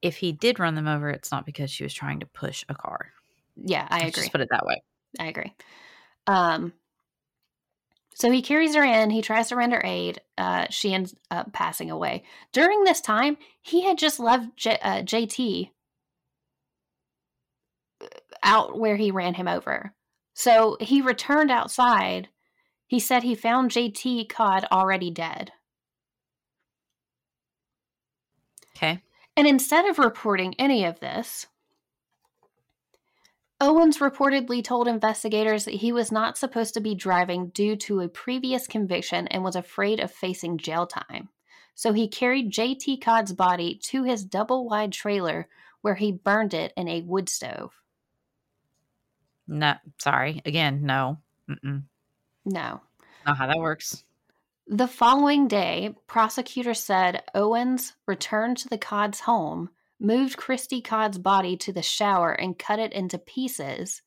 If 0.00 0.16
he 0.16 0.32
did 0.32 0.58
run 0.58 0.74
them 0.74 0.88
over, 0.88 1.10
it's 1.10 1.30
not 1.30 1.46
because 1.46 1.70
she 1.70 1.84
was 1.84 1.94
trying 1.94 2.20
to 2.20 2.26
push 2.26 2.64
a 2.68 2.74
car. 2.74 3.12
Yeah, 3.56 3.86
I 3.88 4.04
Let's 4.04 4.16
agree. 4.16 4.22
Just 4.22 4.32
put 4.32 4.40
it 4.40 4.48
that 4.50 4.66
way. 4.66 4.82
I 5.20 5.26
agree. 5.26 5.54
Um, 6.26 6.72
so 8.14 8.30
he 8.30 8.42
carries 8.42 8.74
her 8.74 8.84
in. 8.84 9.10
He 9.10 9.22
tries 9.22 9.48
to 9.48 9.56
render 9.56 9.80
aid. 9.84 10.20
Uh, 10.36 10.66
she 10.70 10.92
ends 10.92 11.14
up 11.30 11.52
passing 11.52 11.90
away. 11.90 12.24
During 12.52 12.84
this 12.84 13.00
time, 13.00 13.36
he 13.60 13.82
had 13.82 13.98
just 13.98 14.20
left 14.20 14.56
J- 14.56 14.78
uh, 14.82 15.02
JT 15.02 15.70
out 18.42 18.78
where 18.78 18.96
he 18.96 19.10
ran 19.10 19.34
him 19.34 19.48
over. 19.48 19.94
So 20.34 20.76
he 20.80 21.00
returned 21.00 21.50
outside. 21.50 22.28
He 22.86 23.00
said 23.00 23.22
he 23.22 23.34
found 23.34 23.70
JT 23.70 24.28
Codd 24.28 24.66
already 24.70 25.10
dead. 25.10 25.52
Okay. 28.76 29.02
And 29.36 29.46
instead 29.46 29.86
of 29.86 29.98
reporting 29.98 30.54
any 30.58 30.84
of 30.84 31.00
this, 31.00 31.46
Owens 33.62 33.98
reportedly 33.98 34.62
told 34.62 34.88
investigators 34.88 35.66
that 35.66 35.74
he 35.74 35.92
was 35.92 36.10
not 36.10 36.36
supposed 36.36 36.74
to 36.74 36.80
be 36.80 36.96
driving 36.96 37.50
due 37.50 37.76
to 37.76 38.00
a 38.00 38.08
previous 38.08 38.66
conviction 38.66 39.28
and 39.28 39.44
was 39.44 39.54
afraid 39.54 40.00
of 40.00 40.10
facing 40.10 40.58
jail 40.58 40.84
time. 40.84 41.28
So 41.76 41.92
he 41.92 42.08
carried 42.08 42.52
JT 42.52 43.00
Codd's 43.00 43.32
body 43.32 43.78
to 43.84 44.02
his 44.02 44.24
double 44.24 44.68
wide 44.68 44.90
trailer 44.92 45.48
where 45.80 45.94
he 45.94 46.10
burned 46.10 46.54
it 46.54 46.72
in 46.76 46.88
a 46.88 47.02
wood 47.02 47.28
stove. 47.28 47.72
No, 49.46 49.74
sorry. 49.98 50.42
Again, 50.44 50.84
no. 50.84 51.18
Mm-mm. 51.48 51.84
No. 52.44 52.80
Not 53.24 53.36
how 53.36 53.46
that 53.46 53.58
works. 53.58 54.02
The 54.66 54.88
following 54.88 55.46
day, 55.46 55.94
prosecutors 56.08 56.80
said 56.80 57.22
Owens 57.32 57.94
returned 58.06 58.56
to 58.56 58.68
the 58.68 58.78
Codd's 58.78 59.20
home, 59.20 59.70
moved 60.02 60.36
Cristie 60.36 60.82
Codd's 60.82 61.18
body 61.18 61.56
to 61.58 61.72
the 61.72 61.82
shower, 61.82 62.32
and 62.32 62.58
cut 62.58 62.78
it 62.78 62.92
into 62.92 63.18
pieces. 63.18 64.02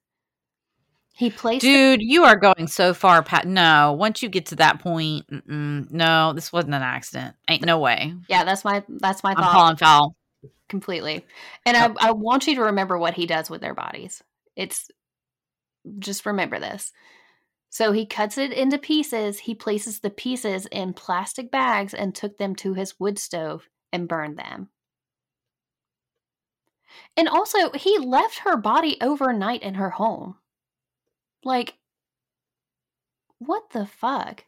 He 1.15 1.29
placed 1.29 1.61
the- 1.63 1.69
Dude, 1.95 2.01
you 2.01 2.25
are 2.25 2.35
going 2.35 2.67
so 2.67 2.93
far, 2.93 3.23
Pat. 3.23 3.47
No, 3.47 3.93
once 3.97 4.21
you 4.21 4.27
get 4.27 4.47
to 4.47 4.57
that 4.57 4.79
point, 4.81 5.25
no, 5.47 6.33
this 6.33 6.51
wasn't 6.51 6.73
an 6.75 6.81
accident. 6.81 7.35
Ain't 7.49 7.65
no 7.65 7.79
way. 7.79 8.13
yeah, 8.27 8.43
that's 8.43 8.65
my 8.65 8.83
that's 8.89 9.23
my 9.23 9.31
I'm 9.31 9.37
thought 9.37 9.51
calling 9.53 9.77
foul. 9.77 10.15
completely. 10.67 11.25
And 11.65 11.77
I, 11.77 11.89
I 11.99 12.11
want 12.11 12.47
you 12.47 12.55
to 12.55 12.61
remember 12.63 12.97
what 12.97 13.13
he 13.13 13.25
does 13.25 13.49
with 13.49 13.61
their 13.61 13.73
bodies. 13.73 14.21
It's 14.57 14.89
just 15.99 16.25
remember 16.25 16.59
this. 16.59 16.91
So 17.69 17.91
he 17.91 18.05
cuts 18.05 18.37
it 18.37 18.51
into 18.51 18.77
pieces. 18.77 19.39
He 19.39 19.55
places 19.55 19.99
the 19.99 20.09
pieces 20.09 20.65
in 20.65 20.93
plastic 20.93 21.51
bags 21.51 21.93
and 21.93 22.13
took 22.15 22.37
them 22.37 22.55
to 22.57 22.73
his 22.73 22.99
wood 22.99 23.19
stove 23.19 23.69
and 23.93 24.07
burned 24.07 24.37
them. 24.37 24.69
And 27.17 27.27
also, 27.27 27.71
he 27.71 27.97
left 27.97 28.39
her 28.39 28.57
body 28.57 28.97
overnight 29.01 29.61
in 29.61 29.75
her 29.75 29.91
home. 29.91 30.35
Like, 31.43 31.75
what 33.39 33.69
the 33.71 33.85
fuck? 33.85 34.45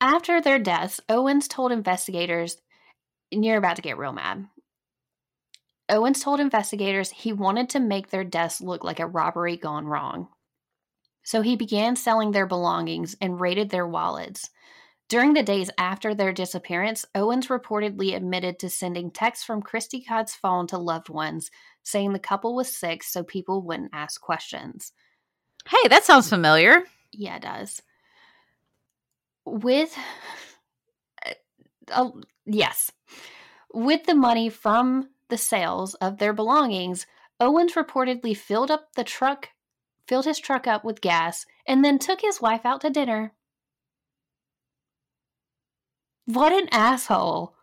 After 0.00 0.40
their 0.40 0.58
deaths, 0.58 1.00
Owens 1.08 1.48
told 1.48 1.72
investigators, 1.72 2.58
and 3.32 3.44
you're 3.44 3.56
about 3.56 3.76
to 3.76 3.82
get 3.82 3.98
real 3.98 4.12
mad. 4.12 4.46
Owens 5.88 6.22
told 6.22 6.40
investigators 6.40 7.10
he 7.10 7.32
wanted 7.32 7.68
to 7.70 7.80
make 7.80 8.10
their 8.10 8.24
deaths 8.24 8.60
look 8.60 8.84
like 8.84 9.00
a 9.00 9.06
robbery 9.06 9.56
gone 9.56 9.86
wrong. 9.86 10.28
So 11.24 11.40
he 11.40 11.56
began 11.56 11.96
selling 11.96 12.32
their 12.32 12.46
belongings 12.46 13.16
and 13.20 13.40
raided 13.40 13.70
their 13.70 13.86
wallets. 13.86 14.50
During 15.08 15.34
the 15.34 15.42
days 15.42 15.70
after 15.76 16.14
their 16.14 16.32
disappearance, 16.32 17.04
Owens 17.14 17.48
reportedly 17.48 18.16
admitted 18.16 18.58
to 18.58 18.70
sending 18.70 19.10
texts 19.10 19.44
from 19.44 19.62
Cristie 19.62 20.04
Codd's 20.06 20.34
phone 20.34 20.66
to 20.68 20.78
loved 20.78 21.10
ones, 21.10 21.50
saying 21.82 22.12
the 22.12 22.18
couple 22.18 22.54
was 22.54 22.74
sick 22.74 23.02
so 23.02 23.22
people 23.22 23.62
wouldn't 23.62 23.90
ask 23.92 24.20
questions. 24.20 24.92
Hey, 25.68 25.88
that 25.88 26.04
sounds 26.04 26.28
familiar. 26.28 26.84
Yeah, 27.12 27.36
it 27.36 27.42
does. 27.42 27.82
With, 29.44 29.94
uh, 31.92 32.10
yes, 32.46 32.90
with 33.74 34.04
the 34.04 34.14
money 34.14 34.48
from 34.48 35.10
the 35.28 35.36
sales 35.36 35.94
of 35.94 36.16
their 36.18 36.32
belongings, 36.32 37.06
Owens 37.40 37.74
reportedly 37.74 38.34
filled 38.34 38.70
up 38.70 38.94
the 38.94 39.04
truck, 39.04 39.50
filled 40.08 40.24
his 40.24 40.38
truck 40.38 40.66
up 40.66 40.82
with 40.82 41.02
gas, 41.02 41.44
and 41.66 41.84
then 41.84 41.98
took 41.98 42.22
his 42.22 42.40
wife 42.40 42.64
out 42.64 42.80
to 42.80 42.90
dinner. 42.90 43.34
What 46.26 46.52
an 46.52 46.68
asshole! 46.70 47.54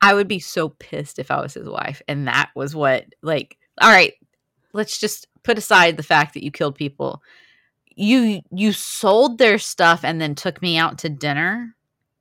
I 0.00 0.14
would 0.14 0.28
be 0.28 0.40
so 0.40 0.70
pissed 0.70 1.18
if 1.18 1.30
I 1.30 1.40
was 1.40 1.54
his 1.54 1.68
wife. 1.68 2.02
And 2.08 2.26
that 2.26 2.50
was 2.56 2.74
what, 2.74 3.06
like, 3.22 3.56
all 3.80 3.90
right, 3.90 4.14
let's 4.72 4.98
just 4.98 5.28
put 5.44 5.58
aside 5.58 5.96
the 5.96 6.02
fact 6.02 6.34
that 6.34 6.44
you 6.44 6.50
killed 6.50 6.74
people. 6.74 7.22
You 7.94 8.40
you 8.50 8.72
sold 8.72 9.38
their 9.38 9.58
stuff 9.58 10.04
and 10.04 10.20
then 10.20 10.34
took 10.34 10.60
me 10.60 10.76
out 10.76 10.98
to 10.98 11.08
dinner. 11.08 11.76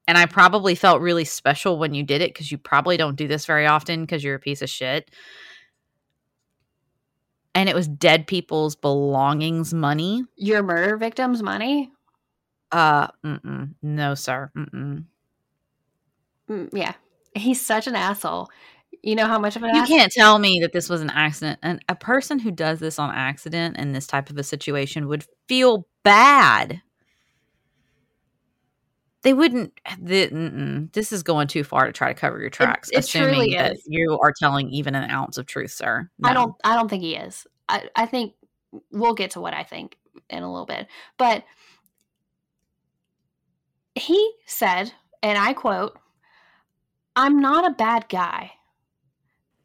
And 0.07 0.17
I 0.17 0.25
probably 0.25 0.75
felt 0.75 1.01
really 1.01 1.25
special 1.25 1.79
when 1.79 1.93
you 1.93 2.03
did 2.03 2.21
it 2.21 2.33
because 2.33 2.51
you 2.51 2.57
probably 2.57 2.97
don't 2.97 3.15
do 3.15 3.27
this 3.27 3.45
very 3.45 3.65
often 3.65 4.01
because 4.01 4.23
you're 4.23 4.35
a 4.35 4.39
piece 4.39 4.61
of 4.61 4.69
shit. 4.69 5.09
And 7.55 7.69
it 7.69 7.75
was 7.75 7.87
dead 7.87 8.27
people's 8.27 8.75
belongings 8.75 9.73
money. 9.73 10.23
Your 10.35 10.63
murder 10.63 10.97
victim's 10.97 11.41
money? 11.41 11.91
Uh, 12.71 13.07
no, 13.81 14.15
sir. 14.15 14.51
Mm-mm. 14.55 15.05
Mm, 16.49 16.69
yeah, 16.73 16.93
he's 17.35 17.65
such 17.65 17.87
an 17.87 17.95
asshole. 17.95 18.49
You 19.03 19.15
know 19.15 19.25
how 19.27 19.39
much 19.39 19.55
of 19.55 19.63
an 19.63 19.69
asshole. 19.69 19.77
You 19.77 19.83
ass- 19.83 19.89
can't 19.89 20.11
tell 20.11 20.39
me 20.39 20.59
that 20.61 20.73
this 20.73 20.89
was 20.89 21.01
an 21.01 21.09
accident. 21.09 21.59
And 21.63 21.83
a 21.89 21.95
person 21.95 22.39
who 22.39 22.51
does 22.51 22.79
this 22.79 22.99
on 22.99 23.13
accident 23.13 23.77
in 23.77 23.93
this 23.93 24.05
type 24.07 24.29
of 24.29 24.37
a 24.37 24.43
situation 24.43 25.07
would 25.07 25.25
feel 25.47 25.87
bad. 26.03 26.81
they 29.23 29.33
wouldn't. 29.33 29.79
The, 29.99 30.89
this 30.93 31.11
is 31.11 31.23
going 31.23 31.47
too 31.47 31.63
far 31.63 31.85
to 31.85 31.91
try 31.91 32.07
to 32.11 32.19
cover 32.19 32.39
your 32.39 32.49
tracks, 32.49 32.89
it 32.91 32.99
assuming 32.99 33.33
truly 33.33 33.55
that 33.55 33.73
is. 33.73 33.83
you 33.85 34.19
are 34.21 34.33
telling 34.37 34.69
even 34.69 34.95
an 34.95 35.09
ounce 35.09 35.37
of 35.37 35.45
truth, 35.45 35.71
sir. 35.71 36.09
I 36.23 36.33
don't 36.33 36.55
I 36.63 36.75
don't 36.75 36.89
think 36.89 37.03
he 37.03 37.15
is. 37.15 37.45
I, 37.69 37.89
I 37.95 38.05
think 38.05 38.33
we'll 38.91 39.13
get 39.13 39.31
to 39.31 39.41
what 39.41 39.53
I 39.53 39.63
think 39.63 39.97
in 40.29 40.43
a 40.43 40.51
little 40.51 40.65
bit. 40.65 40.87
But 41.17 41.43
he 43.95 44.31
said, 44.45 44.91
and 45.21 45.37
I 45.37 45.53
quote, 45.53 45.97
I'm 47.15 47.39
not 47.39 47.69
a 47.69 47.73
bad 47.75 48.07
guy. 48.09 48.53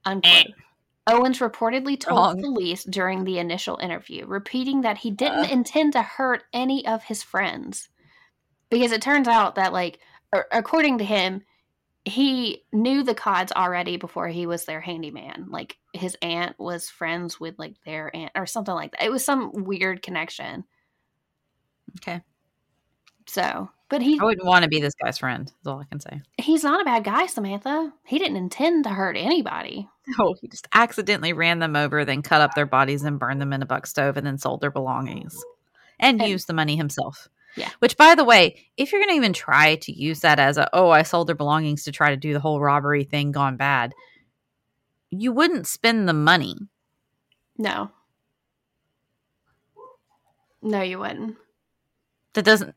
Unquote. 0.04 0.46
Owens 1.08 1.38
reportedly 1.38 1.98
told 1.98 2.18
Wrong. 2.18 2.40
police 2.42 2.82
during 2.84 3.24
the 3.24 3.38
initial 3.38 3.76
interview, 3.78 4.26
repeating 4.26 4.80
that 4.80 4.98
he 4.98 5.10
didn't 5.10 5.46
Uh. 5.46 5.52
intend 5.52 5.92
to 5.92 6.02
hurt 6.02 6.44
any 6.52 6.86
of 6.86 7.04
his 7.04 7.22
friends. 7.22 7.88
Because 8.70 8.90
it 8.90 9.02
turns 9.02 9.28
out 9.28 9.54
that, 9.54 9.72
like, 9.72 10.00
according 10.50 10.98
to 10.98 11.04
him, 11.04 11.44
he 12.04 12.64
knew 12.72 13.04
the 13.04 13.14
Codds 13.14 13.52
already 13.52 13.96
before 13.96 14.26
he 14.28 14.46
was 14.46 14.64
their 14.64 14.80
handyman. 14.80 15.46
Like, 15.48 15.78
his 15.92 16.16
aunt 16.22 16.58
was 16.58 16.90
friends 16.90 17.38
with, 17.38 17.56
like, 17.58 17.76
their 17.84 18.14
aunt 18.14 18.32
or 18.34 18.46
something 18.46 18.74
like 18.74 18.90
that. 18.92 19.04
It 19.04 19.10
was 19.12 19.24
some 19.24 19.52
weird 19.64 20.02
connection. 20.02 20.64
Okay. 22.00 22.20
So, 23.28 23.70
but 23.88 24.02
he 24.02 24.18
I 24.20 24.24
wouldn't 24.24 24.46
want 24.46 24.62
to 24.64 24.68
be 24.68 24.80
this 24.80 24.94
guy's 25.02 25.18
friend. 25.18 25.46
That's 25.46 25.66
all 25.66 25.80
I 25.80 25.84
can 25.84 26.00
say. 26.00 26.20
he's 26.38 26.64
not 26.64 26.80
a 26.80 26.84
bad 26.84 27.04
guy, 27.04 27.26
Samantha. 27.26 27.92
He 28.04 28.18
didn't 28.18 28.36
intend 28.36 28.84
to 28.84 28.90
hurt 28.90 29.16
anybody. 29.16 29.88
No, 30.18 30.34
he 30.40 30.48
just 30.48 30.68
accidentally 30.72 31.32
ran 31.32 31.58
them 31.58 31.74
over, 31.76 32.04
then 32.04 32.22
cut 32.22 32.40
up 32.40 32.54
their 32.54 32.66
bodies 32.66 33.02
and 33.02 33.18
burned 33.18 33.40
them 33.40 33.52
in 33.52 33.62
a 33.62 33.66
buck 33.66 33.86
stove, 33.86 34.16
and 34.16 34.26
then 34.26 34.38
sold 34.38 34.60
their 34.60 34.70
belongings 34.70 35.36
and, 35.98 36.20
And- 36.20 36.30
used 36.30 36.46
the 36.46 36.52
money 36.52 36.76
himself. 36.76 37.28
Yeah. 37.56 37.70
Which, 37.78 37.96
by 37.96 38.14
the 38.14 38.24
way, 38.24 38.66
if 38.76 38.92
you're 38.92 39.00
going 39.00 39.08
to 39.10 39.16
even 39.16 39.32
try 39.32 39.76
to 39.76 39.90
use 39.90 40.20
that 40.20 40.38
as 40.38 40.58
a, 40.58 40.68
oh, 40.74 40.90
I 40.90 41.02
sold 41.04 41.26
their 41.26 41.34
belongings 41.34 41.84
to 41.84 41.92
try 41.92 42.10
to 42.10 42.16
do 42.16 42.34
the 42.34 42.40
whole 42.40 42.60
robbery 42.60 43.02
thing 43.04 43.32
gone 43.32 43.56
bad, 43.56 43.94
you 45.08 45.32
wouldn't 45.32 45.66
spend 45.66 46.06
the 46.06 46.12
money. 46.12 46.54
No. 47.56 47.90
No, 50.60 50.82
you 50.82 50.98
wouldn't. 50.98 51.36
That 52.34 52.44
doesn't. 52.44 52.74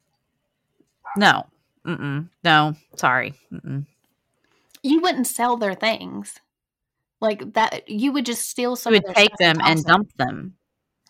No. 1.17 1.45
Mm-mm. 1.85 2.29
No. 2.43 2.75
Sorry. 2.95 3.33
Mm-mm. 3.51 3.85
You 4.83 5.01
wouldn't 5.01 5.27
sell 5.27 5.57
their 5.57 5.75
things. 5.75 6.39
Like 7.21 7.53
that 7.53 7.89
you 7.89 8.13
would 8.13 8.25
just 8.25 8.49
steal 8.49 8.75
some 8.75 8.93
You 8.93 8.99
of 8.99 9.03
would 9.03 9.15
their 9.15 9.25
take 9.25 9.37
them 9.37 9.57
and 9.61 9.79
toss 9.79 9.83
dump 9.83 10.13
them. 10.17 10.55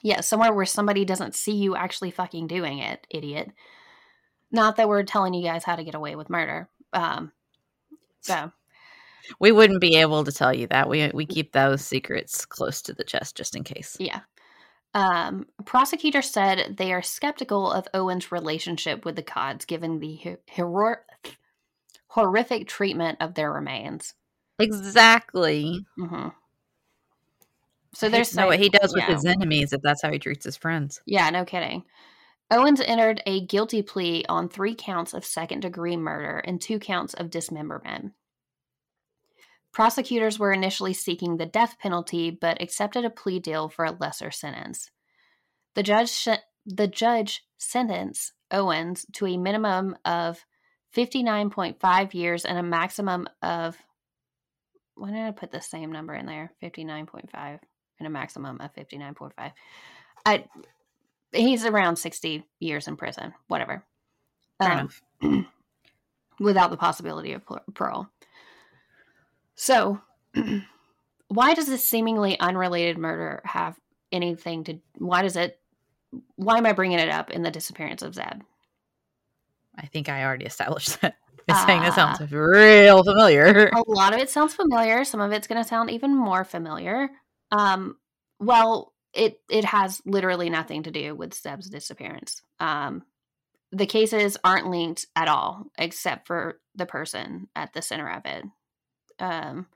Yeah, 0.02 0.22
somewhere 0.22 0.54
where 0.54 0.66
somebody 0.66 1.06
doesn't 1.06 1.36
see 1.36 1.52
you 1.52 1.76
actually 1.76 2.12
fucking 2.12 2.48
doing 2.48 2.80
it, 2.80 3.06
idiot. 3.10 3.52
Not 4.52 4.78
that 4.78 4.90
we're 4.90 5.04
telling 5.04 5.34
you 5.34 5.44
guys 5.44 5.64
how 5.64 5.76
to 5.76 5.84
get 5.84 5.96
away 5.96 6.16
with 6.16 6.30
murder. 6.30 6.68
Um 6.94 7.32
so 8.22 8.52
We 9.40 9.52
wouldn't 9.52 9.82
be 9.82 9.98
able 9.98 10.24
to 10.24 10.32
tell 10.32 10.54
you 10.54 10.66
that. 10.68 10.90
We 10.90 11.12
we 11.14 11.26
keep 11.26 11.52
those 11.52 11.86
secrets 11.86 12.46
close 12.46 12.82
to 12.84 12.94
the 12.94 13.04
chest 13.04 13.38
just 13.38 13.56
in 13.56 13.64
case. 13.64 13.96
Yeah. 14.00 14.22
Um, 14.94 15.46
prosecutors 15.66 16.32
said 16.32 16.78
they 16.78 16.92
are 16.92 17.02
skeptical 17.02 17.72
of 17.72 17.88
Owen's 17.94 18.32
relationship 18.32 19.06
with 19.06 19.16
the 19.16 19.24
Codds 19.24 19.66
given 19.66 20.00
the 20.00 20.38
hero- 20.48 20.96
horrific 22.08 22.68
treatment 22.68 23.18
of 23.22 23.36
their 23.36 23.52
remains. 23.52 24.16
Exactly. 24.58 25.86
hmm 25.98 26.30
So 27.94 28.10
there's 28.10 28.36
know 28.36 28.48
what 28.48 28.60
he 28.60 28.70
does 28.70 28.94
with 28.94 29.04
yeah. 29.08 29.14
his 29.14 29.26
enemies 29.26 29.74
if 29.74 29.82
that's 29.82 30.02
how 30.02 30.12
he 30.12 30.20
treats 30.20 30.46
his 30.46 30.58
friends. 30.58 31.02
Yeah, 31.06 31.30
no 31.30 31.46
kidding. 31.46 31.84
Owens 32.52 32.82
entered 32.82 33.22
a 33.28 33.46
guilty 33.46 33.84
plea 33.84 34.26
on 34.28 34.50
three 34.50 34.74
counts 34.74 35.14
of 35.14 35.24
second 35.24 35.60
degree 35.60 35.98
murder 35.98 36.40
and 36.40 36.60
two 36.60 36.80
counts 36.80 37.14
of 37.14 37.30
dismemberment. 37.30 38.14
Prosecutors 39.72 40.40
were 40.40 40.52
initially 40.52 40.94
seeking 40.94 41.38
the 41.38 41.46
death 41.46 41.78
penalty, 41.80 42.32
but 42.32 42.62
accepted 42.62 43.06
a 43.06 43.10
plea 43.10 43.40
deal 43.40 43.70
for 43.70 43.86
a 43.86 43.92
lesser 43.92 44.32
sentence. 44.32 44.90
The 45.76 45.84
judge, 45.84 46.10
sh- 46.10 46.44
the 46.66 46.88
judge 46.88 47.46
sentenced 47.58 48.34
Owens 48.52 49.06
to 49.14 49.28
a 49.28 49.38
minimum 49.38 49.96
of 50.06 50.44
59.5 50.96 52.14
years 52.14 52.46
and 52.46 52.58
a 52.58 52.64
maximum 52.64 53.28
of. 53.42 53.78
Why 54.96 55.12
did 55.12 55.22
I 55.22 55.32
put 55.32 55.52
the 55.52 55.62
same 55.62 55.92
number 55.92 56.14
in 56.14 56.26
there? 56.26 56.52
59.5 56.62 57.60
and 58.00 58.08
a 58.08 58.10
maximum 58.10 58.60
of 58.60 58.74
59.5. 58.74 59.52
I 60.26 60.46
he's 61.32 61.66
around 61.66 61.98
60 61.98 62.44
years 62.60 62.88
in 62.88 62.98
prison, 62.98 63.34
whatever. 63.48 63.84
Um, 64.60 64.90
without 66.40 66.72
the 66.72 66.78
possibility 66.78 67.34
of 67.34 67.46
par- 67.46 67.64
parole. 67.74 68.08
So, 69.62 70.00
why 71.28 71.54
does 71.54 71.68
this 71.68 71.84
seemingly 71.84 72.40
unrelated 72.40 72.98
murder 72.98 73.42
have 73.44 73.78
anything 74.10 74.64
to 74.64 74.80
why 74.98 75.22
does 75.22 75.36
it 75.36 75.60
why 76.38 76.58
am 76.58 76.66
I 76.66 76.72
bringing 76.72 76.98
it 76.98 77.10
up 77.10 77.30
in 77.30 77.44
the 77.44 77.52
disappearance 77.52 78.02
of 78.02 78.14
Zebb? 78.14 78.40
I 79.78 79.86
think 79.88 80.08
I 80.08 80.24
already 80.24 80.46
established 80.46 81.02
that. 81.02 81.16
By 81.48 81.56
saying 81.66 81.82
that 81.82 81.92
Ah. 81.98 82.16
sounds 82.16 82.32
real 82.32 83.04
familiar. 83.04 83.68
a 83.68 83.84
lot 83.86 84.14
of 84.14 84.20
it 84.22 84.30
sounds 84.30 84.54
familiar 84.54 85.04
some 85.04 85.20
of 85.20 85.32
it's 85.34 85.48
going 85.48 85.62
to 85.62 85.68
sound 85.68 85.90
even 85.92 86.16
more 86.16 86.46
familiar 86.46 87.10
um 87.52 87.98
well 88.40 88.94
it 89.14 89.42
it 89.50 89.66
has 89.66 90.02
literally 90.06 90.50
nothing 90.50 90.84
to 90.84 90.92
do 90.92 91.16
with 91.16 91.34
Zebb's 91.34 91.70
disappearance 91.70 92.42
um 92.62 93.04
the 93.74 93.86
cases 93.86 94.38
aren't 94.44 94.70
linked 94.70 95.06
at 95.18 95.28
all 95.28 95.66
except 95.78 96.28
for 96.28 96.60
the 96.76 96.86
person 96.86 97.50
at 97.58 97.74
the 97.74 97.82
center 97.82 98.10
of 98.10 98.26
it 98.26 98.46
um 99.20 99.68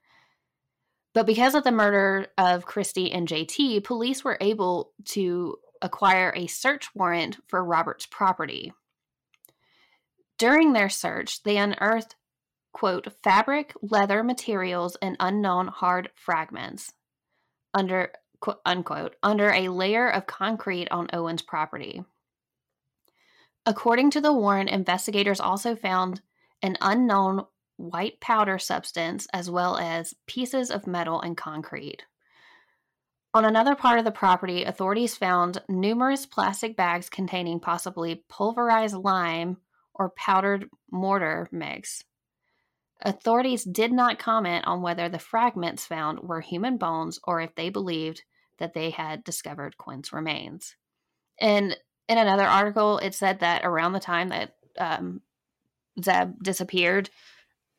but 1.13 1.27
because 1.27 1.53
of 1.53 1.63
the 1.63 1.71
murder 1.71 2.27
of 2.37 2.65
Cristie 2.65 3.11
and 3.13 3.27
JT 3.27 3.83
police 3.83 4.23
were 4.23 4.37
able 4.41 4.93
to 5.05 5.57
acquire 5.81 6.33
a 6.35 6.47
search 6.47 6.93
warrant 6.95 7.37
for 7.47 7.63
Robert's 7.63 8.07
property. 8.07 8.73
During 10.39 10.73
their 10.73 10.89
search 10.89 11.43
they 11.43 11.57
unearthed 11.57 12.15
quote 12.71 13.13
fabric 13.23 13.73
leather 13.81 14.23
materials 14.23 14.97
and 15.01 15.15
unknown 15.19 15.67
hard 15.67 16.09
fragments 16.15 16.93
under 17.73 18.11
quote, 18.39 18.59
unquote 18.65 19.15
under 19.21 19.51
a 19.51 19.69
layer 19.69 20.09
of 20.09 20.25
concrete 20.25 20.89
on 20.89 21.07
owen's 21.13 21.43
property. 21.43 22.03
According 23.65 24.09
to 24.11 24.21
the 24.21 24.33
warrant 24.33 24.69
investigators 24.69 25.39
also 25.39 25.75
found 25.75 26.21
an 26.61 26.77
unknown 26.81 27.45
white 27.91 28.19
powder 28.19 28.57
substance 28.57 29.27
as 29.34 29.49
well 29.49 29.77
as 29.77 30.13
pieces 30.27 30.71
of 30.71 30.88
metal 30.88 31.21
and 31.21 31.38
concrete 31.38 32.03
on 33.36 33.45
another 33.45 33.75
part 33.75 33.97
of 33.97 34.05
the 34.05 34.11
property 34.11 34.63
authorities 34.63 35.15
found 35.17 35.61
numerous 35.67 36.25
plastic 36.25 36.77
bags 36.77 37.09
containing 37.09 37.59
possibly 37.59 38.23
pulverized 38.29 38.95
lime 38.95 39.57
or 39.93 40.09
powdered 40.11 40.69
mortar 40.91 41.47
mix 41.51 42.03
Authorities 43.05 43.65
did 43.65 43.91
not 43.91 44.17
comment 44.17 44.65
on 44.65 44.81
whether 44.81 45.09
the 45.09 45.19
fragments 45.19 45.86
found 45.86 46.21
were 46.21 46.39
human 46.39 46.77
bones 46.77 47.19
or 47.25 47.41
if 47.41 47.53
they 47.55 47.69
believed 47.69 48.23
that 48.59 48.73
they 48.73 48.91
had 48.91 49.25
discovered 49.25 49.77
Quinn's 49.77 50.13
remains. 50.13 50.77
And 51.39 51.75
in 52.07 52.17
another 52.17 52.45
article, 52.45 52.99
it 52.99 53.13
said 53.13 53.41
that 53.41 53.65
around 53.65 53.91
the 53.91 53.99
time 53.99 54.29
that 54.29 54.55
um, 54.77 55.21
Zebb 55.99 56.41
disappeared, 56.41 57.09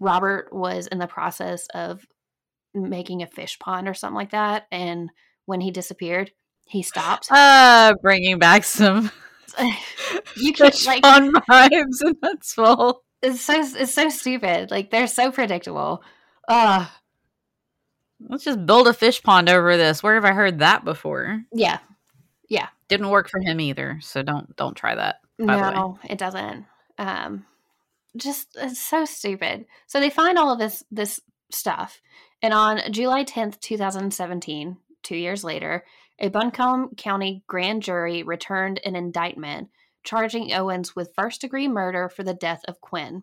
Robert 0.00 0.52
was 0.52 0.86
in 0.86 0.98
the 0.98 1.06
process 1.06 1.66
of 1.74 2.06
making 2.74 3.22
a 3.22 3.26
fish 3.26 3.58
pond 3.58 3.88
or 3.88 3.94
something 3.94 4.16
like 4.16 4.30
that. 4.30 4.66
And 4.72 5.10
when 5.46 5.60
he 5.60 5.70
disappeared, 5.70 6.30
he 6.66 6.82
stopped. 6.82 7.28
Uh, 7.30 7.94
bringing 8.02 8.38
back 8.38 8.64
some 8.64 9.10
you 10.36 10.52
fish 10.56 10.86
like 10.86 11.02
pond 11.02 11.34
vibes 11.48 12.02
in 12.04 12.14
Huntsville. 12.22 13.02
it's 13.22 13.40
so 13.40 13.60
it's 13.60 13.94
so 13.94 14.08
stupid. 14.08 14.70
Like 14.70 14.90
they're 14.90 15.06
so 15.06 15.30
predictable. 15.30 16.02
Uh 16.48 16.86
Let's 18.26 18.44
just 18.44 18.64
build 18.64 18.88
a 18.88 18.94
fish 18.94 19.22
pond 19.22 19.48
over 19.50 19.76
this. 19.76 20.02
Where 20.02 20.14
have 20.14 20.24
I 20.24 20.32
heard 20.32 20.60
that 20.60 20.84
before? 20.84 21.42
yeah. 21.52 21.78
Yeah. 22.48 22.68
Didn't 22.88 23.08
work 23.10 23.28
for 23.28 23.40
him 23.40 23.60
either, 23.60 23.98
so 24.02 24.22
don't 24.22 24.54
don't 24.56 24.76
try 24.76 24.94
that. 24.94 25.16
by 25.38 25.56
the 25.56 25.62
way. 25.62 25.70
no, 25.74 25.98
it 26.08 26.18
doesn't. 26.18 26.66
Um, 26.98 27.44
just 28.16 28.48
it's 28.56 28.80
so 28.80 29.04
stupid. 29.04 29.66
So 29.86 30.00
they 30.00 30.10
find 30.10 30.38
all 30.38 30.52
of 30.52 30.58
this 30.58 30.82
this 30.90 31.20
stuff, 31.50 32.00
and 32.42 32.52
on 32.54 32.92
July 32.92 33.24
tenth, 33.24 33.60
two 33.60 33.76
thousand 33.76 34.12
seventeen, 34.12 34.76
two 35.02 35.16
years 35.16 35.44
later, 35.44 35.84
a 36.18 36.28
Buncombe 36.28 36.94
County 36.96 37.42
grand 37.46 37.82
jury 37.82 38.22
returned 38.22 38.80
an 38.84 38.96
indictment 38.96 39.68
charging 40.04 40.52
Owens 40.52 40.94
with 40.94 41.14
first 41.16 41.40
degree 41.40 41.66
murder 41.66 42.08
for 42.08 42.22
the 42.22 42.34
death 42.34 42.60
of 42.68 42.80
Quinn. 42.80 43.22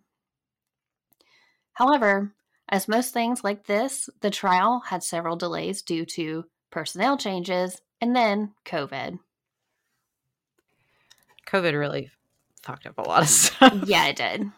However, 1.74 2.34
as 2.68 2.88
most 2.88 3.14
things 3.14 3.44
like 3.44 3.66
this, 3.66 4.10
the 4.22 4.30
trial 4.30 4.82
had 4.88 5.04
several 5.04 5.36
delays 5.36 5.82
due 5.82 6.06
to 6.06 6.46
personnel 6.70 7.18
changes 7.18 7.82
and 8.00 8.16
then 8.16 8.54
COVID. 8.66 9.20
COVID 11.48 11.78
really 11.78 12.10
fucked 12.64 12.86
up 12.86 12.98
a 12.98 13.08
lot 13.08 13.24
of 13.24 13.30
stuff. 13.30 13.84
yeah, 13.86 14.08
it 14.08 14.16
did. 14.16 14.52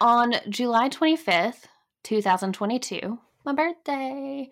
On 0.00 0.34
July 0.50 0.90
25th, 0.90 1.64
2022, 2.02 3.18
my 3.46 3.52
birthday, 3.54 4.50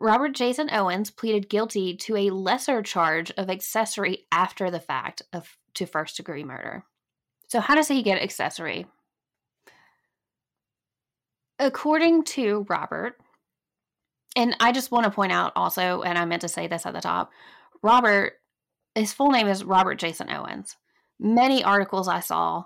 Robert 0.00 0.32
Jason 0.32 0.68
Owens 0.72 1.10
pleaded 1.12 1.48
guilty 1.48 1.96
to 1.98 2.16
a 2.16 2.30
lesser 2.30 2.82
charge 2.82 3.30
of 3.36 3.48
accessory 3.48 4.26
after 4.32 4.70
the 4.70 4.80
fact 4.80 5.22
of 5.32 5.56
to 5.74 5.86
first 5.86 6.16
degree 6.16 6.42
murder. 6.42 6.84
So 7.46 7.60
how 7.60 7.76
does 7.76 7.86
he 7.86 8.02
get 8.02 8.20
accessory? 8.20 8.86
According 11.60 12.24
to 12.24 12.66
Robert, 12.68 13.20
and 14.34 14.56
I 14.58 14.72
just 14.72 14.90
want 14.90 15.04
to 15.04 15.12
point 15.12 15.30
out 15.30 15.52
also, 15.54 16.02
and 16.02 16.18
I 16.18 16.24
meant 16.24 16.42
to 16.42 16.48
say 16.48 16.66
this 16.66 16.86
at 16.86 16.92
the 16.92 17.00
top, 17.00 17.30
Robert, 17.82 18.32
his 18.96 19.12
full 19.12 19.30
name 19.30 19.46
is 19.46 19.62
Robert 19.62 19.94
Jason 19.94 20.28
Owens. 20.28 20.76
Many 21.20 21.62
articles 21.62 22.08
I 22.08 22.18
saw 22.18 22.64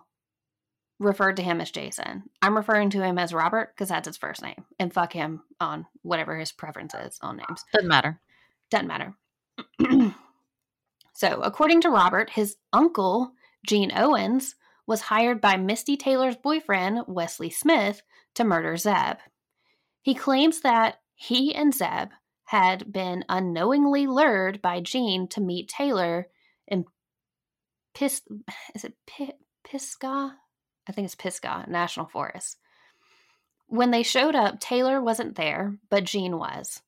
referred 0.98 1.36
to 1.36 1.42
him 1.42 1.60
as 1.60 1.70
Jason. 1.70 2.24
I'm 2.42 2.56
referring 2.56 2.90
to 2.90 3.02
him 3.02 3.18
as 3.18 3.32
Robert 3.32 3.72
because 3.74 3.88
that's 3.88 4.08
his 4.08 4.16
first 4.16 4.42
name. 4.42 4.64
And 4.78 4.92
fuck 4.92 5.12
him 5.12 5.42
on 5.60 5.86
whatever 6.02 6.36
his 6.36 6.52
preference 6.52 6.94
is 6.94 7.18
on 7.22 7.36
names. 7.36 7.64
Doesn't 7.72 7.88
matter. 7.88 8.20
Doesn't 8.70 8.88
matter. 8.88 9.14
so, 11.14 11.40
according 11.42 11.80
to 11.82 11.90
Robert, 11.90 12.30
his 12.30 12.56
uncle, 12.72 13.32
Gene 13.66 13.92
Owens, 13.94 14.56
was 14.86 15.02
hired 15.02 15.40
by 15.40 15.56
Misty 15.56 15.96
Taylor's 15.96 16.36
boyfriend, 16.36 17.00
Wesley 17.06 17.50
Smith, 17.50 18.02
to 18.34 18.44
murder 18.44 18.74
Zebb. 18.74 19.18
He 20.02 20.14
claims 20.14 20.62
that 20.62 21.00
he 21.14 21.54
and 21.54 21.74
Zebb 21.74 22.10
had 22.44 22.90
been 22.90 23.24
unknowingly 23.28 24.06
lured 24.06 24.62
by 24.62 24.80
Gene 24.80 25.28
to 25.28 25.40
meet 25.40 25.68
Taylor 25.68 26.28
in 26.66 26.86
Pis 27.94 28.22
is 28.74 28.84
it 28.84 28.94
P- 29.06 29.32
Pisgah? 29.64 30.36
I 30.88 30.92
think 30.92 31.04
it's 31.04 31.14
Pisgah 31.14 31.66
National 31.68 32.06
Forest. 32.06 32.58
When 33.66 33.90
they 33.90 34.02
showed 34.02 34.34
up, 34.34 34.60
Taylor 34.60 35.02
wasn't 35.02 35.36
there, 35.36 35.76
but 35.90 36.04
Gene 36.04 36.38
was. 36.38 36.80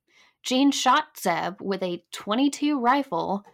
Gene 0.42 0.72
shot 0.72 1.16
Zebb 1.16 1.61
with 1.61 1.82
a 1.82 2.03
22 2.12 2.80
rifle 2.80 3.44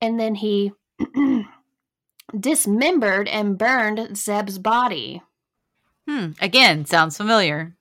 and 0.00 0.18
then 0.18 0.34
he 0.34 0.72
dismembered 2.38 3.28
and 3.28 3.58
burned 3.58 3.98
Zebb's 4.16 4.58
body. 4.58 5.22
Hmm. 6.08 6.32
Again, 6.40 6.84
sounds 6.84 7.16
familiar. 7.16 7.76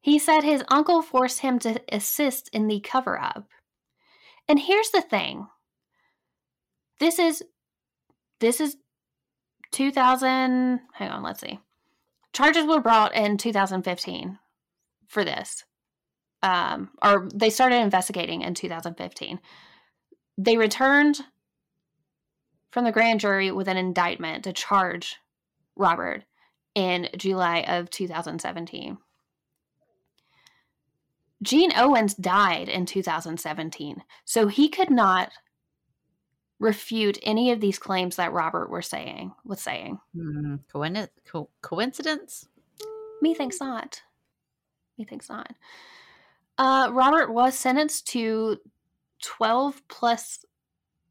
He 0.00 0.18
said 0.18 0.42
his 0.42 0.64
uncle 0.68 1.02
forced 1.02 1.40
him 1.40 1.58
to 1.60 1.80
assist 1.92 2.48
in 2.52 2.66
the 2.66 2.80
cover 2.80 3.20
up. 3.20 3.48
And 4.48 4.58
here's 4.58 4.90
the 4.90 5.02
thing. 5.02 5.46
This 6.98 7.18
is 7.18 7.44
this 8.40 8.60
is 8.60 8.76
2000 9.72 10.80
hang 10.92 11.10
on, 11.10 11.22
let's 11.22 11.40
see. 11.40 11.60
Charges 12.32 12.66
were 12.66 12.80
brought 12.80 13.14
in 13.14 13.36
2015 13.36 14.38
for 15.08 15.24
this. 15.24 15.64
Um 16.42 16.90
or 17.02 17.28
they 17.34 17.50
started 17.50 17.80
investigating 17.80 18.42
in 18.42 18.54
2015. 18.54 19.40
They 20.38 20.56
returned 20.56 21.20
from 22.70 22.84
the 22.84 22.92
grand 22.92 23.20
jury 23.20 23.50
with 23.50 23.68
an 23.68 23.76
indictment 23.76 24.44
to 24.44 24.52
charge 24.52 25.16
Robert 25.76 26.24
in 26.74 27.08
July 27.16 27.64
of 27.66 27.90
2017. 27.90 28.98
Gene 31.42 31.72
Owens 31.74 32.14
died 32.14 32.68
in 32.68 32.84
2017, 32.84 34.02
so 34.24 34.48
he 34.48 34.68
could 34.68 34.90
not 34.90 35.30
refute 36.60 37.18
any 37.22 37.50
of 37.50 37.60
these 37.60 37.78
claims 37.78 38.16
that 38.16 38.32
Robert 38.32 38.70
were 38.70 38.82
saying 38.82 39.32
was 39.44 39.60
saying. 39.60 39.98
Hmm. 40.14 40.56
Coin- 40.72 41.08
co- 41.26 41.50
coincidence? 41.62 42.46
Methinks 43.20 43.60
not. 43.60 44.02
Methinks 44.98 45.28
not. 45.28 45.52
Uh, 46.58 46.90
Robert 46.92 47.32
was 47.32 47.54
sentenced 47.54 48.06
to 48.08 48.58
12 49.22 49.82
plus 49.88 50.44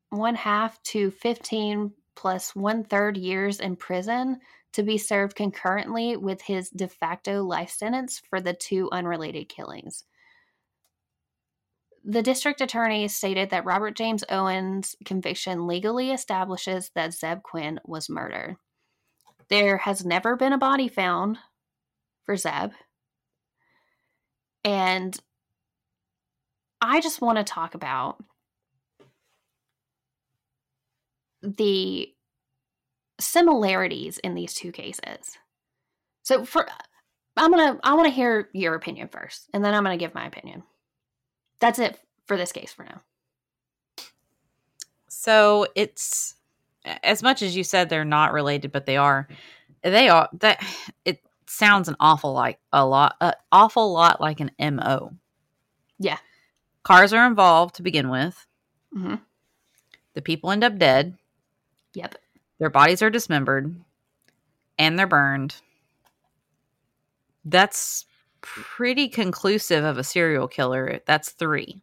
one 0.09 0.35
half 0.35 0.81
to 0.83 1.11
15 1.11 1.91
plus 2.15 2.55
one 2.55 2.83
third 2.83 3.17
years 3.17 3.59
in 3.59 3.75
prison 3.75 4.39
to 4.73 4.83
be 4.83 4.97
served 4.97 5.35
concurrently 5.35 6.15
with 6.15 6.41
his 6.41 6.69
de 6.69 6.87
facto 6.87 7.43
life 7.43 7.71
sentence 7.71 8.21
for 8.29 8.39
the 8.39 8.53
two 8.53 8.89
unrelated 8.91 9.49
killings. 9.49 10.03
The 12.05 12.23
district 12.23 12.61
attorney 12.61 13.07
stated 13.07 13.49
that 13.49 13.65
Robert 13.65 13.95
James 13.95 14.23
Owens' 14.29 14.95
conviction 15.05 15.67
legally 15.67 16.11
establishes 16.11 16.91
that 16.95 17.11
Zebb 17.11 17.43
Quinn 17.43 17.79
was 17.85 18.09
murdered. 18.09 18.57
There 19.49 19.77
has 19.77 20.05
never 20.05 20.35
been 20.35 20.53
a 20.53 20.57
body 20.57 20.87
found 20.87 21.37
for 22.25 22.35
Zebb. 22.35 22.71
And 24.63 25.17
I 26.81 27.01
just 27.01 27.21
want 27.21 27.37
to 27.37 27.43
talk 27.43 27.75
about 27.75 28.23
the 31.41 32.13
similarities 33.19 34.17
in 34.19 34.35
these 34.35 34.53
two 34.53 34.71
cases. 34.71 35.37
So 36.23 36.45
for 36.45 36.67
I'm 37.35 37.51
going 37.51 37.75
to 37.75 37.79
I 37.83 37.93
want 37.93 38.07
to 38.07 38.13
hear 38.13 38.49
your 38.53 38.75
opinion 38.75 39.09
first 39.09 39.49
and 39.53 39.63
then 39.63 39.73
I'm 39.73 39.83
going 39.83 39.97
to 39.97 40.03
give 40.03 40.13
my 40.13 40.27
opinion. 40.27 40.63
That's 41.59 41.79
it 41.79 41.99
for 42.25 42.37
this 42.37 42.51
case 42.51 42.71
for 42.71 42.83
now. 42.83 43.01
So 45.09 45.67
it's 45.75 46.35
as 47.03 47.21
much 47.21 47.41
as 47.41 47.55
you 47.55 47.63
said 47.63 47.89
they're 47.89 48.05
not 48.05 48.33
related, 48.33 48.71
but 48.71 48.85
they 48.85 48.97
are. 48.97 49.27
They 49.83 50.09
are 50.09 50.29
that 50.39 50.63
it 51.05 51.21
sounds 51.47 51.87
an 51.87 51.95
awful 51.99 52.33
like 52.33 52.59
a 52.71 52.85
lot, 52.85 53.15
an 53.21 53.33
awful 53.51 53.91
lot 53.91 54.21
like 54.21 54.39
an 54.39 54.51
mo. 54.59 55.13
Yeah. 55.99 56.17
Cars 56.83 57.13
are 57.13 57.27
involved 57.27 57.75
to 57.75 57.83
begin 57.83 58.09
with. 58.09 58.47
hmm 58.93 59.15
The 60.13 60.21
people 60.21 60.51
end 60.51 60.63
up 60.63 60.77
dead. 60.77 61.17
Yep. 61.93 62.15
Their 62.59 62.69
bodies 62.69 63.01
are 63.01 63.09
dismembered, 63.09 63.75
and 64.77 64.97
they're 64.99 65.07
burned. 65.07 65.55
That's 67.45 68.05
pretty 68.41 69.07
conclusive 69.09 69.83
of 69.83 69.97
a 69.97 70.03
serial 70.03 70.47
killer. 70.47 70.99
That's 71.05 71.29
three, 71.31 71.81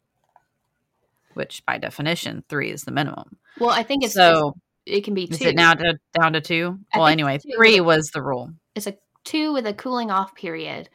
which 1.35 1.65
by 1.67 1.79
definition, 1.79 2.45
three 2.49 2.71
is 2.71 2.85
the 2.85 2.91
minimum. 2.91 3.37
Well, 3.59 3.71
I 3.71 3.83
think 3.83 4.05
it's 4.05 4.15
so 4.15 4.57
it 4.85 5.03
can 5.03 5.15
be 5.15 5.27
two. 5.27 5.35
is 5.35 5.41
it 5.43 5.57
now 5.57 5.75
to, 5.75 5.99
down 6.19 6.33
to 6.35 6.41
two? 6.41 6.79
I 6.93 6.99
well, 6.99 7.07
anyway, 7.09 7.39
two 7.39 7.51
three 7.57 7.81
was 7.81 8.11
the 8.11 8.23
rule. 8.23 8.53
It's 8.75 8.87
a 8.87 8.97
two 9.25 9.53
with 9.53 9.67
a 9.67 9.75
cooling 9.75 10.11
off 10.11 10.35
period 10.35 10.89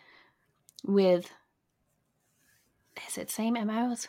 with 0.84 1.30
is 3.08 3.18
it 3.18 3.30
same 3.30 3.54
MOs? 3.54 4.08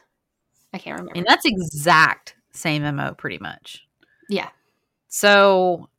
I 0.72 0.78
can't 0.78 0.98
remember. 0.98 1.18
And 1.18 1.26
that's 1.28 1.44
exact 1.44 2.34
same 2.52 2.82
MO 2.96 3.14
pretty 3.14 3.38
much. 3.38 3.86
yeah. 4.28 4.48
So 5.08 5.90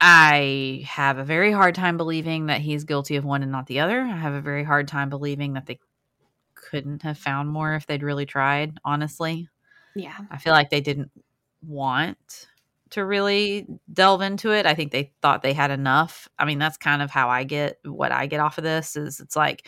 I 0.00 0.84
have 0.86 1.18
a 1.18 1.24
very 1.24 1.50
hard 1.50 1.74
time 1.74 1.96
believing 1.96 2.46
that 2.46 2.60
he's 2.60 2.84
guilty 2.84 3.16
of 3.16 3.24
one 3.24 3.42
and 3.42 3.50
not 3.50 3.66
the 3.66 3.80
other. 3.80 4.00
I 4.00 4.16
have 4.16 4.34
a 4.34 4.40
very 4.40 4.64
hard 4.64 4.86
time 4.86 5.10
believing 5.10 5.54
that 5.54 5.66
they 5.66 5.80
couldn't 6.54 7.02
have 7.02 7.18
found 7.18 7.48
more 7.48 7.74
if 7.74 7.86
they'd 7.86 8.02
really 8.02 8.26
tried, 8.26 8.78
honestly. 8.84 9.48
Yeah. 9.96 10.16
I 10.30 10.38
feel 10.38 10.52
like 10.52 10.70
they 10.70 10.80
didn't 10.80 11.10
want 11.66 12.46
to 12.90 13.04
really 13.04 13.66
delve 13.92 14.22
into 14.22 14.52
it. 14.52 14.66
I 14.66 14.74
think 14.74 14.92
they 14.92 15.12
thought 15.20 15.42
they 15.42 15.52
had 15.52 15.70
enough. 15.70 16.28
I 16.38 16.44
mean, 16.44 16.58
that's 16.58 16.76
kind 16.76 17.02
of 17.02 17.10
how 17.10 17.28
I 17.28 17.44
get 17.44 17.78
what 17.84 18.12
I 18.12 18.26
get 18.26 18.40
off 18.40 18.58
of 18.58 18.64
this 18.64 18.96
is 18.96 19.20
it's 19.20 19.36
like 19.36 19.66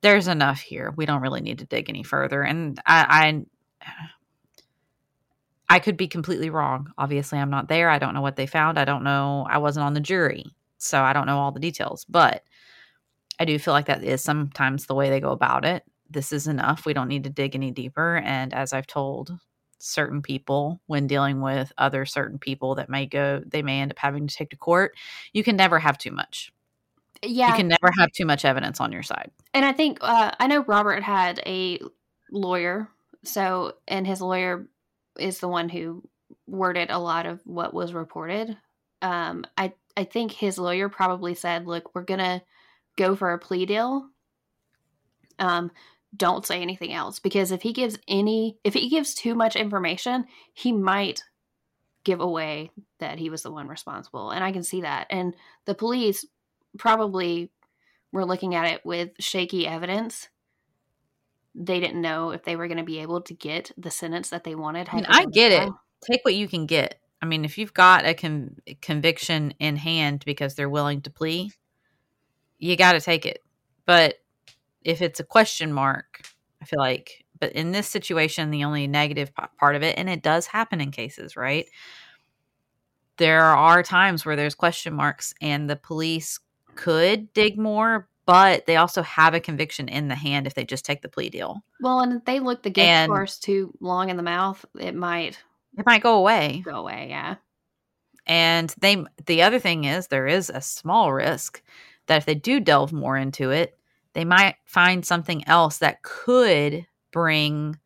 there's 0.00 0.28
enough 0.28 0.60
here. 0.60 0.92
We 0.96 1.06
don't 1.06 1.22
really 1.22 1.40
need 1.40 1.58
to 1.58 1.66
dig 1.66 1.90
any 1.90 2.02
further. 2.02 2.42
And 2.42 2.80
I 2.86 3.44
I 3.82 4.06
I 5.68 5.78
could 5.78 5.96
be 5.96 6.08
completely 6.08 6.50
wrong. 6.50 6.92
Obviously, 6.96 7.38
I'm 7.38 7.50
not 7.50 7.68
there. 7.68 7.90
I 7.90 7.98
don't 7.98 8.14
know 8.14 8.20
what 8.20 8.36
they 8.36 8.46
found. 8.46 8.78
I 8.78 8.84
don't 8.84 9.04
know. 9.04 9.46
I 9.50 9.58
wasn't 9.58 9.84
on 9.84 9.94
the 9.94 10.00
jury. 10.00 10.46
So 10.78 11.02
I 11.02 11.12
don't 11.12 11.26
know 11.26 11.38
all 11.38 11.52
the 11.52 11.60
details, 11.60 12.04
but 12.04 12.44
I 13.38 13.44
do 13.44 13.58
feel 13.58 13.74
like 13.74 13.86
that 13.86 14.04
is 14.04 14.22
sometimes 14.22 14.86
the 14.86 14.94
way 14.94 15.10
they 15.10 15.20
go 15.20 15.30
about 15.30 15.64
it. 15.64 15.84
This 16.08 16.32
is 16.32 16.46
enough. 16.46 16.86
We 16.86 16.92
don't 16.94 17.08
need 17.08 17.24
to 17.24 17.30
dig 17.30 17.54
any 17.54 17.70
deeper. 17.70 18.18
And 18.18 18.54
as 18.54 18.72
I've 18.72 18.86
told 18.86 19.32
certain 19.78 20.22
people 20.22 20.80
when 20.86 21.06
dealing 21.06 21.40
with 21.40 21.72
other 21.78 22.06
certain 22.06 22.38
people 22.38 22.76
that 22.76 22.88
may 22.88 23.06
go, 23.06 23.42
they 23.46 23.62
may 23.62 23.80
end 23.80 23.90
up 23.90 23.98
having 23.98 24.26
to 24.26 24.34
take 24.34 24.50
to 24.50 24.56
court, 24.56 24.94
you 25.32 25.42
can 25.42 25.56
never 25.56 25.78
have 25.78 25.98
too 25.98 26.12
much. 26.12 26.52
Yeah. 27.22 27.48
You 27.48 27.54
can 27.54 27.68
never 27.68 27.90
have 27.98 28.12
too 28.12 28.26
much 28.26 28.44
evidence 28.44 28.80
on 28.80 28.92
your 28.92 29.02
side. 29.02 29.30
And 29.54 29.64
I 29.64 29.72
think 29.72 29.98
uh, 30.00 30.32
I 30.38 30.46
know 30.46 30.64
Robert 30.64 31.02
had 31.02 31.40
a 31.46 31.80
lawyer, 32.30 32.88
so 33.24 33.74
and 33.88 34.06
his 34.06 34.20
lawyer 34.20 34.68
is 35.18 35.38
the 35.38 35.48
one 35.48 35.68
who 35.68 36.02
worded 36.46 36.90
a 36.90 36.98
lot 36.98 37.26
of 37.26 37.40
what 37.44 37.74
was 37.74 37.92
reported. 37.92 38.56
Um, 39.02 39.44
I 39.56 39.72
I 39.96 40.04
think 40.04 40.32
his 40.32 40.58
lawyer 40.58 40.88
probably 40.88 41.34
said, 41.34 41.66
"Look, 41.66 41.94
we're 41.94 42.02
gonna 42.02 42.42
go 42.96 43.14
for 43.14 43.32
a 43.32 43.38
plea 43.38 43.66
deal. 43.66 44.08
Um, 45.38 45.70
don't 46.16 46.46
say 46.46 46.62
anything 46.62 46.92
else 46.92 47.18
because 47.18 47.50
if 47.50 47.62
he 47.62 47.72
gives 47.72 47.98
any 48.08 48.58
if 48.64 48.74
he 48.74 48.88
gives 48.88 49.14
too 49.14 49.34
much 49.34 49.56
information, 49.56 50.26
he 50.54 50.72
might 50.72 51.22
give 52.04 52.20
away 52.20 52.70
that 53.00 53.18
he 53.18 53.30
was 53.30 53.42
the 53.42 53.50
one 53.50 53.68
responsible. 53.68 54.30
And 54.30 54.44
I 54.44 54.52
can 54.52 54.62
see 54.62 54.82
that. 54.82 55.08
And 55.10 55.34
the 55.66 55.74
police 55.74 56.24
probably 56.78 57.50
were 58.12 58.24
looking 58.24 58.54
at 58.54 58.72
it 58.72 58.86
with 58.86 59.10
shaky 59.18 59.66
evidence. 59.66 60.28
They 61.58 61.80
didn't 61.80 62.00
know 62.00 62.30
if 62.30 62.44
they 62.44 62.54
were 62.54 62.68
going 62.68 62.78
to 62.78 62.84
be 62.84 62.98
able 63.00 63.22
to 63.22 63.34
get 63.34 63.72
the 63.76 63.90
sentence 63.90 64.28
that 64.30 64.44
they 64.44 64.54
wanted. 64.54 64.88
I 64.92 64.96
mean, 64.96 65.06
I 65.08 65.24
get 65.24 65.52
it. 65.52 65.68
Oh. 65.68 65.78
Take 66.04 66.24
what 66.24 66.34
you 66.34 66.46
can 66.46 66.66
get. 66.66 67.00
I 67.22 67.26
mean, 67.26 67.44
if 67.44 67.56
you've 67.56 67.72
got 67.72 68.04
a 68.04 68.14
con- 68.14 68.56
conviction 68.82 69.54
in 69.58 69.76
hand 69.76 70.22
because 70.26 70.54
they're 70.54 70.68
willing 70.68 71.00
to 71.02 71.10
plea, 71.10 71.50
you 72.58 72.76
got 72.76 72.92
to 72.92 73.00
take 73.00 73.24
it. 73.24 73.42
But 73.86 74.16
if 74.84 75.00
it's 75.00 75.18
a 75.18 75.24
question 75.24 75.72
mark, 75.72 76.22
I 76.60 76.66
feel 76.66 76.78
like 76.78 77.24
but 77.38 77.52
in 77.52 77.72
this 77.72 77.88
situation 77.88 78.50
the 78.50 78.64
only 78.64 78.86
negative 78.86 79.30
part 79.58 79.76
of 79.76 79.82
it 79.82 79.98
and 79.98 80.08
it 80.08 80.22
does 80.22 80.46
happen 80.46 80.80
in 80.80 80.90
cases 80.90 81.36
right 81.36 81.66
there 83.18 83.42
are 83.42 83.82
times 83.82 84.24
where 84.24 84.36
there's 84.36 84.54
question 84.54 84.94
marks 84.94 85.34
and 85.40 85.68
the 85.68 85.76
police 85.76 86.38
could 86.74 87.32
dig 87.32 87.58
more 87.58 88.08
but 88.26 88.66
they 88.66 88.76
also 88.76 89.02
have 89.02 89.34
a 89.34 89.40
conviction 89.40 89.88
in 89.88 90.08
the 90.08 90.14
hand 90.14 90.46
if 90.46 90.54
they 90.54 90.64
just 90.64 90.84
take 90.84 91.00
the 91.00 91.08
plea 91.08 91.30
deal. 91.30 91.62
Well 91.80 92.00
and 92.00 92.12
if 92.12 92.24
they 92.24 92.40
look 92.40 92.62
the 92.62 92.70
gift 92.70 92.86
and 92.86 93.10
horse 93.10 93.38
too 93.38 93.72
long 93.80 94.10
in 94.10 94.16
the 94.16 94.22
mouth 94.22 94.64
it 94.78 94.94
might 94.94 95.38
it 95.78 95.86
might 95.86 96.02
go 96.02 96.18
away. 96.18 96.62
go 96.64 96.76
away 96.76 97.06
yeah. 97.08 97.36
And 98.26 98.74
they 98.80 99.04
the 99.26 99.42
other 99.42 99.60
thing 99.60 99.84
is 99.84 100.08
there 100.08 100.26
is 100.26 100.50
a 100.50 100.60
small 100.60 101.12
risk 101.12 101.62
that 102.06 102.18
if 102.18 102.26
they 102.26 102.34
do 102.34 102.60
delve 102.60 102.92
more 102.92 103.16
into 103.16 103.50
it 103.50 103.78
they 104.12 104.24
might 104.24 104.56
find 104.64 105.06
something 105.06 105.46
else 105.46 105.78
that 105.78 106.02
could 106.02 106.86
bring 107.12 107.78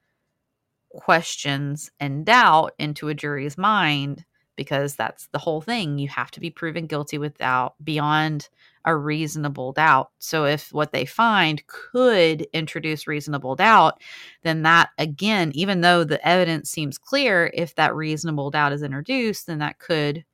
questions 0.91 1.91
and 2.01 2.24
doubt 2.24 2.72
into 2.78 3.09
a 3.09 3.14
jury's 3.14 3.59
mind 3.59 4.24
because 4.61 4.94
that's 4.94 5.26
the 5.28 5.38
whole 5.38 5.62
thing 5.62 5.98
you 5.98 6.06
have 6.06 6.30
to 6.30 6.38
be 6.38 6.50
proven 6.50 6.86
guilty 6.86 7.16
without 7.16 7.74
beyond 7.82 8.50
a 8.84 8.94
reasonable 8.94 9.72
doubt 9.72 10.11
so 10.18 10.44
if 10.44 10.70
what 10.72 10.92
they 10.92 11.06
find 11.06 11.66
could 11.66 12.42
introduce 12.52 13.06
reasonable 13.06 13.56
doubt 13.56 14.00
then 14.42 14.62
that 14.62 14.90
again 14.98 15.50
even 15.54 15.80
though 15.80 16.04
the 16.04 16.26
evidence 16.26 16.70
seems 16.70 16.98
clear 16.98 17.50
if 17.54 17.74
that 17.74 17.94
reasonable 17.94 18.50
doubt 18.50 18.72
is 18.72 18.82
introduced 18.82 19.46
then 19.46 19.58
that 19.58 19.78
could 19.78 20.24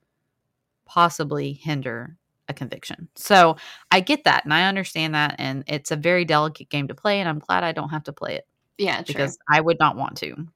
possibly 0.87 1.53
hinder 1.53 2.17
a 2.49 2.55
conviction. 2.55 3.09
So 3.17 3.57
I 3.91 4.01
get 4.01 4.25
that 4.25 4.45
and 4.45 4.55
I 4.55 4.69
understand 4.69 5.15
that. 5.15 5.37
And 5.39 5.65
it's 5.67 5.91
a 5.91 5.97
very 5.97 6.25
delicate 6.25 6.69
game 6.69 6.89
to 6.89 6.95
play. 6.95 7.21
And 7.21 7.29
I'm 7.29 7.39
glad 7.39 7.65
I 7.65 7.73
don't 7.73 7.91
have 7.91 8.05
to 8.05 8.13
play 8.13 8.37
it. 8.37 8.47
Yeah, 8.79 8.97
true. 8.97 9.05
because 9.07 9.39
I 9.51 9.61
would 9.61 9.79
not 9.79 9.97
want 9.97 10.17
to. 10.19 10.47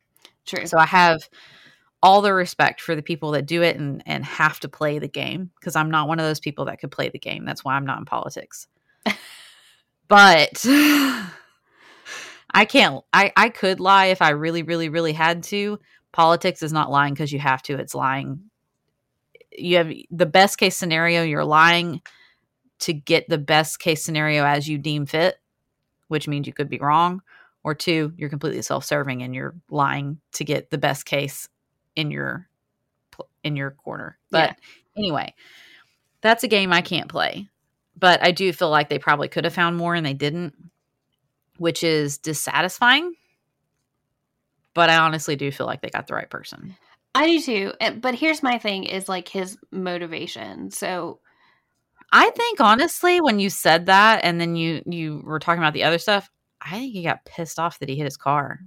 True. 0.47 0.67
So 0.67 0.79
I 0.79 0.87
have 0.87 1.29
all 2.03 2.23
the 2.23 2.33
respect 2.33 2.81
for 2.81 2.95
the 2.95 3.03
people 3.03 3.33
that 3.33 3.47
do 3.47 3.63
it 3.63 3.77
and 3.77 4.03
and 4.07 4.25
have 4.25 4.61
to 4.61 4.69
play 4.69 4.99
the 4.99 5.09
game 5.09 5.51
because 5.59 5.77
I'm 5.77 5.91
not 5.91 6.09
one 6.09 6.19
of 6.19 6.27
those 6.27 6.41
people 6.41 6.65
that 6.67 6.81
could 6.81 6.91
play 6.91 7.09
the 7.09 7.19
game. 7.19 7.45
That's 7.45 7.65
why 7.65 7.75
I'm 7.75 7.87
not 7.87 7.99
in 7.99 8.05
politics. 8.05 8.67
but 10.09 10.65
I 12.53 12.65
can't 12.67 13.05
I 13.13 13.33
I 13.37 13.49
could 13.51 13.81
lie 13.81 14.07
if 14.07 14.23
I 14.23 14.31
really 14.31 14.63
really 14.63 14.89
really 14.89 15.13
had 15.13 15.43
to. 15.45 15.79
Politics 16.13 16.63
is 16.63 16.73
not 16.73 16.91
lying 16.91 17.15
because 17.15 17.33
you 17.33 17.39
have 17.39 17.63
to. 17.65 17.77
It's 17.77 17.95
lying. 17.95 18.41
You 19.57 19.77
have 19.77 19.93
the 20.11 20.27
best 20.27 20.59
case 20.59 20.77
scenario, 20.77 21.23
you're 21.23 21.45
lying 21.45 22.01
to 22.81 22.93
get 22.93 23.29
the 23.29 23.39
best 23.39 23.79
case 23.79 24.03
scenario 24.03 24.45
as 24.45 24.69
you 24.69 24.79
deem 24.79 25.07
fit, 25.07 25.37
which 26.09 26.27
means 26.27 26.47
you 26.47 26.53
could 26.53 26.71
be 26.71 26.79
wrong 26.79 27.21
or 27.63 27.75
two 27.75 28.13
you're 28.17 28.31
completely 28.31 28.63
self-serving 28.63 29.23
and 29.23 29.35
you're 29.35 29.55
lying 29.69 30.19
to 30.33 30.45
get 30.45 30.71
the 30.71 30.79
best 30.79 31.05
case 31.05 31.49
in 31.97 32.11
your 32.11 32.49
in 33.43 33.57
your 33.57 33.71
corner 33.73 34.19
but 34.31 34.51
yeah. 34.51 34.55
anyway 34.97 35.35
that's 36.21 36.45
a 36.45 36.49
game 36.49 36.73
i 36.73 36.81
can't 36.81 37.09
play 37.09 37.49
but 37.99 38.23
i 38.23 38.31
do 38.31 38.53
feel 38.53 38.71
like 38.71 38.89
they 38.89 38.99
probably 38.99 39.29
could 39.29 39.45
have 39.45 39.55
found 39.55 39.77
more 39.77 39.95
and 39.95 40.07
they 40.07 40.15
didn't 40.15 40.55
which 41.59 41.83
is 41.83 42.19
dissatisfying 42.19 43.15
but 44.75 44.89
i 44.89 44.97
honestly 44.97 45.37
do 45.37 45.51
feel 45.51 45.67
like 45.67 45.83
they 45.83 45.91
got 45.91 46.07
the 46.07 46.15
right 46.15 46.31
person 46.31 46.75
i 47.15 47.27
do 47.27 47.41
too 47.41 47.73
but 48.01 48.15
here's 48.15 48.43
my 48.43 48.59
thing 48.59 48.85
is 48.85 49.09
like 49.09 49.29
his 49.29 49.59
motivation 49.71 50.71
so 50.71 51.19
i 52.13 52.31
think 52.31 52.61
honestly 52.61 53.21
when 53.21 53.39
you 53.39 53.51
said 53.51 53.87
that 53.87 54.21
and 54.25 54.41
then 54.41 54.57
you 54.57 54.83
you 54.87 55.21
were 55.25 55.39
talking 55.39 55.63
about 55.63 55.75
the 55.75 55.85
other 55.85 55.99
stuff 55.99 56.31
I 56.61 56.71
think 56.71 56.93
he 56.93 57.03
got 57.03 57.25
pissed 57.25 57.59
off 57.59 57.79
that 57.79 57.89
he 57.89 57.97
hit 57.97 58.05
his 58.05 58.17
car. 58.17 58.61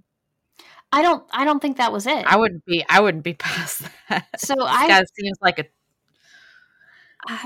I 0.94 1.02
don't. 1.02 1.24
I 1.32 1.44
don't 1.44 1.60
think 1.60 1.78
that 1.78 1.92
was 1.92 2.06
it. 2.06 2.24
I 2.28 2.38
wouldn't 2.38 2.64
be. 2.66 2.86
I 2.88 3.02
wouldn't 3.02 3.24
be 3.24 3.34
past 3.40 3.82
that. 4.10 4.28
So 4.38 4.54
this 4.54 4.66
I. 4.68 4.88
guy 4.88 5.04
seems 5.20 5.38
like 5.42 5.60
a. 5.60 5.66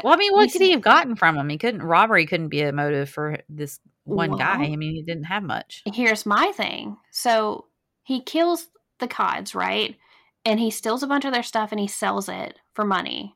Well, 0.03 0.13
I 0.13 0.17
mean, 0.17 0.33
what 0.33 0.51
could 0.51 0.61
he 0.61 0.71
have 0.71 0.81
gotten 0.81 1.15
from 1.15 1.37
him? 1.37 1.47
He 1.47 1.57
couldn't. 1.57 1.81
Robbery 1.81 2.25
couldn't 2.25 2.49
be 2.49 2.61
a 2.61 2.73
motive 2.73 3.09
for 3.09 3.37
this 3.47 3.79
one 4.03 4.31
well, 4.31 4.39
guy. 4.39 4.55
I 4.55 4.75
mean, 4.75 4.95
he 4.95 5.01
didn't 5.01 5.25
have 5.25 5.43
much. 5.43 5.83
Here's 5.93 6.25
my 6.25 6.51
thing. 6.55 6.97
So 7.11 7.67
he 8.03 8.21
kills 8.21 8.67
the 8.99 9.07
Codds, 9.07 9.55
right? 9.55 9.95
And 10.43 10.59
he 10.59 10.71
steals 10.71 11.03
a 11.03 11.07
bunch 11.07 11.25
of 11.25 11.31
their 11.31 11.43
stuff 11.43 11.71
and 11.71 11.79
he 11.79 11.87
sells 11.87 12.27
it 12.27 12.57
for 12.73 12.83
money. 12.83 13.35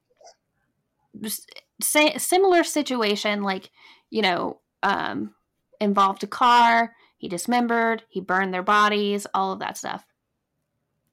Say, 1.81 2.17
similar 2.17 2.63
situation, 2.63 3.43
like 3.43 3.69
you 4.09 4.23
know, 4.23 4.59
um, 4.83 5.35
involved 5.79 6.23
a 6.23 6.27
car 6.27 6.95
he 7.21 7.27
dismembered, 7.27 8.01
he 8.09 8.19
burned 8.19 8.51
their 8.51 8.63
bodies, 8.63 9.27
all 9.35 9.53
of 9.53 9.59
that 9.59 9.77
stuff. 9.77 10.07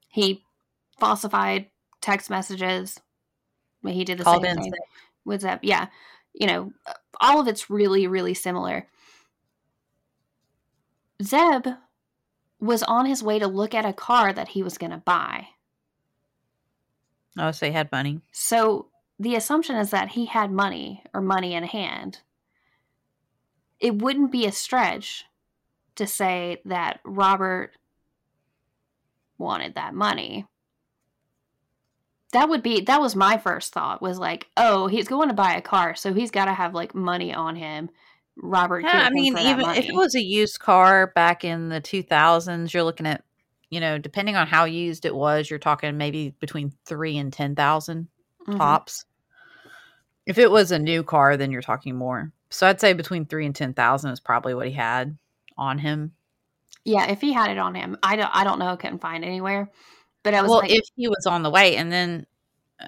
He 0.07 0.43
falsified 0.99 1.67
text 2.01 2.31
messages. 2.31 2.99
He 3.85 4.03
did 4.03 4.17
the 4.17 4.23
Called 4.23 4.43
same 4.43 4.57
thing 4.57 4.73
with 5.23 5.41
that. 5.41 5.63
Yeah. 5.63 5.89
You 6.33 6.47
know, 6.47 6.73
uh, 6.87 6.93
all 7.21 7.39
of 7.39 7.47
it's 7.47 7.69
really, 7.69 8.07
really 8.07 8.33
similar. 8.33 8.87
Zebb 11.21 11.77
was 12.59 12.81
on 12.81 13.05
his 13.05 13.21
way 13.21 13.37
to 13.37 13.45
look 13.45 13.75
at 13.75 13.85
a 13.85 13.93
car 13.93 14.33
that 14.33 14.47
he 14.47 14.63
was 14.63 14.79
going 14.79 14.89
to 14.89 14.97
buy. 14.97 15.49
Oh, 17.37 17.51
so 17.51 17.67
he 17.67 17.71
had 17.71 17.91
money. 17.91 18.21
So 18.31 18.87
the 19.19 19.35
assumption 19.35 19.75
is 19.75 19.91
that 19.91 20.09
he 20.09 20.25
had 20.25 20.51
money 20.51 21.03
or 21.13 21.21
money 21.21 21.53
in 21.53 21.65
hand. 21.65 22.21
It 23.79 24.01
wouldn't 24.01 24.31
be 24.31 24.47
a 24.47 24.51
stretch 24.51 25.25
to 25.99 26.07
say 26.07 26.61
that 26.65 27.01
Robert 27.05 27.71
wanted 29.37 29.75
that 29.75 29.93
money. 29.93 30.45
That 32.31 32.49
would 32.49 32.63
be 32.63 32.81
that 32.81 33.01
was 33.01 33.15
my 33.15 33.37
first 33.37 33.73
thought 33.73 34.01
was 34.01 34.17
like, 34.17 34.47
oh, 34.55 34.87
he's 34.87 35.07
going 35.07 35.29
to 35.29 35.33
buy 35.33 35.55
a 35.55 35.61
car, 35.61 35.95
so 35.95 36.13
he's 36.13 36.31
got 36.31 36.45
to 36.45 36.53
have 36.53 36.73
like 36.73 36.95
money 36.95 37.33
on 37.33 37.55
him. 37.55 37.89
Robert, 38.41 38.81
yeah, 38.81 39.05
I 39.05 39.09
mean, 39.09 39.37
even 39.37 39.69
if 39.71 39.89
it 39.89 39.95
was 39.95 40.15
a 40.15 40.23
used 40.23 40.59
car 40.59 41.07
back 41.13 41.43
in 41.43 41.67
the 41.67 41.81
2000s, 41.81 42.71
you're 42.71 42.83
looking 42.83 43.07
at, 43.07 43.25
you 43.69 43.81
know, 43.81 43.97
depending 43.97 44.37
on 44.37 44.47
how 44.47 44.63
used 44.63 45.03
it 45.03 45.13
was, 45.13 45.49
you're 45.49 45.59
talking 45.59 45.97
maybe 45.97 46.33
between 46.39 46.71
three 46.85 47.17
and 47.17 47.33
ten 47.33 47.55
thousand 47.55 48.07
mm-hmm. 48.47 48.57
tops. 48.57 49.05
If 50.25 50.37
it 50.37 50.51
was 50.51 50.71
a 50.71 50.79
new 50.79 51.03
car, 51.03 51.35
then 51.35 51.51
you're 51.51 51.61
talking 51.61 51.95
more. 51.95 52.31
So 52.49 52.67
I'd 52.67 52.79
say 52.79 52.93
between 52.93 53.25
three 53.25 53.45
and 53.45 53.55
ten 53.55 53.73
thousand 53.73 54.11
is 54.11 54.21
probably 54.21 54.53
what 54.53 54.67
he 54.67 54.73
had 54.73 55.17
on 55.59 55.77
him. 55.77 56.13
Yeah, 56.85 57.11
if 57.11 57.21
he 57.21 57.33
had 57.33 57.51
it 57.51 57.57
on 57.57 57.75
him, 57.75 57.97
I 58.01 58.15
don't. 58.15 58.31
I 58.33 58.43
don't 58.43 58.57
know. 58.57 58.75
Couldn't 58.77 59.01
find 59.01 59.23
anywhere. 59.23 59.69
But 60.23 60.33
I 60.33 60.41
was 60.41 60.49
well, 60.49 60.59
like, 60.59 60.71
if 60.71 60.85
he 60.95 61.07
was 61.07 61.25
on 61.27 61.43
the 61.43 61.49
way, 61.49 61.75
and 61.75 61.91
then 61.91 62.25
uh, 62.79 62.87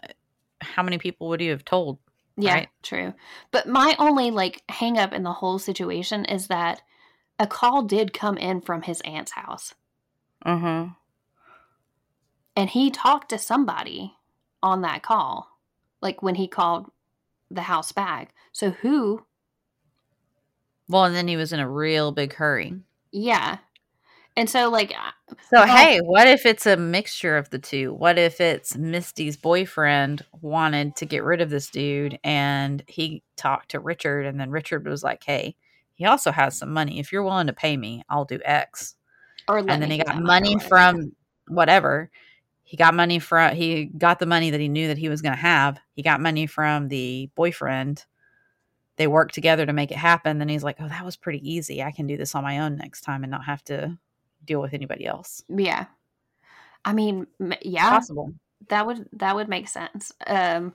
how 0.59 0.81
many 0.81 0.97
people 0.97 1.27
would 1.29 1.41
you 1.41 1.51
have 1.51 1.65
told? 1.65 1.99
Yeah, 2.37 2.53
right? 2.53 2.69
true. 2.81 3.13
But 3.51 3.67
my 3.67 3.95
only 3.99 4.31
like 4.31 4.63
hang 4.69 4.97
up 4.97 5.13
in 5.13 5.23
the 5.23 5.33
whole 5.33 5.59
situation 5.59 6.25
is 6.25 6.47
that 6.47 6.81
a 7.37 7.45
call 7.45 7.83
did 7.83 8.13
come 8.13 8.37
in 8.37 8.61
from 8.61 8.83
his 8.83 9.01
aunt's 9.01 9.33
house. 9.33 9.73
Huh. 10.43 10.87
And 12.55 12.69
he 12.69 12.89
talked 12.89 13.29
to 13.29 13.37
somebody 13.37 14.13
on 14.63 14.81
that 14.81 15.03
call, 15.03 15.57
like 16.01 16.21
when 16.21 16.35
he 16.35 16.47
called 16.47 16.91
the 17.49 17.63
house 17.63 17.91
back. 17.91 18.33
So 18.51 18.71
who 18.71 19.25
well, 20.91 21.05
and 21.05 21.15
then 21.15 21.27
he 21.27 21.37
was 21.37 21.53
in 21.53 21.59
a 21.59 21.69
real 21.69 22.11
big 22.11 22.33
hurry. 22.33 22.75
Yeah. 23.11 23.57
And 24.37 24.49
so, 24.49 24.69
like, 24.69 24.93
so 25.29 25.35
well, 25.51 25.67
hey, 25.67 25.99
what 25.99 26.27
if 26.27 26.45
it's 26.45 26.65
a 26.65 26.77
mixture 26.77 27.35
of 27.35 27.49
the 27.49 27.59
two? 27.59 27.93
What 27.93 28.17
if 28.17 28.39
it's 28.39 28.77
Misty's 28.77 29.35
boyfriend 29.35 30.23
wanted 30.41 30.95
to 30.97 31.05
get 31.05 31.23
rid 31.23 31.41
of 31.41 31.49
this 31.49 31.69
dude 31.69 32.17
and 32.23 32.81
he 32.87 33.23
talked 33.35 33.71
to 33.71 33.79
Richard, 33.79 34.25
and 34.25 34.39
then 34.39 34.49
Richard 34.49 34.87
was 34.87 35.03
like, 35.03 35.23
hey, 35.25 35.55
he 35.95 36.05
also 36.05 36.31
has 36.31 36.57
some 36.57 36.71
money. 36.71 36.99
If 36.99 37.11
you're 37.11 37.23
willing 37.23 37.47
to 37.47 37.53
pay 37.53 37.75
me, 37.75 38.03
I'll 38.09 38.25
do 38.25 38.39
X. 38.43 38.95
Or 39.47 39.57
and 39.57 39.81
then 39.81 39.91
he 39.91 39.97
got 39.97 40.21
money 40.21 40.57
from 40.59 41.13
whatever. 41.47 42.09
He 42.63 42.77
got 42.77 42.93
money 42.93 43.19
from, 43.19 43.53
he 43.53 43.85
got 43.85 44.19
the 44.19 44.25
money 44.25 44.51
that 44.51 44.61
he 44.61 44.69
knew 44.69 44.87
that 44.87 44.97
he 44.97 45.09
was 45.09 45.21
going 45.21 45.35
to 45.35 45.41
have. 45.41 45.77
He 45.93 46.03
got 46.03 46.21
money 46.21 46.47
from 46.47 46.87
the 46.87 47.29
boyfriend 47.35 48.05
they 49.01 49.07
work 49.07 49.31
together 49.31 49.65
to 49.65 49.73
make 49.73 49.91
it 49.91 49.97
happen, 49.97 50.37
then 50.37 50.47
he's 50.47 50.63
like, 50.63 50.77
"Oh, 50.79 50.87
that 50.87 51.03
was 51.03 51.15
pretty 51.17 51.41
easy. 51.49 51.81
I 51.81 51.89
can 51.91 52.05
do 52.07 52.15
this 52.17 52.35
on 52.35 52.43
my 52.43 52.59
own 52.59 52.77
next 52.77 53.01
time 53.01 53.23
and 53.23 53.31
not 53.31 53.45
have 53.45 53.63
to 53.65 53.97
deal 54.45 54.61
with 54.61 54.73
anybody 54.75 55.05
else." 55.07 55.43
Yeah. 55.49 55.85
I 56.85 56.93
mean, 56.93 57.27
yeah, 57.61 57.89
Possible. 57.89 58.33
that 58.69 58.85
would 58.85 59.09
that 59.13 59.35
would 59.35 59.49
make 59.49 59.67
sense. 59.67 60.11
Um, 60.27 60.73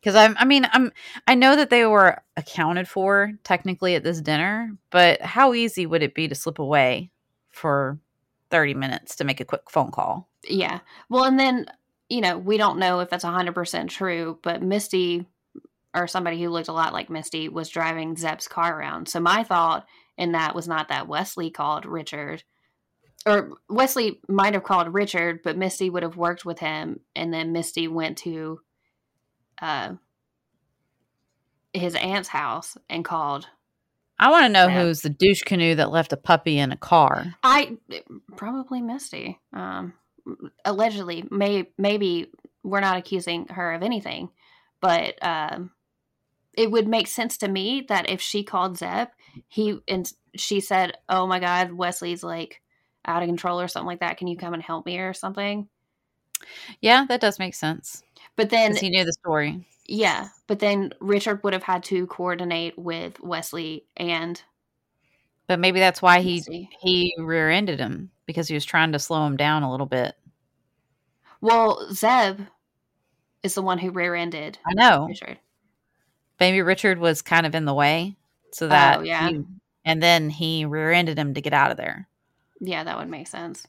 Because 0.00 0.14
I'm, 0.14 0.34
I 0.38 0.44
mean, 0.46 0.66
I'm, 0.72 0.92
I 1.26 1.34
know 1.34 1.56
that 1.56 1.68
they 1.70 1.84
were 1.84 2.22
accounted 2.36 2.88
for 2.88 3.32
technically 3.44 3.94
at 3.94 4.02
this 4.04 4.20
dinner, 4.22 4.70
but 4.90 5.20
how 5.20 5.52
easy 5.54 5.84
would 5.86 6.02
it 6.02 6.14
be 6.14 6.26
to 6.28 6.34
slip 6.34 6.58
away 6.58 7.10
for 7.50 7.98
30 8.50 8.74
minutes 8.74 9.16
to 9.16 9.24
make 9.24 9.40
a 9.40 9.44
quick 9.44 9.70
phone 9.70 9.90
call? 9.90 10.28
yeah. 10.48 10.80
Well, 11.10 11.24
and 11.24 11.38
then 11.38 11.66
you 12.08 12.20
know 12.22 12.36
we 12.38 12.56
don't 12.56 12.78
know 12.78 13.00
if 13.00 13.08
that's 13.10 13.24
hundred 13.24 13.54
percent 13.54 13.90
true, 13.90 14.38
but 14.42 14.62
Misty 14.62 15.26
or 15.94 16.06
somebody 16.06 16.40
who 16.42 16.50
looked 16.50 16.68
a 16.68 16.72
lot 16.72 16.92
like 16.92 17.10
Misty 17.10 17.48
was 17.48 17.68
driving 17.68 18.16
Zebb's 18.16 18.48
car 18.48 18.78
around. 18.78 19.08
So 19.08 19.20
my 19.20 19.42
thought 19.42 19.86
in 20.16 20.32
that 20.32 20.54
was 20.54 20.68
not 20.68 20.88
that 20.88 21.08
Wesley 21.08 21.50
called 21.50 21.86
Richard, 21.86 22.44
or 23.26 23.52
Wesley 23.68 24.20
might 24.28 24.54
have 24.54 24.64
called 24.64 24.94
Richard, 24.94 25.42
but 25.42 25.56
Misty 25.56 25.90
would 25.90 26.02
have 26.02 26.16
worked 26.16 26.44
with 26.44 26.58
him, 26.58 27.00
and 27.14 27.32
then 27.32 27.52
Misty 27.52 27.88
went 27.88 28.18
to 28.18 28.60
uh, 29.60 29.94
his 31.72 31.94
aunt's 31.94 32.28
house 32.28 32.76
and 32.88 33.04
called. 33.04 33.46
I 34.18 34.30
want 34.30 34.44
to 34.44 34.52
know 34.52 34.68
who's 34.68 35.00
the 35.00 35.08
douche 35.08 35.42
canoe 35.42 35.74
that 35.76 35.90
left 35.90 36.12
a 36.12 36.16
puppy 36.16 36.58
in 36.58 36.72
a 36.72 36.76
car. 36.76 37.34
I 37.42 37.78
probably 38.36 38.82
Misty. 38.82 39.38
Um, 39.52 39.94
allegedly, 40.64 41.24
may 41.30 41.70
maybe 41.78 42.30
we're 42.62 42.80
not 42.80 42.98
accusing 42.98 43.48
her 43.48 43.72
of 43.72 43.82
anything, 43.82 44.28
but 44.80 45.14
um, 45.22 45.70
it 46.54 46.70
would 46.70 46.88
make 46.88 47.06
sense 47.06 47.36
to 47.38 47.48
me 47.48 47.84
that 47.88 48.10
if 48.10 48.20
she 48.20 48.42
called 48.44 48.76
Zebb, 48.78 49.08
he 49.48 49.78
and 49.88 50.10
she 50.36 50.60
said, 50.60 50.96
"Oh 51.08 51.26
my 51.26 51.40
God, 51.40 51.72
Wesley's 51.72 52.22
like 52.22 52.60
out 53.04 53.22
of 53.22 53.28
control 53.28 53.60
or 53.60 53.68
something 53.68 53.86
like 53.86 54.00
that. 54.00 54.16
Can 54.18 54.26
you 54.28 54.36
come 54.36 54.54
and 54.54 54.62
help 54.62 54.86
me 54.86 54.98
or 54.98 55.12
something?" 55.14 55.68
Yeah, 56.80 57.04
that 57.08 57.20
does 57.20 57.38
make 57.38 57.54
sense. 57.54 58.02
But 58.36 58.50
then, 58.50 58.74
he 58.74 58.88
knew 58.90 59.04
the 59.04 59.12
story. 59.12 59.66
yeah, 59.86 60.28
but 60.46 60.58
then 60.60 60.92
Richard 61.00 61.42
would 61.44 61.52
have 61.52 61.62
had 61.62 61.82
to 61.84 62.06
coordinate 62.06 62.78
with 62.78 63.20
Wesley 63.20 63.84
and 63.96 64.42
But 65.46 65.58
maybe 65.60 65.80
that's 65.80 66.00
why 66.00 66.20
he 66.20 66.36
Misty. 66.36 66.70
he 66.80 67.14
rear-ended 67.18 67.78
him 67.80 68.10
because 68.26 68.48
he 68.48 68.54
was 68.54 68.64
trying 68.64 68.92
to 68.92 68.98
slow 68.98 69.26
him 69.26 69.36
down 69.36 69.62
a 69.64 69.70
little 69.70 69.86
bit. 69.86 70.14
Well, 71.42 71.86
Zebb 71.90 72.46
is 73.42 73.54
the 73.54 73.62
one 73.62 73.78
who 73.78 73.90
rear-ended 73.90 74.58
I 74.66 74.74
know. 74.74 75.06
Richard. 75.08 75.38
Maybe 76.40 76.62
Richard 76.62 76.98
was 76.98 77.22
kind 77.22 77.46
of 77.46 77.54
in 77.54 77.66
the 77.66 77.74
way, 77.74 78.16
so 78.52 78.66
that 78.68 78.98
Oh, 78.98 79.02
yeah. 79.02 79.28
he- 79.28 79.44
and 79.84 80.02
then 80.02 80.30
he 80.30 80.64
rear-ended 80.64 81.18
him 81.18 81.34
to 81.34 81.40
get 81.40 81.52
out 81.52 81.70
of 81.70 81.76
there. 81.76 82.08
Yeah, 82.60 82.82
that 82.84 82.98
would 82.98 83.08
make 83.08 83.26
sense. 83.28 83.66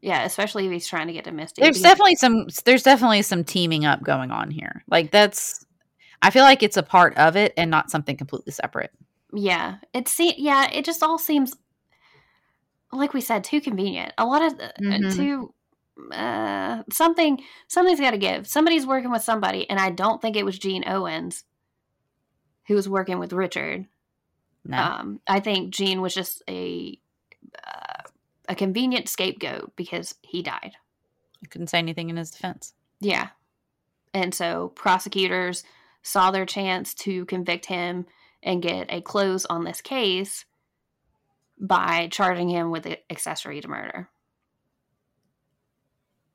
Yeah, 0.00 0.24
especially 0.24 0.66
if 0.66 0.72
he's 0.72 0.86
trying 0.88 1.06
to 1.06 1.12
get 1.12 1.24
to 1.24 1.32
Misty. 1.32 1.62
There's 1.62 1.80
definitely 1.80 2.16
some 2.16 2.46
there's 2.64 2.82
definitely 2.82 3.22
some 3.22 3.44
teaming 3.44 3.84
up 3.84 4.02
going 4.02 4.30
on 4.32 4.50
here. 4.50 4.82
Like 4.88 5.10
that's 5.12 5.64
I 6.22 6.30
feel 6.30 6.42
like 6.44 6.62
it's 6.62 6.76
a 6.76 6.82
part 6.82 7.16
of 7.16 7.36
it 7.36 7.52
and 7.56 7.70
not 7.70 7.90
something 7.90 8.16
completely 8.16 8.52
separate. 8.52 8.90
yeah, 9.32 9.76
it 9.94 10.08
se- 10.08 10.34
yeah, 10.38 10.68
it 10.72 10.84
just 10.84 11.02
all 11.02 11.18
seems 11.18 11.54
like 12.92 13.14
we 13.14 13.20
said 13.20 13.44
too 13.44 13.60
convenient. 13.60 14.12
A 14.18 14.26
lot 14.26 14.42
of 14.42 14.52
uh, 14.60 14.68
Mhm. 14.80 15.14
too 15.16 15.54
uh, 16.12 16.82
something 16.92 17.40
something's 17.68 18.00
got 18.00 18.10
to 18.10 18.18
give. 18.18 18.46
Somebody's 18.46 18.86
working 18.86 19.10
with 19.10 19.22
somebody, 19.22 19.68
and 19.70 19.78
I 19.78 19.90
don't 19.90 20.20
think 20.20 20.36
it 20.36 20.44
was 20.44 20.58
Gene 20.58 20.84
Owens 20.86 21.44
who 22.66 22.74
was 22.74 22.88
working 22.88 23.18
with 23.18 23.32
Richard. 23.32 23.86
No. 24.64 24.78
Um, 24.78 25.20
I 25.26 25.40
think 25.40 25.74
Gene 25.74 26.00
was 26.00 26.14
just 26.14 26.42
a 26.48 26.98
uh, 27.66 28.02
a 28.48 28.54
convenient 28.54 29.08
scapegoat 29.08 29.72
because 29.76 30.14
he 30.22 30.42
died. 30.42 30.72
I 31.42 31.46
couldn't 31.48 31.68
say 31.68 31.78
anything 31.78 32.10
in 32.10 32.16
his 32.16 32.30
defense. 32.30 32.74
Yeah. 33.00 33.28
And 34.14 34.34
so 34.34 34.72
prosecutors 34.74 35.64
saw 36.02 36.30
their 36.30 36.46
chance 36.46 36.94
to 36.94 37.24
convict 37.26 37.66
him 37.66 38.06
and 38.42 38.62
get 38.62 38.86
a 38.90 39.00
close 39.00 39.44
on 39.46 39.64
this 39.64 39.80
case 39.80 40.44
by 41.58 42.08
charging 42.10 42.48
him 42.48 42.70
with 42.70 42.86
accessory 43.08 43.60
to 43.60 43.68
murder. 43.68 44.08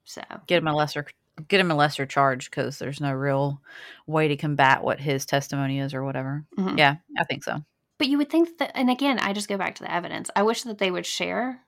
So, 0.06 0.22
Get 0.48 0.60
him 0.60 0.68
a 0.68 0.74
lesser 0.74 1.06
get 1.48 1.60
him 1.60 1.72
a 1.72 1.76
lesser 1.76 2.06
charge 2.06 2.50
because 2.50 2.80
there's 2.80 3.00
no 3.02 3.14
real 3.14 3.62
way 4.06 4.28
to 4.28 4.36
combat 4.38 4.84
what 4.84 5.00
his 5.00 5.26
testimony 5.26 5.80
is 5.80 5.94
or 5.94 6.04
whatever. 6.04 6.46
mhm. 6.58 6.78
Yeah, 6.78 6.96
I 7.18 7.24
think 7.26 7.44
so. 7.44 7.64
but 7.98 8.08
you 8.08 8.18
would 8.18 8.30
think 8.30 8.58
that, 8.60 8.72
and 8.76 8.90
again, 8.90 9.20
I 9.20 9.34
just 9.34 9.48
go 9.50 9.58
back 9.58 9.76
to 9.76 9.84
the 9.84 9.92
evidence. 9.94 10.30
I 10.36 10.44
wish 10.44 10.64
that 10.64 10.78
they 10.78 10.92
would 10.92 11.06
share 11.06 11.62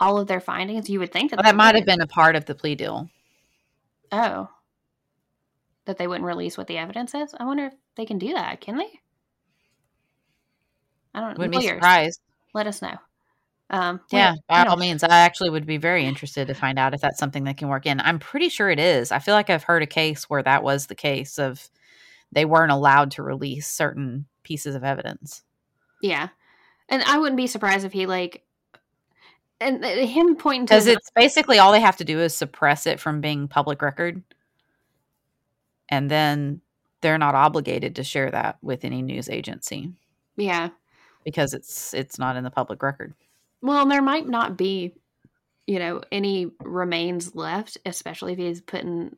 all 0.00 0.18
of 0.18 0.26
their 0.26 0.40
findings. 0.40 0.90
You 0.90 0.98
would 1.00 1.12
think 1.12 1.30
that 1.30 1.36
Well, 1.38 1.44
that 1.44 1.56
might 1.56 1.74
have 1.76 1.86
been 1.86 2.00
a 2.00 2.06
part 2.06 2.34
of 2.36 2.44
the 2.46 2.54
plea 2.54 2.74
deal. 2.74 3.08
Oh, 4.12 4.48
that 5.86 5.98
they 5.98 6.06
wouldn't 6.06 6.26
release 6.26 6.56
what 6.58 6.66
the 6.66 6.78
evidence 6.78 7.14
is. 7.14 7.34
I 7.38 7.44
wonder 7.44 7.66
if 7.66 7.74
they 7.96 8.04
can 8.06 8.18
do 8.18 8.32
that. 8.34 8.60
Can 8.60 8.76
they? 8.76 9.00
I 11.14 11.20
don't 11.20 11.30
know. 11.30 11.44
Wouldn't 11.44 11.60
be 11.60 11.68
surprised. 11.68 12.20
let 12.54 12.66
us 12.66 12.82
know. 12.82 12.96
Um, 13.70 14.00
Yeah, 14.10 14.34
by 14.48 14.64
all 14.64 14.76
means. 14.76 15.02
I 15.02 15.20
actually 15.20 15.50
would 15.50 15.66
be 15.66 15.78
very 15.78 16.04
interested 16.04 16.48
to 16.48 16.54
find 16.54 16.78
out 16.78 16.94
if 16.94 17.00
that's 17.00 17.18
something 17.18 17.44
that 17.44 17.56
can 17.56 17.68
work 17.68 17.86
in. 17.86 18.00
I'm 18.00 18.18
pretty 18.18 18.48
sure 18.48 18.70
it 18.70 18.78
is. 18.78 19.10
I 19.10 19.18
feel 19.18 19.34
like 19.34 19.50
I've 19.50 19.62
heard 19.62 19.82
a 19.82 19.86
case 19.86 20.24
where 20.24 20.42
that 20.42 20.62
was 20.62 20.86
the 20.86 20.94
case 20.94 21.38
of 21.38 21.70
they 22.32 22.44
weren't 22.44 22.72
allowed 22.72 23.12
to 23.12 23.22
release 23.22 23.66
certain 23.66 24.26
pieces 24.42 24.74
of 24.74 24.84
evidence. 24.84 25.42
Yeah, 26.02 26.28
and 26.88 27.02
I 27.04 27.18
wouldn't 27.18 27.36
be 27.36 27.46
surprised 27.46 27.86
if 27.86 27.92
he 27.92 28.06
like, 28.06 28.44
and 29.60 29.84
uh, 29.84 29.88
him 29.88 30.36
pointing 30.36 30.66
to 30.66 30.74
Because 30.74 30.86
it's 30.86 31.10
basically 31.14 31.58
all 31.58 31.72
they 31.72 31.80
have 31.80 31.96
to 31.96 32.04
do 32.04 32.20
is 32.20 32.34
suppress 32.34 32.86
it 32.86 33.00
from 33.00 33.20
being 33.20 33.48
public 33.48 33.80
record. 33.80 34.22
And 35.88 36.10
then 36.10 36.60
they're 37.00 37.18
not 37.18 37.34
obligated 37.34 37.96
to 37.96 38.04
share 38.04 38.30
that 38.30 38.58
with 38.62 38.84
any 38.84 39.02
news 39.02 39.28
agency 39.28 39.92
yeah. 40.36 40.70
because 41.24 41.52
it's 41.52 41.92
it's 41.94 42.18
not 42.18 42.36
in 42.36 42.44
the 42.44 42.50
public 42.50 42.82
record. 42.82 43.14
Well, 43.64 43.86
there 43.86 44.02
might 44.02 44.28
not 44.28 44.58
be, 44.58 44.92
you 45.66 45.78
know, 45.78 46.02
any 46.12 46.50
remains 46.60 47.34
left, 47.34 47.78
especially 47.86 48.34
if 48.34 48.38
he's 48.38 48.60
putting 48.60 49.16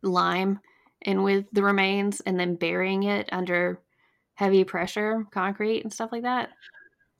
lime 0.00 0.60
in 1.02 1.22
with 1.22 1.44
the 1.52 1.62
remains 1.62 2.22
and 2.22 2.40
then 2.40 2.54
burying 2.54 3.02
it 3.02 3.28
under 3.30 3.82
heavy 4.32 4.64
pressure, 4.64 5.26
concrete 5.30 5.82
and 5.82 5.92
stuff 5.92 6.10
like 6.10 6.22
that. 6.22 6.48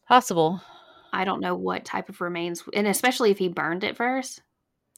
Possible. 0.09 0.63
I 1.13 1.25
don't 1.25 1.43
know 1.43 1.55
what 1.55 1.85
type 1.85 2.09
of 2.09 2.23
remains, 2.23 2.65
and 2.73 2.87
especially 2.87 3.31
if 3.31 3.37
he 3.37 3.49
burned 3.49 3.85
it 3.85 3.99
first, 3.99 4.41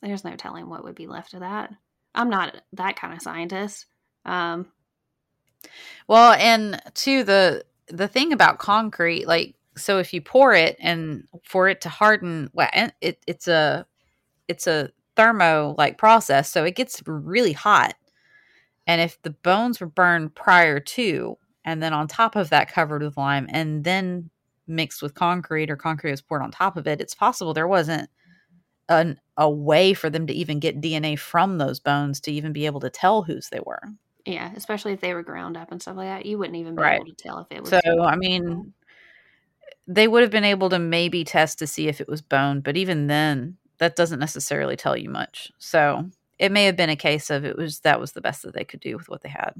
there's 0.00 0.22
no 0.22 0.36
telling 0.36 0.68
what 0.68 0.84
would 0.84 0.94
be 0.94 1.08
left 1.08 1.34
of 1.34 1.40
that. 1.40 1.74
I'm 2.14 2.30
not 2.30 2.54
that 2.74 2.94
kind 2.94 3.14
of 3.14 3.20
scientist. 3.20 3.86
Um, 4.24 4.66
Well, 6.06 6.34
and 6.34 6.80
to 6.94 7.24
the 7.24 7.64
the 7.88 8.06
thing 8.06 8.32
about 8.32 8.58
concrete, 8.58 9.26
like 9.26 9.56
so, 9.78 9.98
if 9.98 10.12
you 10.14 10.20
pour 10.20 10.54
it 10.54 10.76
and 10.80 11.24
for 11.44 11.68
it 11.68 11.80
to 11.82 11.88
harden, 11.88 12.50
well, 12.52 12.68
it 13.00 13.18
it's 13.26 13.48
a 13.48 13.86
it's 14.48 14.66
a 14.66 14.90
thermo 15.16 15.74
like 15.78 15.98
process, 15.98 16.50
so 16.50 16.64
it 16.64 16.76
gets 16.76 17.02
really 17.06 17.52
hot. 17.52 17.94
And 18.86 19.00
if 19.00 19.20
the 19.22 19.30
bones 19.30 19.80
were 19.80 19.86
burned 19.86 20.34
prior 20.34 20.80
to, 20.80 21.38
and 21.64 21.82
then 21.82 21.92
on 21.92 22.08
top 22.08 22.36
of 22.36 22.50
that 22.50 22.72
covered 22.72 23.02
with 23.02 23.16
lime, 23.16 23.46
and 23.50 23.84
then 23.84 24.30
mixed 24.66 25.02
with 25.02 25.14
concrete 25.14 25.70
or 25.70 25.76
concrete 25.76 26.10
was 26.12 26.22
poured 26.22 26.42
on 26.42 26.50
top 26.50 26.76
of 26.76 26.86
it, 26.86 27.00
it's 27.00 27.14
possible 27.14 27.54
there 27.54 27.68
wasn't 27.68 28.08
an, 28.88 29.20
a 29.36 29.50
way 29.50 29.94
for 29.94 30.10
them 30.10 30.26
to 30.26 30.32
even 30.32 30.60
get 30.60 30.80
DNA 30.80 31.18
from 31.18 31.58
those 31.58 31.80
bones 31.80 32.20
to 32.22 32.32
even 32.32 32.52
be 32.52 32.66
able 32.66 32.80
to 32.80 32.90
tell 32.90 33.22
whose 33.22 33.48
they 33.50 33.60
were. 33.66 33.82
yeah, 34.24 34.52
especially 34.54 34.92
if 34.92 35.00
they 35.00 35.14
were 35.14 35.22
ground 35.22 35.56
up 35.56 35.72
and 35.72 35.80
stuff 35.80 35.96
like 35.96 36.08
that, 36.08 36.26
you 36.26 36.38
wouldn't 36.38 36.56
even 36.56 36.74
be 36.74 36.82
Right. 36.82 37.00
able 37.00 37.06
to 37.06 37.14
tell 37.14 37.38
if 37.38 37.46
it 37.50 37.62
was. 37.62 37.70
So, 37.70 38.02
I 38.02 38.16
mean, 38.16 38.74
they 39.88 40.06
would 40.06 40.22
have 40.22 40.30
been 40.30 40.44
able 40.44 40.68
to 40.68 40.78
maybe 40.78 41.24
test 41.24 41.58
to 41.58 41.66
see 41.66 41.88
if 41.88 42.00
it 42.00 42.08
was 42.08 42.20
bone, 42.22 42.60
but 42.60 42.76
even 42.76 43.06
then, 43.08 43.56
that 43.78 43.96
doesn't 43.96 44.20
necessarily 44.20 44.76
tell 44.76 44.96
you 44.96 45.08
much. 45.08 45.50
So, 45.58 46.10
it 46.38 46.52
may 46.52 46.66
have 46.66 46.76
been 46.76 46.90
a 46.90 46.96
case 46.96 47.30
of 47.30 47.44
it 47.44 47.56
was 47.56 47.80
that 47.80 47.98
was 47.98 48.12
the 48.12 48.20
best 48.20 48.42
that 48.42 48.54
they 48.54 48.64
could 48.64 48.80
do 48.80 48.96
with 48.96 49.08
what 49.08 49.22
they 49.22 49.30
had. 49.30 49.54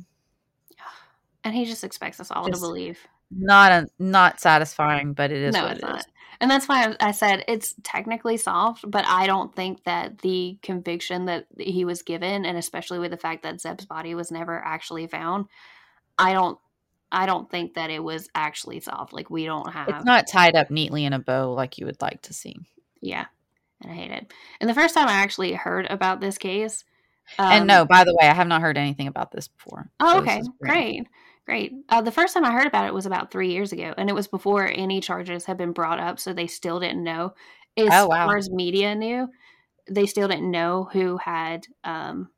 and 1.45 1.55
he 1.55 1.65
just 1.65 1.83
expects 1.83 2.21
us 2.21 2.31
all 2.31 2.47
Just- 2.47 2.61
to 2.61 2.67
believe. 2.67 2.99
Not 3.31 3.73
a, 3.73 3.89
not 3.99 4.41
satisfying, 4.41 5.13
but 5.13 5.31
it 5.31 5.43
is 5.43 5.53
no, 5.53 5.65
what 5.65 5.73
it's 5.73 5.83
it 5.83 5.85
is. 5.85 5.91
not. 5.91 6.07
And 6.41 6.51
that's 6.51 6.67
why 6.67 6.85
I 6.85 7.09
I 7.09 7.11
said 7.11 7.45
it's 7.47 7.75
technically 7.83 8.39
solved, 8.39 8.91
but 8.91 9.05
I 9.07 9.27
don't 9.27 9.55
think 9.55 9.85
that 9.85 10.19
the 10.19 10.57
conviction 10.63 11.27
that 11.27 11.47
he 11.59 11.85
was 11.85 12.01
given, 12.01 12.47
and 12.47 12.57
especially 12.57 12.99
with 12.99 13.11
the 13.11 13.19
fact 13.19 13.43
that 13.43 13.61
Zebb's 13.61 13.85
body 13.85 14.15
was 14.15 14.31
never 14.31 14.63
actually 14.65 15.07
found, 15.09 15.47
I 16.17 16.33
don't, 16.33 16.59
I 17.11 17.27
don't 17.27 17.51
think 17.51 17.75
that 17.75 17.91
it 17.91 18.03
was 18.03 18.29
actually 18.35 18.81
solved. 18.81 19.13
Like 19.13 19.31
we 19.31 19.45
don't 19.45 19.73
have, 19.73 19.89
It's 19.89 20.05
not 20.05 20.27
tied 20.27 20.57
up 20.57 20.71
neatly 20.71 21.05
in 21.05 21.13
a 21.13 21.19
bow 21.19 21.53
like 21.55 21.79
you 21.79 21.87
would 21.87 22.01
like 22.03 22.23
to 22.23 22.35
see. 22.35 22.57
yeah, 23.01 23.27
and 23.83 23.93
I 23.93 23.95
hate 23.95 24.11
it. 24.11 24.33
And 24.61 24.69
the 24.69 24.75
first 24.75 24.95
time 24.95 25.09
I 25.09 25.13
actually 25.15 25.53
heard 25.53 25.87
about 25.87 26.21
this 26.21 26.39
case, 26.39 26.85
and 27.39 27.63
Um, 27.63 27.67
no, 27.67 27.85
by 27.87 28.05
the 28.05 28.15
way, 28.21 28.29
I 28.29 28.35
have 28.35 28.49
not 28.49 28.61
heard 28.63 28.77
anything 28.77 29.07
about 29.07 29.31
this 29.31 29.49
before. 29.49 29.91
Oh, 30.01 30.19
so 30.19 30.23
okay. 30.23 30.43
Great. 30.63 31.07
Great. 31.47 31.73
Uh, 31.89 32.03
the 32.03 32.13
first 32.13 32.35
time 32.35 32.45
I 32.45 32.53
heard 32.53 32.67
about 32.67 32.87
it 32.87 32.93
was 32.95 33.07
about 33.07 33.31
three 33.31 33.51
years 33.53 33.73
ago, 33.73 33.95
and 33.97 34.11
it 34.11 34.15
was 34.15 34.29
before 34.29 34.67
any 34.67 35.01
charges 35.01 35.45
had 35.47 35.57
been 35.57 35.73
brought 35.73 35.99
up, 35.99 36.21
so 36.21 36.33
they 36.33 36.47
still 36.47 36.79
didn't 36.81 37.03
know. 37.03 37.35
As 37.77 37.95
Oh, 37.95 38.09
wow. 38.09 38.27
far 38.27 38.37
as 38.37 38.51
media 38.51 38.95
knew, 38.95 39.29
they 39.89 40.07
still 40.07 40.29
didn't 40.29 40.51
know 40.51 40.89
who 40.93 41.17
had, 41.17 41.67
um, 41.85 42.31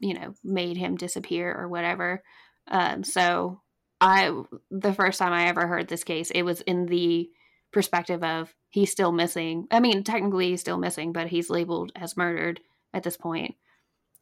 you 0.00 0.14
know, 0.14 0.34
made 0.42 0.76
him 0.76 0.96
disappear 0.96 1.54
or 1.54 1.68
whatever. 1.68 2.22
Um, 2.70 3.04
so 3.04 3.60
I, 4.00 4.32
the 4.70 4.92
first 4.94 5.18
time 5.18 5.32
I 5.32 5.46
ever 5.48 5.66
heard 5.66 5.88
this 5.88 6.04
case, 6.04 6.30
it 6.30 6.42
was 6.42 6.60
in 6.62 6.86
the 6.86 7.30
perspective 7.72 8.22
of 8.22 8.54
he's 8.68 8.90
still 8.90 9.12
missing. 9.12 9.66
I 9.70 9.80
mean, 9.80 10.04
technically 10.04 10.50
he's 10.50 10.60
still 10.60 10.78
missing, 10.78 11.12
but 11.12 11.28
he's 11.28 11.50
labeled 11.50 11.92
as 11.96 12.16
murdered 12.16 12.60
at 12.94 13.02
this 13.02 13.16
point 13.16 13.54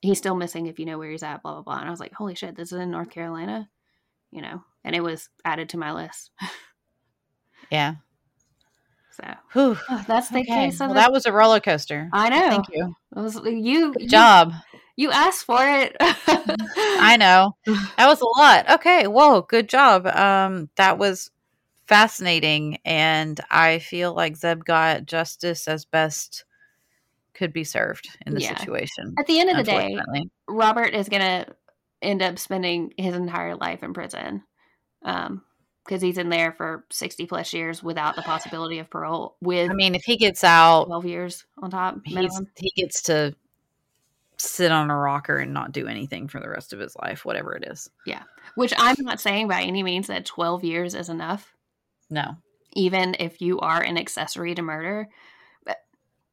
he's 0.01 0.19
still 0.19 0.35
missing 0.35 0.67
if 0.67 0.79
you 0.79 0.87
know 0.87 0.99
where 0.99 1.11
he's 1.11 1.23
at, 1.23 1.43
blah 1.43 1.55
blah 1.55 1.63
blah. 1.63 1.79
And 1.79 1.89
I 1.89 1.91
was 1.91 2.01
like, 2.01 2.13
holy 2.13 2.35
shit, 2.35 2.57
this 2.57 2.73
is 2.73 2.79
in 2.79 2.91
North 2.91 3.11
Carolina, 3.11 3.69
you 4.31 4.43
know. 4.43 4.63
And 4.85 4.95
it 4.95 5.03
was 5.03 5.29
added 5.45 5.71
to 5.71 5.79
my 5.79 5.93
list. 5.93 6.31
Yeah. 7.71 7.97
So 9.11 9.25
Whew. 9.53 9.77
oh, 9.91 10.05
that's 10.07 10.31
the 10.31 10.39
Okay. 10.39 10.47
case 10.71 10.81
of 10.81 10.89
Well, 10.89 10.93
it. 10.93 11.01
that 11.01 11.13
was 11.13 11.27
a 11.27 11.33
roller 11.33 11.61
coaster. 11.61 12.09
I 12.15 12.31
know. 12.31 12.49
Thank 12.49 12.67
you. 12.73 12.95
It 13.15 13.21
was, 13.21 13.35
you, 13.45 13.93
Good 13.93 14.03
you 14.05 14.09
job. 14.09 14.53
You 14.99 15.13
asked 15.13 15.45
for 15.45 15.61
it. 15.63 15.95
I 16.01 17.17
know. 17.21 17.55
That 17.97 18.09
was 18.09 18.21
a 18.21 18.27
lot. 18.41 18.69
Okay. 18.69 19.07
Whoa. 19.07 19.43
Good 19.43 19.69
job. 19.69 20.09
Um, 20.09 20.71
that 20.75 20.99
was 20.99 21.31
fascinating. 21.87 22.79
And 22.85 23.41
I 23.49 23.79
feel 23.79 24.13
like 24.13 24.35
Zebb 24.37 24.65
got 24.65 25.07
justice 25.07 25.69
as 25.69 25.85
best 25.85 26.45
could 27.33 27.53
be 27.53 27.63
served 27.63 28.09
in 28.27 28.35
the 28.35 28.41
Yeah. 28.41 28.59
situation. 28.59 29.15
At 29.17 29.29
the 29.29 29.39
end 29.39 29.51
of 29.51 29.57
the 29.59 29.63
day. 29.63 29.97
Robert 30.49 30.93
is 30.95 31.09
gonna 31.09 31.47
end 32.03 32.21
up 32.21 32.41
spending 32.41 32.93
his 32.97 33.15
entire 33.15 33.55
life 33.55 33.85
in 33.85 33.95
prison. 33.95 34.43
Um, 35.05 35.43
because 35.85 36.03
he's 36.03 36.19
in 36.19 36.29
there 36.29 36.51
for 36.53 36.85
sixty 36.91 37.25
plus 37.25 37.53
years 37.55 37.85
without 37.85 38.17
the 38.17 38.23
possibility 38.23 38.81
of 38.81 38.91
parole, 38.91 39.37
with 39.41 39.71
I 39.71 39.75
mean, 39.75 39.95
if 39.95 40.03
he 40.05 40.17
gets 40.17 40.43
out, 40.43 40.87
twelve 40.87 41.07
years 41.07 41.47
on 41.63 41.71
top. 41.71 42.01
he 42.05 42.73
gets 42.77 43.03
to 43.03 43.35
sit 44.39 44.71
on 44.73 44.91
a 44.91 44.97
rocker 44.97 45.37
and 45.39 45.53
not 45.53 45.73
do 45.73 45.87
anything 45.89 46.29
for 46.29 46.41
the 46.41 46.49
rest 46.49 46.73
of 46.73 46.79
his 46.79 46.95
life, 46.97 47.25
whatever 47.25 47.55
it 47.55 47.65
is. 47.67 47.91
Yeah. 48.07 48.23
Which 48.55 48.73
I'm 48.79 48.97
not 49.01 49.21
saying 49.21 49.49
by 49.49 49.63
any 49.63 49.83
means 49.83 50.07
that 50.07 50.25
twelve 50.25 50.65
years 50.65 50.95
is 50.95 51.09
enough. 51.09 51.55
No. 52.11 52.37
even 52.73 53.17
if 53.19 53.41
you 53.43 53.61
are 53.61 53.83
an 53.83 53.99
accessory 53.99 54.55
to 54.55 54.63
murder 54.63 55.09
but 55.65 55.77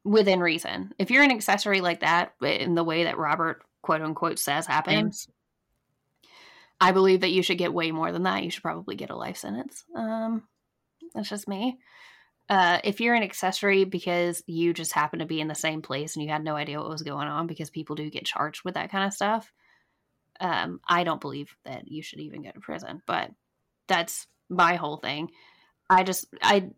within 0.04 0.40
reason 0.40 0.92
if 0.98 1.10
you're 1.10 1.22
an 1.22 1.30
accessory 1.30 1.82
like 1.82 2.00
that 2.00 2.32
in 2.40 2.74
the 2.74 2.84
way 2.84 3.04
that 3.04 3.18
robert 3.18 3.62
quote 3.82 4.00
unquote 4.00 4.38
says 4.38 4.66
happens 4.66 5.28
i 6.80 6.92
believe 6.92 7.20
that 7.20 7.30
you 7.30 7.42
should 7.42 7.58
get 7.58 7.74
way 7.74 7.90
more 7.90 8.10
than 8.10 8.22
that 8.22 8.42
you 8.42 8.50
should 8.50 8.62
probably 8.62 8.96
get 8.96 9.10
a 9.10 9.16
life 9.16 9.36
sentence 9.36 9.84
um 9.94 10.42
that's 11.14 11.28
just 11.28 11.46
me 11.48 11.78
uh, 12.48 12.78
if 12.84 13.00
you're 13.00 13.14
an 13.14 13.22
accessory 13.22 13.84
because 13.84 14.42
you 14.46 14.72
just 14.72 14.92
happen 14.92 15.18
to 15.18 15.26
be 15.26 15.40
in 15.40 15.48
the 15.48 15.54
same 15.54 15.82
place 15.82 16.14
and 16.14 16.22
you 16.22 16.30
had 16.30 16.44
no 16.44 16.54
idea 16.54 16.78
what 16.78 16.88
was 16.88 17.02
going 17.02 17.26
on 17.26 17.46
because 17.46 17.70
people 17.70 17.96
do 17.96 18.08
get 18.10 18.24
charged 18.24 18.62
with 18.64 18.74
that 18.74 18.90
kind 18.90 19.04
of 19.04 19.12
stuff 19.12 19.52
um, 20.40 20.80
i 20.86 21.02
don't 21.02 21.20
believe 21.20 21.56
that 21.64 21.88
you 21.88 22.02
should 22.02 22.20
even 22.20 22.42
go 22.42 22.50
to 22.50 22.60
prison 22.60 23.02
but 23.06 23.30
that's 23.88 24.26
my 24.48 24.76
whole 24.76 24.98
thing 24.98 25.30
I 25.88 26.02
just 26.02 26.26
I 26.42 26.70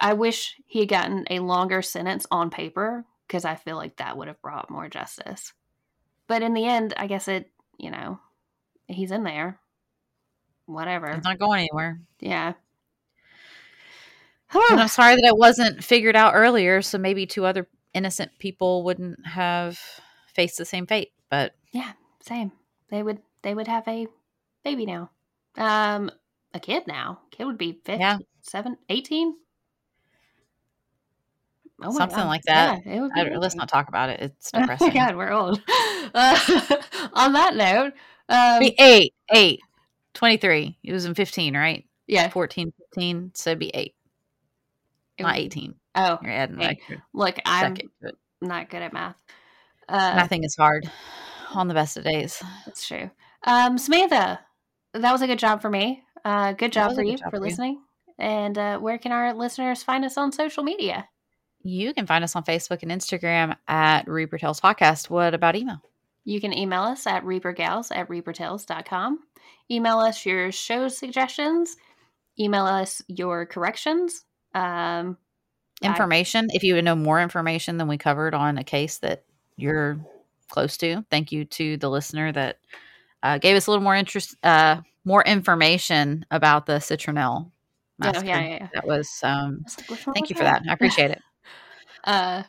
I 0.00 0.14
wish 0.14 0.56
he 0.66 0.80
had 0.80 0.88
gotten 0.88 1.24
a 1.30 1.40
longer 1.40 1.82
sentence 1.82 2.26
on 2.30 2.50
paper 2.50 3.04
because 3.26 3.44
I 3.44 3.54
feel 3.54 3.76
like 3.76 3.96
that 3.96 4.16
would 4.16 4.28
have 4.28 4.40
brought 4.42 4.70
more 4.70 4.88
justice. 4.88 5.52
But 6.26 6.42
in 6.42 6.54
the 6.54 6.66
end, 6.66 6.94
I 6.96 7.06
guess 7.06 7.28
it, 7.28 7.50
you 7.78 7.90
know, 7.90 8.20
he's 8.86 9.12
in 9.12 9.22
there. 9.22 9.58
Whatever. 10.66 11.06
It's 11.06 11.24
not 11.24 11.38
going 11.38 11.60
anywhere. 11.60 12.00
Yeah. 12.20 12.54
And 14.52 14.80
I'm 14.80 14.88
sorry 14.88 15.14
that 15.16 15.24
it 15.24 15.36
wasn't 15.36 15.84
figured 15.84 16.16
out 16.16 16.34
earlier, 16.34 16.80
so 16.82 16.98
maybe 16.98 17.26
two 17.26 17.44
other 17.44 17.68
innocent 17.94 18.30
people 18.38 18.82
wouldn't 18.84 19.26
have 19.26 19.78
faced 20.34 20.58
the 20.58 20.64
same 20.64 20.86
fate. 20.86 21.12
But 21.30 21.54
yeah, 21.72 21.92
same. 22.20 22.52
They 22.90 23.02
would 23.02 23.20
they 23.42 23.54
would 23.54 23.68
have 23.68 23.86
a 23.86 24.06
baby 24.64 24.86
now. 24.86 25.10
Um 25.56 26.10
a 26.54 26.60
kid 26.60 26.86
now. 26.86 27.20
Kid 27.30 27.44
would 27.44 27.58
be 27.58 27.72
15, 27.84 28.00
Yeah. 28.00 28.18
7, 28.42 28.78
18. 28.88 29.34
Oh 31.82 31.92
Something 31.96 32.16
God. 32.18 32.26
like 32.26 32.42
that. 32.44 32.80
Yeah, 32.84 32.94
it 32.96 33.00
would 33.00 33.12
be 33.12 33.20
I, 33.20 33.36
let's 33.36 33.54
not 33.54 33.68
talk 33.68 33.88
about 33.88 34.08
it. 34.08 34.20
It's 34.20 34.50
Oh 34.54 34.60
depressing. 34.60 34.88
my 34.88 34.94
god, 34.94 35.16
we're 35.16 35.30
old. 35.32 35.62
Uh, 36.14 36.38
on 37.12 37.34
that 37.34 37.54
note, 37.54 37.92
um, 38.28 38.60
Be 38.60 38.74
eight, 38.80 39.14
eight, 39.32 39.60
23. 40.14 40.76
He 40.82 40.92
was 40.92 41.04
in 41.04 41.14
15, 41.14 41.54
right? 41.56 41.84
yeah, 42.06 42.28
14, 42.30 42.72
15. 42.94 43.32
So 43.34 43.50
it'd 43.50 43.58
be 43.58 43.70
eight, 43.74 43.94
it 43.94 43.94
not 45.26 45.36
18. 45.36 45.74
Oh, 45.94 46.18
You're 46.22 46.32
adding 46.32 46.56
like 46.58 46.80
look, 47.12 47.38
I'm 47.44 47.76
second 47.76 47.90
to 48.02 48.08
it. 48.08 48.14
not 48.40 48.70
good 48.70 48.82
at 48.82 48.92
math. 48.92 49.16
Uh, 49.88 50.14
Nothing 50.16 50.44
is 50.44 50.54
hard 50.56 50.90
on 51.54 51.68
the 51.68 51.74
best 51.74 51.96
of 51.96 52.04
days. 52.04 52.42
That's 52.66 52.86
true. 52.86 53.10
Um, 53.44 53.78
Samantha, 53.78 54.40
that 54.94 55.12
was 55.12 55.22
a 55.22 55.26
good 55.26 55.38
job 55.38 55.62
for 55.62 55.70
me. 55.70 56.02
Uh, 56.24 56.52
good 56.52 56.72
job 56.72 56.94
for 56.94 57.02
you 57.02 57.16
job 57.16 57.30
for 57.30 57.30
for 57.30 57.36
you. 57.36 57.42
listening. 57.50 57.82
And 58.18 58.58
uh, 58.58 58.78
where 58.78 58.98
can 58.98 59.12
our 59.12 59.32
listeners 59.32 59.82
find 59.82 60.04
us 60.04 60.18
on 60.18 60.32
social 60.32 60.62
media? 60.64 61.08
You 61.62 61.94
can 61.94 62.06
find 62.06 62.22
us 62.24 62.36
on 62.36 62.44
Facebook 62.44 62.82
and 62.82 62.90
Instagram 62.90 63.56
at 63.66 64.06
Reaper 64.08 64.38
Tales 64.38 64.60
Podcast. 64.60 65.08
What 65.10 65.34
about 65.34 65.56
email? 65.56 65.78
You 66.24 66.40
can 66.40 66.52
email 66.52 66.82
us 66.82 67.06
at 67.06 67.24
reapergals 67.24 67.94
at 67.94 68.08
reapertales.com. 68.08 69.20
Email 69.70 69.98
us 69.98 70.26
your 70.26 70.52
show 70.52 70.88
suggestions. 70.88 71.76
Email 72.38 72.64
us 72.66 73.02
your 73.08 73.46
corrections. 73.46 74.24
Um, 74.54 75.16
I- 75.82 75.88
Information. 75.88 76.48
If 76.52 76.64
you 76.64 76.74
would 76.74 76.84
know 76.84 76.96
more 76.96 77.20
information 77.20 77.76
than 77.76 77.88
we 77.88 77.98
covered 77.98 78.34
on 78.34 78.58
a 78.58 78.64
case 78.64 78.98
that 78.98 79.24
you're 79.56 79.98
close 80.48 80.76
to, 80.78 81.04
thank 81.10 81.30
you 81.30 81.44
to 81.44 81.76
the 81.76 81.88
listener 81.88 82.32
that 82.32 82.58
uh, 83.22 83.38
gave 83.38 83.56
us 83.56 83.66
a 83.66 83.70
little 83.70 83.84
more 83.84 83.94
interest, 83.94 84.36
uh, 84.42 84.80
more 85.04 85.22
information 85.22 86.26
about 86.30 86.66
the 86.66 86.74
citronelle 86.74 87.50
oh, 88.02 88.12
yeah, 88.14 88.22
yeah, 88.22 88.48
yeah. 88.48 88.68
That 88.74 88.86
was. 88.86 89.20
Um, 89.22 89.64
was 89.64 89.76
like, 89.90 89.98
thank 90.14 90.20
was 90.22 90.30
you 90.30 90.36
for 90.36 90.44
that. 90.44 90.62
I 90.68 90.72
appreciate 90.72 91.10
it. 91.10 91.22
Uh, 92.04 92.44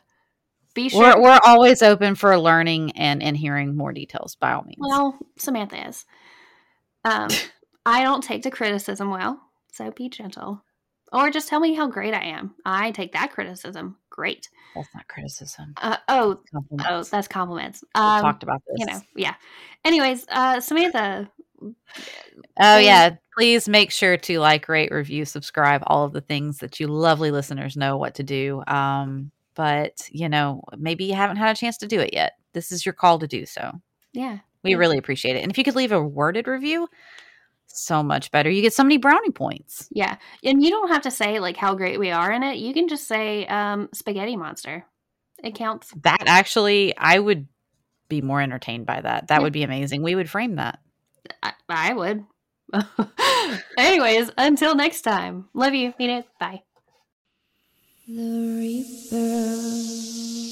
be 0.74 0.88
sure. 0.88 1.00
We're 1.00 1.22
we're 1.22 1.40
always 1.44 1.82
open 1.82 2.14
for 2.14 2.38
learning 2.38 2.92
and 2.92 3.20
and 3.20 3.36
hearing 3.36 3.76
more 3.76 3.92
details. 3.92 4.36
By 4.36 4.52
all 4.52 4.62
means. 4.62 4.78
Well, 4.78 5.18
Samantha 5.36 5.88
is. 5.88 6.06
Um, 7.04 7.28
I 7.84 8.04
don't 8.04 8.22
take 8.22 8.44
to 8.44 8.50
criticism 8.50 9.10
well, 9.10 9.42
so 9.72 9.90
be 9.90 10.08
gentle. 10.08 10.62
Or 11.12 11.30
just 11.30 11.48
tell 11.48 11.60
me 11.60 11.74
how 11.74 11.86
great 11.88 12.14
I 12.14 12.22
am. 12.22 12.54
I 12.64 12.90
take 12.92 13.12
that 13.12 13.32
criticism. 13.32 13.96
Great. 14.10 14.48
That's 14.76 14.88
not 14.94 15.08
criticism. 15.08 15.74
Uh, 15.78 15.96
oh, 16.08 16.40
oh, 16.88 17.02
that's 17.02 17.26
compliments. 17.26 17.82
Um, 17.96 18.20
talked 18.22 18.42
about 18.44 18.62
this. 18.68 18.76
you 18.78 18.86
know, 18.86 19.00
yeah. 19.16 19.34
Anyways, 19.84 20.24
uh, 20.28 20.60
Samantha. 20.60 21.28
Oh 21.62 21.72
Please- 22.56 22.84
yeah, 22.86 23.16
please 23.36 23.68
make 23.68 23.90
sure 23.90 24.16
to 24.16 24.38
like, 24.38 24.68
rate, 24.68 24.92
review, 24.92 25.24
subscribe, 25.24 25.82
all 25.86 26.04
of 26.04 26.12
the 26.12 26.20
things 26.20 26.58
that 26.58 26.78
you 26.80 26.86
lovely 26.86 27.30
listeners 27.30 27.76
know 27.76 27.96
what 27.96 28.14
to 28.16 28.22
do. 28.22 28.62
Um, 28.66 29.30
but 29.54 30.08
you 30.10 30.28
know, 30.28 30.62
maybe 30.78 31.04
you 31.04 31.14
haven't 31.14 31.36
had 31.36 31.54
a 31.54 31.58
chance 31.58 31.76
to 31.78 31.86
do 31.86 32.00
it 32.00 32.14
yet. 32.14 32.34
This 32.52 32.70
is 32.72 32.86
your 32.86 32.92
call 32.92 33.18
to 33.18 33.26
do 33.26 33.44
so. 33.46 33.72
Yeah. 34.12 34.38
We 34.62 34.70
Yeah. 34.72 34.76
really 34.76 34.98
appreciate 34.98 35.36
it. 35.36 35.42
And 35.42 35.50
if 35.50 35.58
you 35.58 35.64
could 35.64 35.76
leave 35.76 35.92
a 35.92 36.00
worded 36.02 36.46
review, 36.46 36.88
so 37.72 38.02
much 38.02 38.30
better. 38.30 38.50
You 38.50 38.62
get 38.62 38.74
so 38.74 38.82
many 38.82 38.96
brownie 38.96 39.30
points. 39.30 39.88
Yeah. 39.90 40.16
And 40.44 40.62
you 40.62 40.70
don't 40.70 40.88
have 40.88 41.02
to 41.02 41.10
say 41.10 41.40
like 41.40 41.56
how 41.56 41.74
great 41.74 41.98
we 41.98 42.10
are 42.10 42.30
in 42.32 42.42
it. 42.42 42.56
You 42.56 42.74
can 42.74 42.88
just 42.88 43.06
say 43.06 43.46
um, 43.46 43.88
spaghetti 43.92 44.36
monster. 44.36 44.84
It 45.42 45.54
counts. 45.54 45.92
That 46.02 46.24
actually, 46.26 46.96
I 46.96 47.18
would 47.18 47.46
be 48.08 48.20
more 48.20 48.42
entertained 48.42 48.86
by 48.86 49.00
that. 49.00 49.28
That 49.28 49.36
yeah. 49.36 49.42
would 49.42 49.52
be 49.52 49.62
amazing. 49.62 50.02
We 50.02 50.14
would 50.14 50.28
frame 50.28 50.56
that. 50.56 50.80
I, 51.42 51.52
I 51.68 51.94
would. 51.94 52.24
Anyways, 53.78 54.30
until 54.36 54.74
next 54.74 55.02
time. 55.02 55.48
Love 55.54 55.74
you. 55.74 55.94
Mean 55.98 56.10
it. 56.10 56.26
Bye. 56.38 56.62
The 58.06 58.56
Reaper 58.58 59.16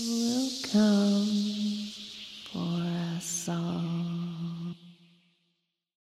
will 0.07 0.51
come 0.70 1.27
for 2.53 3.16
us 3.16 3.49
all. 3.49 3.98